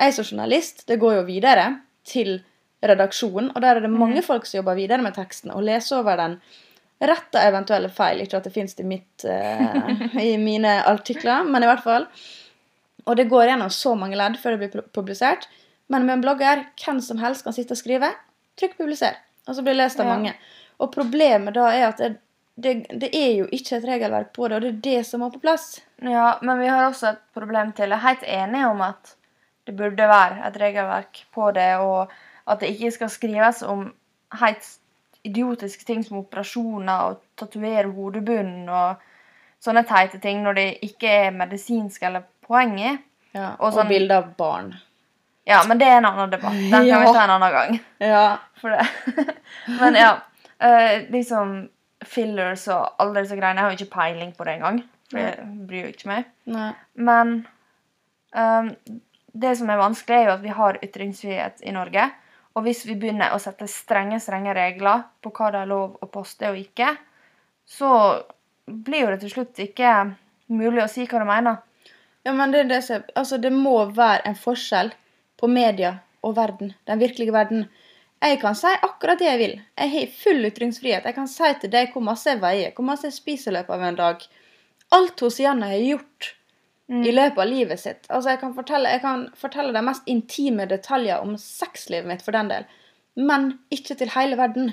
Jeg 0.00 0.14
som 0.14 0.24
journalist, 0.24 0.86
det 0.88 0.98
går 0.98 1.14
jo 1.16 1.22
videre 1.26 1.80
til 2.04 2.42
redaksjonen, 2.82 3.50
og 3.54 3.60
der 3.60 3.76
er 3.76 3.80
det 3.80 3.90
Mm. 3.90 3.98
mange 3.98 4.22
folk 4.22 4.46
som 4.46 4.58
jobber 4.58 4.74
videre 4.74 5.02
med 5.02 5.12
teksten 5.14 5.50
og 5.52 5.62
leser 5.62 5.98
over 5.98 6.16
den. 6.16 6.40
Retter 7.02 7.40
eventuelle 7.50 7.90
feil. 7.90 8.20
Ikke 8.22 8.36
at 8.38 8.44
det 8.44 8.52
fins 8.54 8.74
i, 8.80 8.82
mitt, 8.82 9.24
eh, 9.24 10.20
i 10.32 10.36
mine 10.38 10.82
artikler, 10.86 11.44
men 11.44 11.62
i 11.62 11.66
hvert 11.66 11.82
fall. 11.84 12.06
Og 13.06 13.16
det 13.16 13.28
går 13.28 13.46
gjennom 13.50 13.68
så 13.68 13.94
mange 13.94 14.16
ledd 14.16 14.36
før 14.40 14.56
det 14.56 14.70
blir 14.72 14.82
publisert. 14.92 15.46
Men 15.88 16.06
med 16.06 16.14
en 16.14 16.22
blogger, 16.22 16.64
hvem 16.82 17.00
som 17.02 17.18
helst 17.18 17.44
kan 17.44 17.52
sitte 17.52 17.72
og 17.72 17.76
skrive. 17.78 18.10
Trykk 18.56 18.76
'publiser', 18.78 19.16
og 19.48 19.54
så 19.54 19.62
blir 19.62 19.72
det 19.74 19.82
lest 19.84 20.00
av 20.00 20.06
Ja. 20.06 20.32
Og 20.80 20.90
problemet 20.94 21.54
da 21.54 21.68
er 21.76 21.86
at 21.90 21.98
det, 22.00 22.14
det, 22.60 22.74
det 23.00 23.10
er 23.16 23.30
jo 23.38 23.46
ikke 23.52 23.76
et 23.78 23.84
regelverk 23.88 24.32
på 24.36 24.48
det, 24.48 24.56
og 24.56 24.62
det 24.64 24.70
er 24.72 24.80
det 24.86 25.06
som 25.06 25.20
må 25.24 25.30
på 25.32 25.40
plass. 25.42 25.80
ja, 26.02 26.38
men 26.42 26.58
vi 26.60 26.66
har 26.72 26.86
også 26.88 27.10
et 27.14 27.22
problem 27.36 27.72
til. 27.76 27.90
Jeg 27.92 27.98
er 27.98 28.06
helt 28.08 28.26
enig 28.26 28.66
om 28.66 28.80
at 28.84 29.14
det 29.68 29.76
burde 29.76 30.08
være 30.08 30.40
et 30.48 30.56
regelverk 30.60 31.24
på 31.36 31.50
det, 31.56 31.76
og 31.78 32.10
at 32.48 32.60
det 32.60 32.70
ikke 32.74 32.90
skal 32.96 33.10
skrives 33.12 33.62
om 33.62 33.90
helt 34.40 34.66
idiotiske 35.24 35.84
ting 35.84 36.02
som 36.04 36.16
operasjoner 36.22 37.10
og 37.10 37.20
tatovere 37.36 37.90
hodebunnen 37.92 38.68
og 38.72 39.02
sånne 39.60 39.82
teite 39.84 40.18
ting 40.22 40.40
når 40.42 40.56
det 40.56 40.68
ikke 40.86 41.10
er 41.26 41.34
medisinsk 41.36 42.02
eller 42.08 42.24
poeng 42.46 42.78
i. 42.80 42.94
Ja, 43.36 43.50
Og 43.60 43.68
og 43.68 43.72
sånn- 43.76 43.88
bilder 43.92 44.16
av 44.22 44.30
barn. 44.36 44.72
Ja, 45.46 45.60
men 45.68 45.78
det 45.78 45.86
er 45.88 45.98
en 45.98 46.06
annen 46.08 46.30
debatt. 46.30 46.52
Den 46.56 46.70
kan 46.70 46.86
Ja. 46.86 46.98
vi 47.00 47.12
ta 47.12 47.24
en 47.24 47.30
annen 47.36 47.52
gang. 47.52 47.80
Ja. 48.00 48.38
For 48.60 48.70
det. 48.70 48.86
Men 49.80 49.94
ja. 49.94 50.10
Eh, 50.62 51.06
liksom 51.12 51.68
fillers 52.06 52.66
og 52.72 53.02
alle 53.02 53.24
disse 53.24 53.36
greiene. 53.36 53.60
Jeg 53.60 53.66
har 53.66 53.74
jo 53.74 53.78
ikke 53.80 53.96
peiling 53.96 54.32
på 54.36 54.46
det 54.46 54.56
engang. 54.56 54.82
For 55.10 55.44
bryr 55.68 55.88
jo 55.88 55.92
ikke 55.94 56.10
meg. 56.10 56.28
Nei. 56.50 56.70
Men 56.94 57.32
um, 58.32 58.70
det 59.32 59.54
som 59.58 59.70
er 59.70 59.80
vanskelig, 59.80 60.16
er 60.16 60.28
jo 60.28 60.34
at 60.36 60.44
vi 60.44 60.56
har 60.56 60.80
ytringsfrihet 60.86 61.64
i 61.66 61.74
Norge. 61.74 62.06
Og 62.58 62.66
hvis 62.66 62.82
vi 62.86 62.96
begynner 62.98 63.34
å 63.34 63.40
sette 63.42 63.68
strenge 63.70 64.18
strenge 64.22 64.54
regler 64.56 65.04
på 65.22 65.32
hva 65.34 65.50
det 65.54 65.62
er 65.62 65.70
lov 65.70 65.98
å 66.02 66.08
poste 66.10 66.50
og 66.50 66.58
ikke, 66.58 66.94
så 67.68 67.90
blir 68.66 69.04
jo 69.04 69.12
det 69.12 69.20
til 69.22 69.34
slutt 69.34 69.60
ikke 69.62 69.92
mulig 70.50 70.82
å 70.82 70.90
si 70.90 71.06
hva 71.06 71.22
du 71.22 71.28
mener. 71.28 71.60
Ja, 72.26 72.34
men 72.36 72.52
det, 72.52 72.66
det, 72.68 72.82
altså, 73.16 73.38
det 73.40 73.52
må 73.54 73.76
være 73.94 74.24
en 74.28 74.36
forskjell 74.38 74.90
på 75.40 75.48
media 75.50 76.00
og 76.26 76.34
verden. 76.36 76.74
Den 76.90 77.00
virkelige 77.00 77.34
verden. 77.34 77.68
Jeg 78.20 78.40
kan 78.42 78.56
si 78.58 78.68
akkurat 78.68 79.20
det 79.20 79.28
jeg 79.28 79.40
vil. 79.40 79.54
Jeg 79.80 79.92
har 79.94 80.10
full 80.12 80.44
ytringsfrihet. 80.50 81.06
Jeg 81.08 81.16
kan 81.16 81.28
si 81.30 81.52
til 81.62 81.72
deg 81.72 81.94
hvor 81.94 82.04
masse 82.04 82.28
jeg 82.28 82.42
veier, 82.42 82.74
hvor 82.76 82.84
masse 82.84 83.08
jeg 83.08 83.16
spiser 83.16 83.52
i 83.52 83.56
løpet 83.56 83.76
av 83.76 83.86
en 83.86 83.98
dag. 84.00 84.26
Alt 84.92 85.24
hos 85.24 85.40
Janne 85.40 85.70
har 85.70 85.80
gjort 85.80 86.34
i 86.90 87.12
løpet 87.14 87.38
av 87.38 87.48
livet 87.48 87.80
sitt. 87.80 88.06
Altså, 88.10 88.32
jeg 88.32 88.40
kan, 88.42 88.52
fortelle, 88.54 88.90
jeg 88.90 89.02
kan 89.04 89.24
fortelle 89.38 89.72
de 89.72 89.82
mest 89.86 90.08
intime 90.10 90.66
detaljer 90.68 91.22
om 91.22 91.36
sexlivet 91.38 92.08
mitt, 92.10 92.24
for 92.26 92.34
den 92.34 92.50
del. 92.50 92.66
Men 93.16 93.52
ikke 93.72 93.96
til 94.00 94.10
hele 94.16 94.38
verden. 94.40 94.72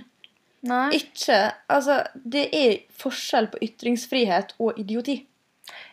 Nei. 0.68 0.90
Ikke 0.98 1.54
Altså, 1.70 2.02
det 2.18 2.48
er 2.56 2.80
forskjell 2.98 3.52
på 3.54 3.62
ytringsfrihet 3.64 4.56
og 4.58 4.80
idioti. 4.82 5.20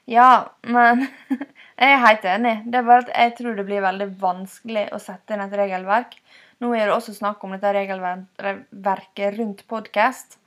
Ja, 0.08 0.54
men 0.64 1.06
jeg 1.80 1.90
er 1.90 2.02
helt 2.06 2.24
enig. 2.30 2.54
Det 2.66 2.80
er 2.80 2.88
bare 2.88 3.04
at 3.04 3.12
jeg 3.12 3.36
tror 3.40 3.58
det 3.58 3.66
blir 3.68 3.84
veldig 3.84 4.08
vanskelig 4.22 4.88
å 4.96 5.02
sette 5.02 5.36
inn 5.36 5.44
et 5.44 5.58
regelverk. 5.60 6.16
Nå 6.64 6.70
er 6.72 6.88
det 6.88 6.94
også 6.94 7.12
snakk 7.12 7.42
om 7.44 7.52
dette 7.52 7.70
regelverket 7.76 9.34
rundt 9.36 9.64
podkast. 9.68 10.38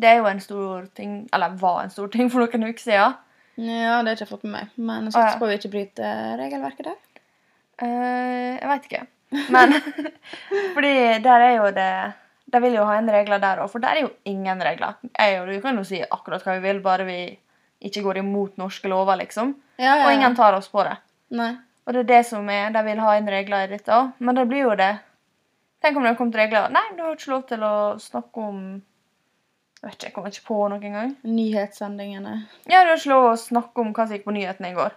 Det 0.00 0.08
er 0.08 0.16
jo 0.18 0.26
en 0.26 0.40
stor 0.42 0.88
ting, 0.98 1.28
eller 1.30 1.54
var 1.60 1.84
en 1.84 1.92
stor 1.92 2.08
ting 2.10 2.30
for 2.32 2.42
noen 2.42 2.72
uker 2.72 2.82
siden. 2.82 3.18
Ja, 3.60 4.00
det 4.00 4.00
har 4.00 4.08
jeg 4.08 4.18
ikke 4.18 4.32
fått 4.32 4.46
med 4.48 4.54
meg. 4.56 4.72
Men 4.80 5.06
jeg 5.06 5.12
ja. 5.12 5.20
satser 5.20 5.38
på 5.38 5.46
å 5.46 5.54
ikke 5.54 5.70
bryte 5.70 6.10
regelverket 6.40 6.88
der. 6.88 6.96
Uh, 7.80 8.56
jeg 8.56 8.70
veit 8.72 8.88
ikke. 8.88 9.02
Men 9.54 9.76
fordi 10.74 10.94
der 11.22 11.44
er 11.44 11.52
jo 11.54 11.68
det 11.70 11.90
De 12.50 12.58
vil 12.64 12.74
jo 12.74 12.86
ha 12.88 12.96
en 12.98 13.10
regler 13.14 13.38
der 13.38 13.60
òg, 13.62 13.68
for 13.70 13.82
der 13.84 14.00
er 14.00 14.08
jo 14.08 14.10
ingen 14.26 14.64
regler. 14.66 14.96
Jeg 15.12 15.44
du 15.46 15.60
kan 15.62 15.78
jo 15.78 15.84
si 15.86 16.00
akkurat 16.02 16.42
hva 16.42 16.56
vi 16.58 16.64
vil, 16.64 16.80
bare 16.82 17.06
vi 17.06 17.20
ikke 17.86 18.02
går 18.02 18.24
imot 18.24 18.58
norske 18.58 18.90
lover, 18.90 19.20
liksom. 19.22 19.54
Ja, 19.78 20.00
ja, 20.00 20.08
Og 20.08 20.16
ingen 20.16 20.34
tar 20.34 20.58
oss 20.58 20.66
på 20.68 20.82
det. 20.82 20.96
Nei. 21.30 21.52
Og 21.86 21.94
det 21.94 22.02
er 22.02 22.08
det 22.08 22.24
som 22.26 22.48
er 22.50 22.74
De 22.74 22.82
vil 22.88 22.98
ha 23.00 23.14
inn 23.20 23.30
regler 23.30 23.68
i 23.68 23.70
dette 23.76 23.94
òg, 23.94 24.10
men 24.18 24.34
det 24.34 24.48
blir 24.50 24.66
jo 24.66 24.74
det 24.74 24.96
Tenk 25.80 25.96
om 25.96 26.04
det 26.04 26.12
har 26.12 26.16
kommet 26.18 26.36
regler 26.36 26.72
Nei, 26.74 26.84
du 26.96 27.02
har 27.02 27.16
ikke 27.16 27.32
lov 27.32 27.44
til 27.48 27.62
å 27.64 27.74
snakke 28.02 28.42
om 28.44 28.60
Jeg 29.80 29.86
vet 29.86 29.94
ikke, 29.96 30.06
jeg 30.06 30.14
kommer 30.14 30.34
ikke 30.34 30.46
på 30.50 30.56
noe 30.68 30.84
engang. 30.84 31.12
Nyhetssendingene. 31.24 32.34
Ja, 32.68 32.82
du 32.84 32.90
har 32.92 32.98
ikke 32.98 33.12
lov 33.14 33.28
å 33.30 33.36
snakke 33.40 33.80
om 33.80 33.94
hva 33.96 34.04
som 34.06 34.16
gikk 34.18 34.26
på 34.26 34.34
nyhetene 34.36 34.72
i 34.74 34.76
går. 34.76 34.96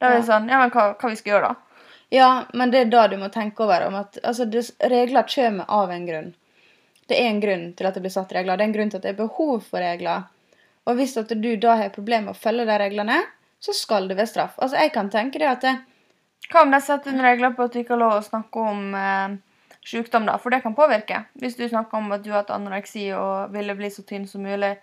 Da 0.00 0.08
er 0.08 0.16
det 0.16 0.24
Ja. 0.24 0.26
sånn 0.32 0.48
Ja, 0.50 0.58
men 0.58 0.70
hva, 0.74 0.86
hva 0.98 1.10
vi 1.12 1.16
skal 1.20 1.32
gjøre, 1.34 1.48
da? 1.52 1.82
Ja, 2.10 2.44
men 2.54 2.70
det 2.72 2.80
er 2.80 2.90
da 2.90 3.06
du 3.06 3.16
må 3.20 3.28
tenke 3.30 3.62
over 3.62 3.86
om 3.86 3.94
at 3.94 4.18
altså, 4.24 4.44
det, 4.50 4.64
regler 4.82 5.22
kommer 5.30 5.64
av 5.68 5.92
en 5.94 6.06
grunn. 6.06 6.34
Det 7.06 7.18
er 7.20 7.28
en 7.30 7.40
grunn 7.40 7.72
til 7.78 7.86
at 7.86 7.94
det 7.94 8.02
blir 8.02 8.10
satt 8.10 8.32
regler. 8.34 8.56
Det 8.56 8.64
er 8.64 8.68
en 8.68 8.74
grunn 8.74 8.90
til 8.90 8.98
at 8.98 9.02
det 9.06 9.12
er 9.12 9.20
behov 9.20 9.60
for 9.62 9.78
regler. 9.78 10.24
Og 10.86 10.96
hvis 10.98 11.16
at 11.20 11.28
du 11.28 11.56
da 11.56 11.76
har 11.76 11.92
problemer 11.94 12.30
med 12.30 12.34
å 12.34 12.40
følge 12.40 12.66
de 12.66 12.78
reglene, 12.82 13.20
så 13.60 13.74
skal 13.76 14.08
det 14.08 14.16
være 14.18 14.26
straff. 14.26 14.58
Altså, 14.58 14.76
jeg 14.80 14.92
kan 14.92 15.10
tenke 15.12 15.38
det 15.38 15.46
at 15.46 15.60
det, 15.62 15.76
Hva 16.50 16.62
om 16.64 16.70
de 16.74 16.80
setter 16.82 17.12
inn 17.12 17.22
regler 17.22 17.52
på 17.54 17.62
at 17.62 17.72
du 17.72 17.78
ikke 17.78 17.94
har 17.94 18.00
lov 18.00 18.16
å 18.16 18.26
snakke 18.26 18.62
om 18.72 18.94
eh, 18.98 19.36
sykdom, 19.86 20.26
da? 20.28 20.36
For 20.38 20.52
det 20.52 20.62
kan 20.64 20.74
påvirke. 20.76 21.24
Hvis 21.40 21.56
du 21.56 21.68
snakker 21.68 21.98
om 21.98 22.12
at 22.12 22.24
du 22.24 22.30
har 22.30 22.42
hatt 22.42 22.52
anoreksi 22.54 23.10
og 23.16 23.54
ville 23.54 23.74
bli 23.78 23.90
så 23.92 24.04
tynn 24.06 24.26
som 24.28 24.44
mulig, 24.44 24.74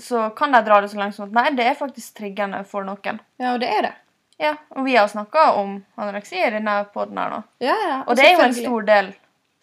så 0.00 0.28
kan 0.36 0.52
de 0.52 0.62
dra 0.64 0.80
det 0.80 0.90
så 0.92 1.00
langt 1.00 1.16
som 1.16 1.28
at 1.28 1.36
nei, 1.36 1.50
det 1.56 1.66
er 1.68 1.76
faktisk 1.78 2.18
triggende 2.18 2.64
for 2.68 2.84
noen. 2.86 3.20
Ja, 3.40 3.54
og 3.54 3.60
det 3.62 3.70
er 3.72 3.88
det. 3.88 3.94
Ja, 4.40 4.56
og 4.74 4.84
vi 4.84 4.96
har 4.96 5.08
snakka 5.08 5.52
om 5.60 5.78
anoreksi 5.94 6.40
i 6.42 6.50
denne 6.50 6.80
poden 6.94 7.18
her 7.18 7.30
nå. 7.30 7.42
Ja, 7.62 7.76
ja. 7.88 7.98
Og 8.06 8.18
det 8.18 8.26
er 8.26 8.34
jo 8.34 8.46
en 8.48 8.56
stor 8.56 8.86
del 8.88 9.12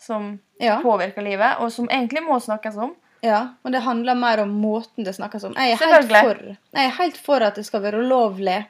som 0.01 0.29
ja. 0.61 0.79
påvirker 0.81 1.25
livet, 1.25 1.59
og 1.59 1.73
som 1.73 1.89
egentlig 1.91 2.23
må 2.25 2.39
snakkes 2.39 2.77
om. 2.81 2.95
Ja, 3.21 3.41
og 3.61 3.73
det 3.75 3.83
handler 3.85 4.17
mer 4.17 4.41
om 4.41 4.53
måten 4.63 5.05
det 5.05 5.13
snakkes 5.13 5.43
om. 5.45 5.57
Jeg 5.59 5.75
er, 5.75 5.81
helt 5.83 6.13
for, 6.15 6.39
jeg 6.73 6.87
er 6.87 6.95
helt 6.97 7.19
for 7.21 7.43
at 7.45 7.59
det 7.59 7.67
skal 7.67 7.83
være 7.83 7.99
ulovlig 8.01 8.63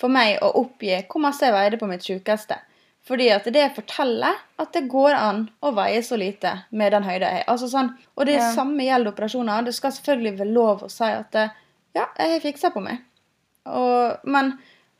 for 0.00 0.12
meg 0.12 0.38
å 0.42 0.54
oppgi 0.62 1.02
hvor 1.02 1.20
masse 1.26 1.44
jeg 1.44 1.54
veide 1.54 1.80
på 1.80 1.88
mitt 1.90 2.06
sykeste. 2.06 2.56
Fordi 3.04 3.26
at 3.34 3.44
det 3.52 3.66
forteller 3.76 4.38
at 4.62 4.72
det 4.72 4.86
går 4.88 5.12
an 5.18 5.42
å 5.60 5.74
veie 5.76 6.00
så 6.02 6.16
lite 6.16 6.54
med 6.72 6.94
den 6.94 7.04
høyde 7.04 7.26
jeg 7.28 7.42
har. 7.42 7.48
Altså 7.52 7.68
sånn, 7.68 7.90
og 8.16 8.26
det 8.26 8.38
Ja. 8.38 8.52
samme 8.54 8.86
gjelder 8.86 9.12
operasjoner. 9.12 9.64
Det 9.66 9.74
skal 9.76 9.92
selvfølgelig 9.92 10.38
være 10.38 10.54
lov 10.54 10.84
å 10.86 10.88
si 10.90 11.04
at 11.04 11.34
ja, 11.36 12.06
jeg 12.18 12.30
har 12.32 12.40
fiksa 12.40 12.70
på 12.72 12.80
meg. 12.80 13.02
Og, 13.66 14.24
men 14.24 14.54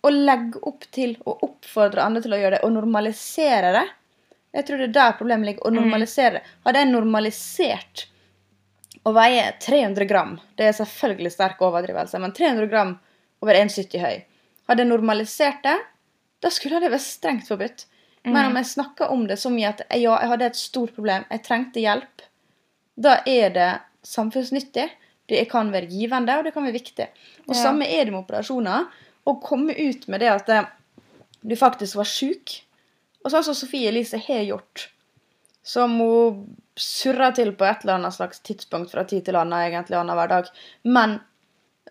å 0.05 0.11
legge 0.13 0.61
opp 0.69 0.85
til 0.93 1.17
å 1.25 1.39
oppfordre 1.47 2.05
andre 2.05 2.21
til 2.23 2.35
å 2.37 2.41
gjøre 2.41 2.59
det, 2.59 2.65
og 2.65 2.73
normalisere 2.77 3.73
det 3.73 3.87
Jeg 4.55 4.67
tror 4.67 4.79
det 4.79 4.85
er 4.91 4.93
der 4.95 5.17
problemet 5.19 5.47
ligger. 5.49 5.67
Å 5.67 5.73
normalisere 5.75 6.37
det. 6.39 6.43
Hadde 6.67 6.79
jeg 6.85 6.91
normalisert 6.93 8.05
å 9.05 9.13
veie 9.13 9.49
300 9.61 10.07
gram 10.09 10.37
Det 10.57 10.69
er 10.69 10.77
selvfølgelig 10.77 11.33
sterk 11.35 11.59
overdrivelse, 11.65 12.21
men 12.21 12.33
300 12.37 12.69
gram 12.71 12.95
over 13.43 13.55
1,70 13.59 13.99
høy. 14.01 14.23
Hadde 14.69 14.85
jeg 14.85 14.89
normalisert 14.93 15.63
det, 15.65 15.75
da 16.41 16.51
skulle 16.53 16.81
det 16.81 16.93
vært 16.93 17.05
strengt 17.05 17.49
forbudt. 17.49 17.87
Men 18.25 18.47
om 18.47 18.57
jeg 18.57 18.67
snakker 18.71 19.11
om 19.13 19.27
det 19.29 19.37
så 19.39 19.51
mye 19.53 19.69
at 19.69 19.83
ja, 19.91 20.15
jeg 20.17 20.29
hadde 20.31 20.47
et 20.47 20.57
stort 20.57 20.95
problem, 20.97 21.27
jeg 21.31 21.43
trengte 21.45 21.83
hjelp, 21.83 22.23
da 22.97 23.19
er 23.29 23.51
det 23.53 23.71
samfunnsnyttig. 24.07 24.87
Det 25.29 25.43
kan 25.51 25.71
være 25.73 25.89
givende, 25.89 26.39
og 26.39 26.45
det 26.45 26.53
kan 26.55 26.65
være 26.65 26.77
viktig. 26.77 27.07
Og 27.49 27.55
Ja. 27.55 27.63
samme 27.63 27.87
er 27.89 28.05
det 28.05 28.13
med 28.13 28.23
operasjoner. 28.25 28.87
Å 29.27 29.41
komme 29.41 29.73
ut 29.73 30.09
med 30.09 30.21
det 30.21 30.29
at 30.31 30.49
eh, 30.49 30.67
du 31.43 31.57
faktisk 31.57 31.97
var 31.97 32.05
sjuk. 32.09 32.61
Og 33.25 33.31
sånn 33.33 33.45
som 33.45 33.55
Sofie 33.57 33.89
Elise 33.89 34.19
har 34.21 34.43
gjort. 34.45 34.89
Som 35.65 35.99
hun 35.99 36.57
surrer 36.77 37.33
til 37.35 37.53
på 37.57 37.65
et 37.65 37.85
eller 37.85 37.95
annet 37.95 38.13
slags 38.13 38.41
tidspunkt 38.41 38.91
fra 38.93 39.05
tid 39.05 39.25
til 39.25 39.37
annen, 39.37 39.57
egentlig 39.65 39.97
annenhver 39.97 40.29
dag. 40.29 40.51
Men 40.85 41.21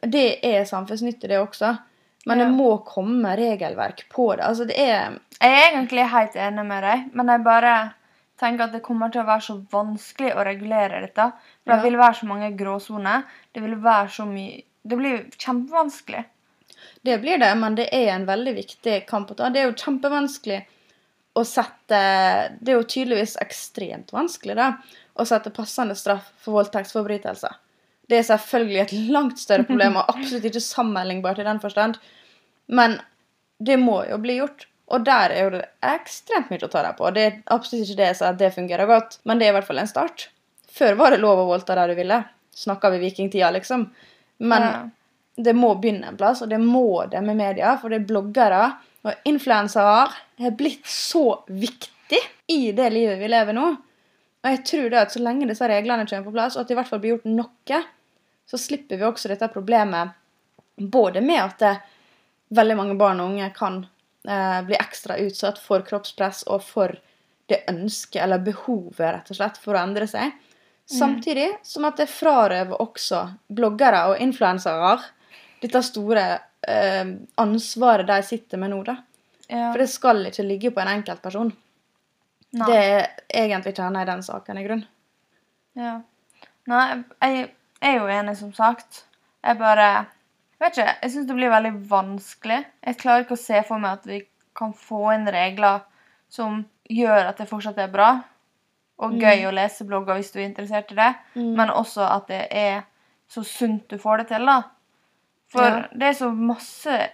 det 0.01 0.39
er 0.45 0.65
samfunnsnyttig, 0.65 1.29
det 1.29 1.39
også. 1.41 1.77
Men 2.25 2.39
det 2.39 2.47
må 2.55 2.69
komme 2.87 3.33
regelverk 3.35 4.05
på 4.11 4.29
det. 4.35 4.45
Altså, 4.47 4.67
det 4.69 4.79
er 4.79 5.19
Jeg 5.43 5.57
er 5.59 5.73
egentlig 5.73 6.05
helt 6.07 6.35
enig 6.39 6.63
med 6.65 6.85
deg, 6.85 7.07
men 7.11 7.31
jeg 7.33 7.43
bare 7.43 7.73
tenker 8.39 8.67
at 8.67 8.75
det 8.75 8.83
kommer 8.85 9.11
til 9.11 9.23
å 9.23 9.27
være 9.27 9.43
så 9.43 9.57
vanskelig 9.71 10.31
å 10.33 10.45
regulere 10.47 11.01
dette. 11.03 11.29
For 11.63 11.73
det 11.73 11.83
vil 11.83 11.99
være 11.99 12.19
så 12.21 12.29
mange 12.29 12.51
gråsoner. 12.59 13.25
Det 13.51 13.63
vil 13.63 13.75
være 13.81 14.13
så 14.19 14.27
mye 14.29 14.61
Det 14.83 14.97
blir 14.99 15.21
kjempevanskelig. 15.39 16.23
Det 17.07 17.15
blir 17.21 17.37
det, 17.39 17.51
men 17.55 17.75
det 17.75 17.85
er 17.95 18.09
en 18.11 18.25
veldig 18.27 18.53
viktig 18.57 18.95
kamp 19.07 19.31
å 19.31 19.37
ta. 19.39 19.47
Det 19.49 19.61
er 19.61 19.69
jo 19.69 19.77
kjempevanskelig 19.79 20.57
å 21.39 21.43
sette 21.47 21.99
Det 22.59 22.73
er 22.73 22.77
jo 22.77 22.87
tydeligvis 22.87 23.37
ekstremt 23.41 24.11
vanskelig 24.13 24.57
da, 24.59 24.73
å 25.15 25.25
sette 25.27 25.53
passende 25.55 25.95
straff 25.95 26.33
for 26.43 26.59
voldtektsforbrytelser. 26.59 27.55
Det 28.09 28.17
er 28.19 28.27
selvfølgelig 28.27 28.81
et 28.83 28.93
langt 29.15 29.39
større 29.39 29.63
problem 29.67 29.95
og 30.01 30.09
absolutt 30.11 30.45
ikke 30.49 30.61
sammenlignbart 30.63 31.39
i 31.39 31.47
den 31.47 31.59
forstand. 31.63 31.95
Men 32.67 32.97
det 33.63 33.77
må 33.79 34.01
jo 34.09 34.17
bli 34.21 34.37
gjort. 34.41 34.65
Og 34.93 35.05
der 35.07 35.31
er 35.31 35.43
jo 35.45 35.51
det 35.55 35.63
ekstremt 35.87 36.49
mye 36.51 36.65
å 36.67 36.69
ta 36.71 36.81
deg 36.83 36.97
på. 36.99 37.09
Det 37.15 37.23
er 37.25 37.37
absolutt 37.55 37.85
ikke 37.87 37.99
det 38.01 38.09
jeg 38.09 38.17
sier 38.19 38.33
at 38.33 38.41
det 38.41 38.51
fungerer 38.55 38.89
godt, 38.89 39.19
men 39.23 39.39
det 39.39 39.47
er 39.47 39.53
i 39.53 39.57
hvert 39.57 39.69
fall 39.69 39.79
en 39.81 39.89
start. 39.89 40.27
Før 40.73 40.97
var 40.99 41.13
det 41.15 41.21
lov 41.23 41.39
å 41.39 41.47
voldta 41.47 41.77
der 41.79 41.93
du 41.93 41.95
ville. 41.97 42.19
Snakka 42.53 42.91
vi 42.93 42.99
vikingtida, 43.05 43.49
liksom. 43.55 43.87
Men 44.43 44.61
Ja. 44.61 44.89
det 45.47 45.55
må 45.55 45.73
begynne 45.79 46.11
en 46.11 46.17
plass, 46.17 46.41
og 46.43 46.49
det 46.49 46.59
må 46.59 47.09
det 47.09 47.21
med 47.23 47.39
media. 47.39 47.77
For 47.79 47.89
det 47.89 48.01
er 48.01 48.09
bloggere 48.11 48.63
og 49.05 49.13
influensere 49.25 50.11
har 50.43 50.51
blitt 50.59 50.85
så 50.85 51.39
viktig 51.47 52.19
i 52.51 52.71
det 52.75 52.89
livet 52.93 53.19
vi 53.19 53.27
lever 53.31 53.53
nå. 53.53 53.77
Og 54.43 54.51
jeg 54.51 54.63
tror 54.67 54.89
det 54.91 54.99
at 54.99 55.13
så 55.13 55.21
lenge 55.23 55.47
disse 55.47 55.67
reglene 55.69 56.05
kommer 56.09 56.27
på 56.27 56.35
plass, 56.35 56.57
og 56.57 56.63
at 56.63 56.69
det 56.69 56.75
i 56.75 56.79
hvert 56.81 56.89
fall 56.89 57.01
blir 57.03 57.15
gjort 57.15 57.29
noe, 57.31 57.79
så 58.49 58.59
slipper 58.59 58.99
vi 58.99 59.07
også 59.07 59.31
dette 59.31 59.47
problemet 59.53 60.13
både 60.75 61.21
med 61.23 61.39
at 61.39 61.59
det, 61.63 61.73
veldig 62.53 62.75
mange 62.77 62.95
barn 62.99 63.21
og 63.23 63.31
unge 63.31 63.49
kan 63.55 63.79
eh, 64.27 64.59
bli 64.67 64.77
ekstra 64.77 65.17
utsatt 65.23 65.61
for 65.61 65.85
kroppspress 65.87 66.43
og 66.51 66.61
for 66.65 66.93
det 67.49 67.63
ønsket 67.71 68.21
eller 68.23 68.43
behovet 68.43 68.99
rett 69.01 69.31
og 69.31 69.39
slett 69.39 69.57
for 69.61 69.75
å 69.75 69.81
endre 69.83 70.07
seg. 70.09 70.35
Samtidig 70.85 71.47
som 71.63 71.87
at 71.87 71.97
det 72.01 72.09
frarøver 72.11 72.81
også 72.83 73.23
bloggere 73.55 74.03
og 74.11 74.21
influensere 74.21 74.97
dette 75.63 75.81
store 75.87 76.25
eh, 76.67 77.13
ansvaret 77.39 78.07
de 78.09 78.19
sitter 78.27 78.59
med 78.59 78.73
nå. 78.73 78.81
da. 78.83 78.97
Ja. 79.47 79.71
For 79.71 79.79
det 79.79 79.89
skal 79.91 80.25
ikke 80.27 80.47
ligge 80.47 80.73
på 80.75 80.83
en 80.83 80.91
enkeltperson. 80.97 81.53
Nei. 82.53 82.67
Det 82.69 82.79
er 82.79 83.07
egentlig 83.43 83.75
kjernen 83.75 84.01
i 84.01 84.09
den 84.09 84.23
saken, 84.25 84.57
i 84.57 84.65
grunn. 84.67 84.83
Ja. 85.79 85.93
Nei, 86.69 86.83
jeg 87.21 87.47
er 87.81 87.95
jo 87.97 88.09
enig, 88.13 88.35
som 88.39 88.53
sagt. 88.53 89.05
Jeg 89.43 89.57
bare 89.59 89.87
Jeg 90.59 90.69
vet 90.69 90.77
ikke, 90.77 90.93
jeg 91.01 91.11
syns 91.11 91.25
det 91.27 91.35
blir 91.35 91.49
veldig 91.51 91.71
vanskelig. 91.89 92.59
Jeg 92.85 92.97
klarer 93.01 93.25
ikke 93.25 93.35
å 93.35 93.41
se 93.41 93.63
for 93.67 93.81
meg 93.83 93.97
at 93.97 94.05
vi 94.07 94.21
kan 94.55 94.71
få 94.77 95.09
inn 95.15 95.25
regler 95.27 95.81
som 96.31 96.61
gjør 96.87 97.27
at 97.31 97.41
det 97.41 97.49
fortsatt 97.49 97.81
er 97.83 97.91
bra 97.91 98.11
og 99.03 99.17
gøy 99.19 99.43
å 99.49 99.51
lese 99.51 99.83
blogger 99.83 100.15
hvis 100.15 100.31
du 100.31 100.37
er 100.39 100.45
interessert 100.45 100.91
i 100.93 100.95
det, 100.95 101.09
men 101.57 101.69
også 101.73 102.05
at 102.05 102.27
det 102.29 102.47
er 102.55 102.83
så 103.27 103.43
sunt 103.43 103.89
du 103.89 103.97
får 103.99 104.21
det 104.21 104.27
til, 104.29 104.45
da. 104.45 104.61
For 105.51 105.63
Ja. 105.65 105.87
det 105.91 106.07
er 106.07 106.13
så 106.13 106.29
masse 106.31 107.09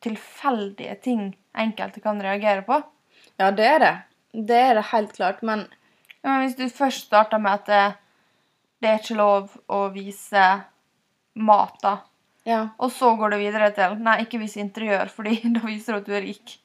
tilfeldige 0.00 0.94
ting 1.02 1.36
enkelte 1.54 2.00
kan 2.00 2.22
reagere 2.22 2.62
på. 2.62 2.82
Ja, 3.38 3.50
det 3.50 3.66
er 3.66 3.78
det. 3.78 3.94
Det 4.32 4.56
er 4.56 4.74
det 4.78 4.88
helt 4.92 5.12
klart, 5.16 5.42
men 5.42 5.66
Ja, 6.22 6.32
men 6.32 6.42
hvis 6.46 6.56
du 6.58 6.66
først 6.72 7.06
starter 7.06 7.38
med 7.38 7.52
at 7.52 7.66
det, 7.70 7.82
det 8.82 8.88
er 8.90 8.98
ikke 8.98 9.18
lov 9.18 9.52
å 9.70 9.84
vise 9.94 10.46
mat, 11.36 11.76
da, 11.82 11.98
ja. 12.48 12.62
og 12.78 12.90
så 12.92 13.12
går 13.16 13.34
du 13.34 13.36
videre 13.38 13.70
til 13.76 13.94
Nei, 14.02 14.22
ikke 14.24 14.40
vis 14.42 14.56
interiør, 14.58 15.12
fordi 15.12 15.38
da 15.56 15.62
viser 15.66 15.94
du 15.94 15.98
at 16.00 16.08
du 16.08 16.16
er 16.16 16.26
rik. 16.26 16.56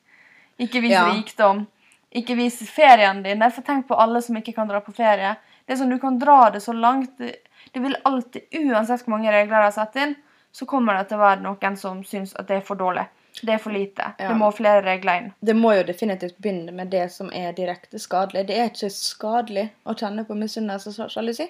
Ikke 0.62 0.82
vis 0.82 0.95
Ja. 0.95 1.06
rikdom. 1.12 1.65
Ikke 2.12 2.36
vis 2.36 2.58
ferien 2.69 3.21
din. 3.24 3.39
Nei, 3.39 3.50
For 3.50 3.63
tenk 3.63 3.88
på 3.88 3.95
alle 3.95 4.21
som 4.21 4.36
ikke 4.36 4.54
kan 4.58 4.67
dra 4.67 4.82
på 4.84 4.91
ferie. 4.93 5.38
Det 5.66 5.74
er 5.74 5.80
sånn, 5.80 5.93
Du 5.93 5.99
kan 5.99 6.18
dra 6.20 6.49
det 6.51 6.59
så 6.62 6.74
langt. 6.76 7.14
Det, 7.18 7.38
det 7.72 7.82
vil 7.82 7.95
alltid, 8.03 8.49
uansett 8.66 9.05
hvor 9.05 9.16
mange 9.16 9.32
regler 9.32 9.55
de 9.62 9.70
har 9.70 9.72
satt 9.72 9.95
inn, 9.95 10.16
så 10.51 10.66
kommer 10.68 10.97
det 10.97 11.07
til 11.07 11.18
å 11.18 11.24
være 11.24 11.41
noen 11.45 11.78
som 11.80 12.03
syns 12.03 12.36
at 12.36 12.49
det 12.49 12.57
er 12.59 12.66
for 12.68 12.76
dårlig. 12.76 13.05
Det 13.41 13.53
er 13.53 13.61
for 13.63 13.73
lite. 13.73 14.11
Ja. 14.19 14.29
Det 14.29 14.38
må 14.38 14.51
flere 14.53 14.84
regler 14.86 15.21
inn. 15.21 15.29
det 15.39 15.55
må 15.57 15.73
jo 15.77 15.86
definitivt 15.88 16.38
begynne 16.38 16.73
med 16.75 16.91
det 16.91 17.07
som 17.13 17.32
er 17.34 17.55
direkte 17.57 17.99
skadelig. 17.99 18.45
Det 18.49 18.57
er 18.59 18.69
ikke 18.69 18.91
skadelig 18.93 19.69
å 19.88 19.95
kjenne 19.97 20.25
på 20.27 20.38
misunnelse 20.38 20.91
og 20.91 21.13
sjalusi. 21.13 21.47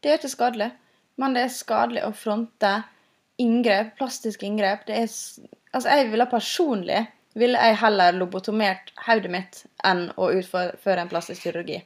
Det 0.00 0.10
er 0.10 0.18
ikke 0.18 0.32
skadelig, 0.32 0.70
men 1.20 1.36
det 1.36 1.44
er 1.44 1.54
skadelig 1.54 2.04
å 2.06 2.12
fronte 2.16 2.72
inngrep, 3.40 3.94
plastiske 4.00 4.46
inngrep 4.46 4.86
det 4.88 5.04
er, 5.04 5.16
Altså, 5.70 5.86
jeg 5.94 6.08
ville 6.10 6.26
personlig 6.26 7.04
ville 7.38 7.58
jeg 7.62 7.78
heller 7.78 8.16
lobotomert 8.16 8.90
hodet 9.06 9.30
mitt 9.30 9.62
enn 9.86 10.08
å 10.18 10.32
utføre 10.34 10.98
en 10.98 11.10
plastisk 11.10 11.46
kirurgi. 11.46 11.78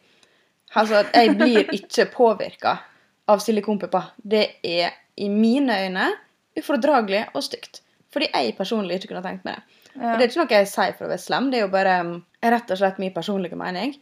Altså, 0.74 1.04
jeg 1.12 1.34
blir 1.36 1.68
ikke 1.76 2.08
påvirka 2.14 2.78
av 3.30 3.42
silikonpupper. 3.44 4.14
Det 4.16 4.46
er 4.64 4.94
i 5.20 5.28
mine 5.28 5.76
øyne 5.84 6.08
ufordragelig 6.58 7.26
og 7.34 7.44
stygt. 7.44 7.83
Fordi 8.14 8.28
jeg 8.30 8.54
personlig 8.58 9.00
ikke 9.00 9.10
kunne 9.12 9.24
tenkt 9.24 9.44
meg 9.46 9.56
det. 9.58 9.78
Ja. 9.94 10.12
Og 10.12 10.18
det 10.20 10.24
er 10.24 10.30
ikke 10.30 10.40
noe 10.44 10.56
jeg 10.60 10.68
sier 10.70 10.92
for 10.94 11.06
å 11.06 11.10
være 11.10 11.22
slem, 11.22 11.48
det 11.50 11.58
er 11.58 11.64
jo 11.66 11.70
bare 11.72 11.94
um, 12.06 12.12
rett 12.54 12.70
og 12.70 12.78
slett 12.80 13.00
min 13.02 13.12
personlige 13.14 13.58
mening. 13.58 13.94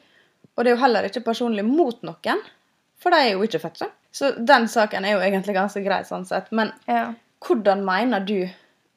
Og 0.57 0.65
det 0.65 0.73
er 0.73 0.77
jo 0.77 0.83
heller 0.83 1.09
ikke 1.09 1.23
personlig 1.25 1.65
mot 1.65 2.03
noen, 2.05 2.43
for 3.01 3.15
de 3.15 3.21
er 3.25 3.31
jo 3.35 3.45
ikke 3.47 3.61
fettere. 3.63 3.89
sånn. 3.89 3.95
Så 4.13 4.31
den 4.53 4.67
saken 4.69 5.07
er 5.09 5.15
jo 5.17 5.23
egentlig 5.25 5.55
ganske 5.57 5.81
grei 5.85 6.03
sånn 6.05 6.27
sett. 6.29 6.51
Men 6.53 6.73
Ja. 6.89 7.15
hvordan 7.41 7.85
mener 7.85 8.21
du 8.21 8.49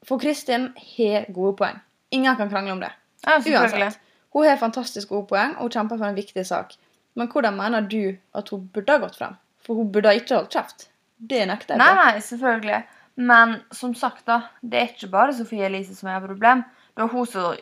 For 0.06 0.20
Kristin 0.22 0.68
har 0.78 1.26
gode 1.34 1.56
poeng. 1.58 1.80
Ingen 2.14 2.36
kan 2.38 2.50
krangle 2.50 2.72
om 2.76 2.80
det. 2.80 2.92
ja. 3.26 3.40
Uansett. 3.40 3.98
Hun 4.34 4.46
har 4.46 4.58
fantastisk 4.58 5.10
gode 5.10 5.28
poeng, 5.32 5.56
og 5.56 5.62
hun 5.62 5.70
kjemper 5.72 5.98
for 5.98 6.06
en 6.06 6.16
viktig 6.16 6.46
sak. 6.46 6.76
Men 7.16 7.28
hvordan 7.28 7.56
mener 7.56 7.82
du 7.82 8.18
at 8.36 8.50
hun 8.50 8.70
burde 8.74 8.92
ha 8.92 9.00
gått 9.00 9.16
frem? 9.16 9.36
For 9.66 9.74
hun 9.80 9.90
burde 9.92 10.14
ikke 10.14 10.36
holdt 10.36 10.52
kjeft. 10.54 10.88
Det 11.18 11.48
nekter 11.48 11.74
jeg 11.74 11.80
Nei, 11.80 11.96
nei, 11.96 12.20
selvfølgelig. 12.22 12.84
Men 13.16 13.60
som 13.72 13.94
sagt, 13.96 14.26
da, 14.28 14.42
det 14.62 14.80
er 14.80 14.90
ikke 14.92 15.10
bare 15.14 15.34
Sofie 15.34 15.66
Elise 15.70 15.96
som 15.96 16.10
et 16.12 16.24
problem. 16.26 16.64
Det 16.96 17.04
var 17.06 17.14
hun 17.14 17.26
som 17.30 17.56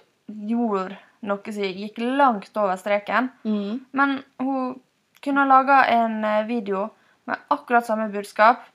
gjorde 0.49 0.97
noe 1.23 1.53
som 1.55 1.63
gikk 1.63 1.99
langt 2.03 2.57
over 2.57 2.75
streken. 2.79 3.29
Mm. 3.45 3.83
Men 3.95 4.17
hun 4.41 4.79
kunne 5.23 5.43
ha 5.45 5.47
laga 5.47 5.83
en 5.93 6.23
eh, 6.27 6.41
video 6.49 6.89
med 7.29 7.39
akkurat 7.53 7.85
samme 7.87 8.09
budskap, 8.11 8.65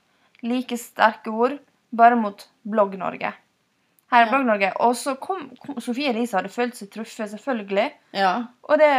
like 0.43 0.79
sterke 0.81 1.29
ord, 1.35 1.59
bare 1.91 2.17
mot 2.17 2.47
Blogg-Norge. 2.65 3.35
Her 4.09 4.23
er 4.23 4.27
Ja. 4.27 4.31
Blogg-Norge. 4.33 4.73
Og 4.81 4.95
så 4.97 5.17
kom, 5.21 5.51
kom 5.61 5.81
Sofie 5.85 6.09
Elise 6.15 6.39
hadde 6.39 6.49
følt 6.49 6.79
seg 6.79 6.89
truffet, 6.95 7.29
selvfølgelig. 7.35 7.91
Ja. 8.17 8.47
Og, 8.63 8.79
det, 8.81 8.93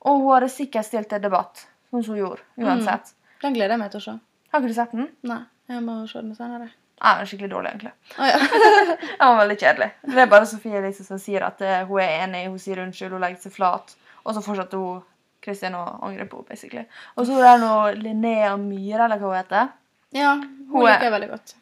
og 0.00 0.18
hun 0.24 0.32
hadde 0.34 0.48
sikkert 0.50 0.88
stilt 0.88 1.12
til 1.12 1.22
debatt, 1.22 1.66
som 1.90 2.02
hun 2.02 2.18
gjorde, 2.18 2.42
uansett. 2.58 3.14
Den 3.42 3.54
gleder 3.54 3.76
jeg 3.76 3.84
meg 3.84 3.92
til 3.94 4.00
å 4.02 4.06
se. 4.08 4.18
Har 4.50 4.60
ikke 4.62 4.72
du 4.72 4.74
sett 4.80 4.96
den? 4.96 5.10
Nei, 5.22 5.42
jeg 5.70 5.82
må 5.86 6.00
se 6.10 6.18
den 6.24 6.34
senere. 6.34 6.72
Ja, 7.02 7.14
den 7.16 7.24
er 7.24 7.26
skikkelig 7.26 7.50
dårlig, 7.50 7.70
egentlig. 7.72 7.92
Å 8.18 8.26
ja. 8.28 8.36
jeg 9.10 9.18
var 9.26 9.38
veldig 9.40 9.56
kjedelig. 9.58 9.88
Det 10.14 10.18
er 10.22 10.26
bare 10.30 10.46
Sofie 10.46 10.78
Elise 10.78 11.04
som 11.04 11.18
sier 11.18 11.42
at 11.42 11.60
eh, 11.66 11.80
hun 11.88 11.98
er 12.00 12.12
enig, 12.24 12.44
hun 12.52 12.58
sier 12.62 12.78
unnskyld, 12.84 13.10
hun 13.16 13.20
legger 13.24 13.40
seg 13.42 13.52
flat. 13.56 13.94
Og 14.24 14.36
så 14.36 14.42
fortsatte 14.44 14.78
hun 14.78 15.00
Kristin 15.42 15.74
å 15.74 15.82
angre 16.06 16.28
på 16.30 16.38
henne, 16.38 16.48
basically. 16.52 16.84
Og 17.18 17.26
så 17.26 17.40
er 17.40 17.56
det 17.56 17.64
noe 17.64 17.94
Linnea 17.98 18.52
Myhre, 18.56 19.08
eller 19.08 19.18
hva 19.18 19.32
hun 19.32 19.40
heter. 19.40 19.72
ja, 20.14 20.34
hun 20.36 20.68
Hun 20.70 20.86
er- 20.86 20.92
liker 20.92 21.08
jeg 21.08 21.12
veldig 21.16 21.30
godt. 21.32 21.54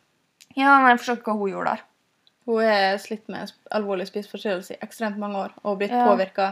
Ja, 0.56 0.74
men 0.82 0.90
jeg 0.90 0.98
forstår 1.00 1.16
ikke 1.22 1.32
hva 1.32 1.38
hun 1.40 1.50
gjorde 1.54 1.70
der. 1.76 1.86
Hun 2.50 2.60
har 2.66 2.98
slitt 2.98 3.28
med 3.32 3.52
alvorlig 3.72 4.06
spiseforstyrrelse 4.10 4.74
i 4.74 4.80
ekstremt 4.84 5.16
mange 5.22 5.38
år 5.46 5.52
og 5.64 5.78
blitt 5.80 5.90
Ja. 5.94 6.04
påvirka. 6.04 6.50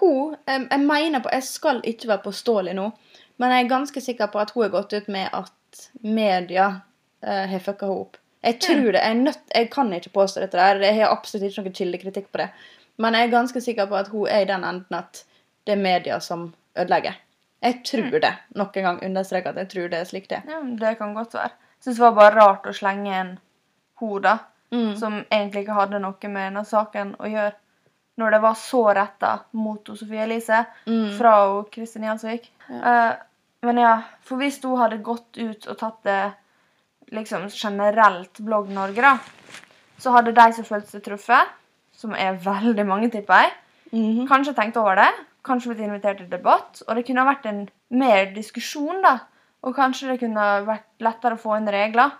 Hun 0.00 0.36
jeg, 0.46 0.68
jeg 0.70 0.80
mener 0.80 1.20
på 1.20 1.28
Jeg 1.32 1.42
skal 1.44 1.80
ikke 1.84 2.08
være 2.08 2.22
påståelig 2.24 2.74
nå, 2.74 2.92
men 3.38 3.50
jeg 3.50 3.64
er 3.64 3.68
ganske 3.68 4.00
sikker 4.00 4.26
på 4.32 4.40
at 4.40 4.50
hun 4.54 4.62
har 4.62 4.70
gått 4.70 4.92
ut 4.96 5.08
med 5.08 5.28
at 5.32 5.88
media 6.02 6.70
eh, 7.22 7.46
har 7.50 7.58
fucka 7.60 7.86
henne 7.86 8.00
opp. 8.06 8.16
Jeg 8.42 8.58
tror 8.60 8.92
det. 8.92 9.02
Jeg, 9.02 9.14
nødt, 9.14 9.38
jeg 9.54 9.70
kan 9.70 9.92
ikke 9.92 10.10
påstå 10.10 10.40
dette 10.40 10.58
der. 10.58 10.80
Jeg 10.82 10.96
har 11.00 11.12
absolutt 11.14 11.44
ikke 11.50 11.62
noen 11.62 11.76
kildekritikk 11.78 12.30
på 12.32 12.38
det. 12.42 12.48
Men 12.98 13.14
jeg 13.14 13.28
er 13.28 13.30
ganske 13.36 13.60
sikker 13.60 13.86
på 13.86 13.94
at 13.96 14.08
hun 14.12 14.26
er 14.28 14.42
i 14.42 14.48
den 14.50 14.64
enden 14.64 14.94
at 14.98 15.24
det 15.66 15.72
er 15.76 15.82
media 15.82 16.18
som 16.20 16.48
ødelegger. 16.76 17.14
Jeg 17.62 17.82
tror 17.86 18.18
det. 18.20 18.32
Nok 18.58 18.76
en 18.76 18.82
gang 18.88 19.02
understreke 19.06 19.48
at 19.52 19.56
jeg 19.62 19.68
tror 19.68 19.88
det 19.92 19.98
er 20.00 20.04
slik 20.10 20.28
det 20.30 20.40
er. 20.40 20.50
Ja, 20.50 20.60
det 20.86 20.96
kan 20.98 21.14
godt 21.14 21.34
være. 21.34 21.50
Jeg 21.78 21.84
syns 21.86 21.96
det 21.96 22.02
var 22.04 22.14
bare 22.18 22.34
rart 22.40 22.66
å 22.66 22.72
slenge 22.74 23.14
en 23.20 23.38
ho, 24.00 24.18
da, 24.18 24.38
Mm. 24.72 24.96
som 24.96 25.12
egentlig 25.30 25.62
ikke 25.66 25.74
hadde 25.76 25.98
noe 26.00 26.28
med 26.32 26.46
denne 26.46 26.64
saken 26.64 27.10
å 27.20 27.28
gjøre. 27.28 27.52
Når 28.18 28.30
det 28.30 28.38
var 28.42 28.54
så 28.54 28.80
retta 28.96 29.32
mot 29.52 29.86
Sofie 29.86 30.22
Elise 30.24 30.64
Mm. 30.86 31.18
fra 31.18 31.62
Kristin 31.70 32.02
Gjelsvik. 32.02 32.50
Uh, 32.70 33.12
men 33.62 33.76
ja, 33.78 34.02
for 34.22 34.36
hvis 34.36 34.58
hun 34.64 34.78
hadde 34.78 34.98
gått 35.04 35.36
ut 35.38 35.66
og 35.68 35.78
tatt 35.78 36.02
det 36.04 36.32
liksom 37.12 37.48
generelt 37.52 38.40
Blogg-Norge, 38.40 39.02
da, 39.02 39.18
så 40.00 40.12
hadde 40.16 40.34
de 40.34 40.46
som 40.56 40.64
følte 40.66 40.90
seg 40.96 41.04
truffet, 41.06 41.50
som 41.94 42.14
er 42.18 42.38
veldig 42.42 42.86
mange, 42.88 43.10
tipper 43.12 43.44
jeg, 43.44 43.52
Mhm. 43.92 44.26
kanskje 44.28 44.54
tenkt 44.56 44.76
over 44.80 44.96
det, 44.96 45.10
kanskje 45.44 45.74
blitt 45.74 45.84
invitert 45.86 46.18
til 46.18 46.28
debatt, 46.30 46.82
og 46.88 46.96
det 46.96 47.06
kunne 47.06 47.20
ha 47.24 47.34
vært 47.34 47.46
en 47.46 47.68
mer 47.90 48.26
diskusjon, 48.34 49.02
da. 49.02 49.18
Og 49.62 49.76
kanskje 49.76 50.08
det 50.10 50.20
kunne 50.20 50.40
ha 50.40 50.60
vært 50.64 50.86
lettere 51.00 51.36
å 51.36 51.40
få 51.40 51.56
inn 51.56 51.68
regler. 51.68 52.10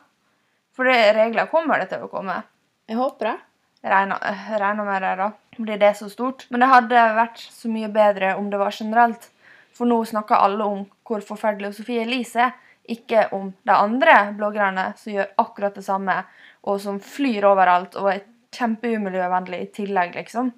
For 0.73 0.85
det, 0.85 1.15
regler 1.17 1.49
kommer 1.51 1.81
det 1.81 1.89
til 1.91 1.99
å 2.05 2.11
komme. 2.11 2.43
Jeg 2.89 2.97
håper 2.97 3.33
det. 3.33 3.39
Regner 3.85 4.85
med 4.85 5.03
det, 5.03 5.17
da. 5.19 5.33
Blir 5.59 5.79
det 5.79 5.97
så 5.97 6.09
stort? 6.09 6.47
Men 6.51 6.61
det 6.61 6.69
hadde 6.69 7.17
vært 7.17 7.39
så 7.51 7.69
mye 7.69 7.91
bedre 7.93 8.37
om 8.39 8.49
det 8.51 8.59
var 8.59 8.71
generelt. 8.71 9.29
For 9.73 9.87
nå 9.87 10.05
snakker 10.07 10.37
alle 10.39 10.65
om 10.65 10.87
hvor 11.05 11.21
forferdelig 11.21 11.75
Sofie 11.75 12.05
Elise 12.05 12.37
er, 12.37 12.53
ikke 12.93 13.27
om 13.37 13.53
de 13.67 13.75
andre 13.75 14.17
bloggerne 14.37 14.91
som 14.99 15.15
gjør 15.15 15.33
akkurat 15.43 15.75
det 15.79 15.85
samme, 15.87 16.19
og 16.69 16.81
som 16.81 17.01
flyr 17.03 17.47
overalt 17.49 17.97
og 17.99 18.11
er 18.13 18.25
kjempeumiljøvennlig 18.53 19.63
i 19.65 19.71
tillegg, 19.79 20.15
liksom. 20.19 20.53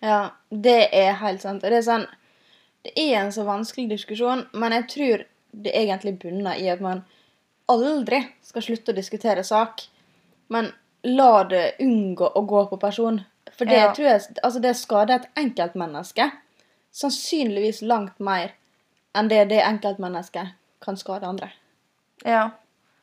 Ja, 0.00 0.30
det 0.48 0.88
er 0.96 1.18
helt 1.20 1.42
sant. 1.42 1.64
Og 1.64 1.70
Det 1.70 1.82
er 1.82 1.86
sånn 1.86 2.06
Det 2.80 2.94
er 2.96 3.18
en 3.20 3.32
så 3.32 3.42
vanskelig 3.44 3.90
diskusjon, 3.90 4.46
men 4.56 4.72
jeg 4.72 4.86
tror 4.88 5.24
det 5.52 5.72
egentlig 5.76 6.14
bunner 6.22 6.56
i 6.56 6.70
at 6.72 6.80
man 6.80 7.02
aldri 7.68 8.22
skal 8.42 8.64
slutte 8.64 8.94
å 8.94 8.96
diskutere 8.96 9.44
sak, 9.44 9.82
men 10.48 10.70
la 11.04 11.44
det 11.44 11.74
unngå 11.84 12.30
å 12.32 12.42
gå 12.46 12.62
på 12.70 12.78
person. 12.80 13.20
For 13.52 13.66
det 13.66 13.76
Ja. 13.76 13.92
tror 13.92 14.06
jeg 14.06 14.20
Altså, 14.42 14.60
det 14.60 14.76
skader 14.76 15.14
et 15.14 15.28
enkeltmenneske 15.36 16.32
sannsynligvis 16.92 17.82
langt 17.82 18.18
mer 18.18 18.52
enn 19.14 19.28
det 19.28 19.48
det 19.48 19.62
enkeltmennesket 19.62 20.54
kan 20.80 20.96
skade 20.96 21.26
andre. 21.26 21.52
Ja. 22.26 22.50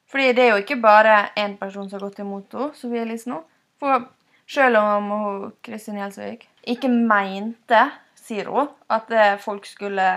Fordi 0.07 0.31
det 0.35 0.43
er 0.43 0.53
jo 0.53 0.63
ikke 0.63 0.79
bare 0.81 1.29
én 1.39 1.57
person 1.59 1.89
som 1.89 1.99
har 1.99 2.07
gått 2.07 2.21
imot 2.23 2.53
henne, 2.55 2.75
Sofie 2.77 3.03
Elise 3.03 3.29
nå. 3.31 3.41
For 3.81 4.07
selv 4.47 4.79
om 4.79 5.09
hun, 5.11 5.41
Kristin 5.65 5.99
Gjelsvik 5.99 6.47
ikke 6.67 6.89
mente, 6.91 7.81
sier 8.19 8.47
hun, 8.51 8.71
at 8.91 9.11
eh, 9.11 9.35
folk 9.43 9.67
skulle 9.67 10.07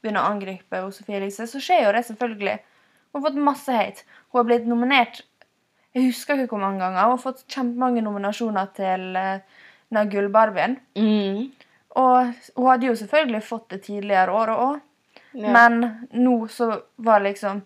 begynne 0.00 0.20
å 0.20 0.32
angripe 0.34 0.76
henne, 0.76 0.92
Sofie 0.92 1.20
Elise, 1.20 1.48
så 1.48 1.62
skjer 1.62 1.86
jo 1.86 1.94
det 1.96 2.04
selvfølgelig. 2.10 2.58
Hun 3.10 3.20
har 3.20 3.26
fått 3.30 3.40
masse 3.48 3.74
hate. 3.74 4.04
Hun 4.30 4.42
har 4.42 4.48
blitt 4.52 4.68
nominert 4.70 5.24
Jeg 5.90 6.04
husker 6.06 6.38
ikke 6.38 6.54
hvor 6.54 6.60
mange 6.62 6.78
ganger. 6.78 7.02
Hun 7.02 7.16
har 7.16 7.18
fått 7.18 7.40
kjempemange 7.50 8.04
nominasjoner 8.06 8.68
til 8.76 9.08
denne 9.16 10.04
Gullbarbien. 10.12 10.76
Mm. 10.94 11.48
Og 11.98 12.28
hun 12.54 12.68
hadde 12.70 12.86
jo 12.86 12.94
selvfølgelig 12.94 13.40
fått 13.42 13.72
det 13.74 13.80
tidligere 13.88 14.36
året 14.38 14.62
òg. 14.62 14.76
Ja. 15.34 15.50
Men 15.50 16.06
nå 16.14 16.36
så 16.50 16.68
var 17.02 17.18
det 17.18 17.32
liksom 17.32 17.64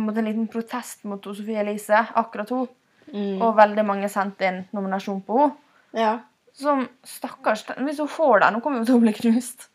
på 0.00 0.04
en 0.04 0.08
måte 0.08 0.22
en 0.24 0.28
liten 0.30 0.48
protest 0.48 1.04
mot 1.04 1.24
Sofie 1.24 1.60
Elise, 1.60 2.00
akkurat 2.16 2.48
hun. 2.50 2.66
Mm. 3.12 3.40
Og 3.42 3.56
veldig 3.58 3.84
mange 3.84 4.08
sendte 4.08 4.46
inn 4.48 4.60
nominasjon 4.76 5.22
på 5.26 5.38
henne. 5.44 5.54
ja. 5.94 6.18
Som 6.60 6.80
stakkars 7.06 7.62
Hvis 7.78 8.00
hun 8.02 8.08
får 8.10 8.40
den, 8.42 8.54
nå 8.56 8.60
kommer 8.60 8.80
hun 8.82 8.86
til 8.86 8.96
å 8.98 9.00
bli 9.00 9.12
knust. 9.14 9.68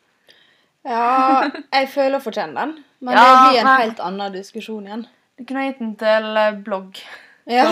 ja, 0.85 1.47
jeg 1.73 1.87
føler 1.89 2.17
hun 2.19 2.21
fortjener 2.25 2.53
den, 2.59 2.73
men 2.99 3.15
Ja, 3.15 3.23
det 3.23 3.37
blir 3.49 3.59
en 3.59 3.65
men- 3.65 3.81
helt 3.81 3.99
annen 4.03 4.33
diskusjon 4.33 4.85
igjen. 4.87 5.05
Du 5.37 5.45
kunne 5.45 5.63
gitt 5.69 5.79
den 5.79 5.95
til 5.95 6.37
eh, 6.37 6.51
blogg.no, 6.51 7.05
Ja. 7.47 7.65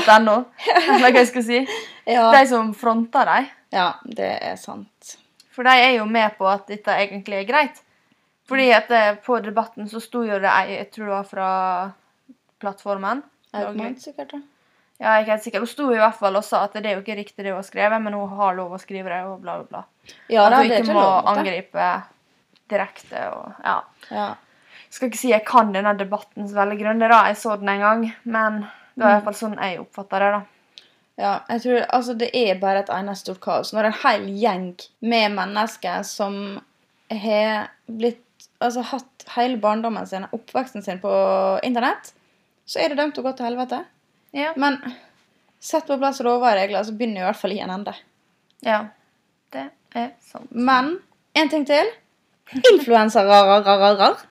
eller 0.96 1.12
hva 1.12 1.20
jeg 1.20 1.28
skal 1.28 1.44
si. 1.44 1.60
Ja. 2.08 2.32
De 2.36 2.48
som 2.48 2.74
fronter 2.76 3.26
dem. 3.26 3.46
ja, 3.72 3.94
det 4.04 4.32
er 4.42 4.56
sant. 4.58 5.18
For 5.52 5.64
de 5.64 5.70
er 5.70 5.94
jo 5.98 6.06
med 6.06 6.34
på 6.38 6.48
at 6.50 6.66
dette 6.68 6.92
egentlig 6.92 7.38
er 7.44 7.46
greit. 7.48 7.82
Fordi 8.48 8.72
at 8.76 8.90
eh, 8.92 9.16
på 9.24 9.38
debatten 9.44 9.88
så 9.88 10.02
sto 10.02 10.24
jo 10.24 10.40
det 10.40 10.50
ei, 10.50 10.78
jeg 10.80 10.90
tror 10.92 11.06
det 11.06 11.14
var 11.14 11.24
fra 11.30 11.94
plattformen. 12.64 13.22
Augment, 13.54 14.02
sikkert. 14.02 14.34
da. 14.34 14.42
Ja, 15.02 15.10
jeg 15.10 15.14
er 15.18 15.24
ikke 15.26 15.34
helt 15.34 15.44
sikker. 15.48 15.64
Hun 15.66 15.70
sto 15.72 15.86
i 15.92 16.00
hvert 16.00 16.16
fall 16.18 16.38
og 16.40 16.46
sa 16.48 16.64
at 16.68 16.76
det 16.78 16.88
er 16.90 16.96
jo 16.98 17.04
ikke 17.04 17.18
riktig 17.20 17.44
det 17.44 17.52
hun 17.52 17.60
har 17.60 17.68
skrevet, 17.68 18.02
men 18.02 18.16
hun 18.16 18.30
har 18.40 18.56
lov 18.58 18.74
å 18.78 18.80
skrive 18.82 19.12
det, 19.12 19.20
og 19.28 19.42
bla, 19.44 19.58
bla, 19.62 19.68
bla. 19.70 20.16
Ja, 20.32 20.46
at 20.48 20.56
hun 20.56 20.70
det 20.70 20.80
ikke 20.80 20.86
ikke 20.88 20.96
må 20.96 21.04
lov. 21.04 21.30
angripe 21.34 21.88
direkte 22.72 23.28
og 23.34 23.66
Ja. 23.66 23.76
Ja. 24.14 24.30
Skal 24.94 25.10
ikke 25.10 25.18
si 25.18 25.32
jeg 25.32 25.42
kan 25.46 25.72
denne 25.74 25.96
debatten 25.98 26.46
så 26.48 26.56
veldig 26.60 26.78
grundig, 26.80 27.10
da. 27.10 27.24
Jeg 27.32 27.38
så 27.42 27.56
den 27.60 27.70
en 27.74 27.82
gang, 27.82 28.04
men 28.24 28.60
det 28.94 29.02
var 29.04 29.10
i 29.10 29.16
hvert 29.18 29.28
fall 29.30 29.40
sånn 29.40 29.56
jeg 29.58 29.80
oppfatta 29.82 30.20
det, 30.22 30.32
da. 30.36 30.42
ja, 31.18 31.32
jeg 31.50 31.62
tror 31.64 31.86
altså 31.98 32.14
det 32.18 32.30
er 32.38 32.60
bare 32.62 32.84
et 32.84 32.92
eneste 32.94 33.26
stort 33.26 33.42
kaos. 33.42 33.74
Når 33.74 33.90
en 33.90 33.98
hel 34.04 34.28
gjeng 34.38 34.68
med 35.02 35.34
mennesker 35.40 36.04
som 36.08 36.38
har 37.10 37.72
blitt 37.90 38.22
Altså 38.64 38.82
hatt 38.86 39.24
hele 39.36 39.58
barndommen 39.60 40.06
sin, 40.08 40.24
oppveksten 40.32 40.84
sin 40.84 41.00
på 41.02 41.10
internett, 41.68 42.14
så 42.66 42.80
er 42.80 42.92
det 42.92 43.00
dømt 43.00 43.18
å 43.20 43.26
gå 43.26 43.34
til 43.38 43.48
helvete. 43.50 43.84
Ja. 44.34 44.54
Men 44.58 44.80
sett 45.64 45.88
på 45.88 45.98
plass 46.02 46.22
lover 46.24 46.54
og 46.54 46.60
regler, 46.60 46.84
så 46.84 46.96
begynner 46.96 47.24
i 47.24 47.28
hvert 47.28 47.40
fall 47.40 47.56
i 47.56 47.62
en 47.64 47.78
ende. 47.80 47.96
ja. 48.66 48.84
Det 49.54 49.68
er 49.94 50.08
sant. 50.26 50.50
Men 50.50 50.96
en 51.38 51.50
ting 51.50 51.66
til. 51.70 51.90
Influensere. 52.72 54.16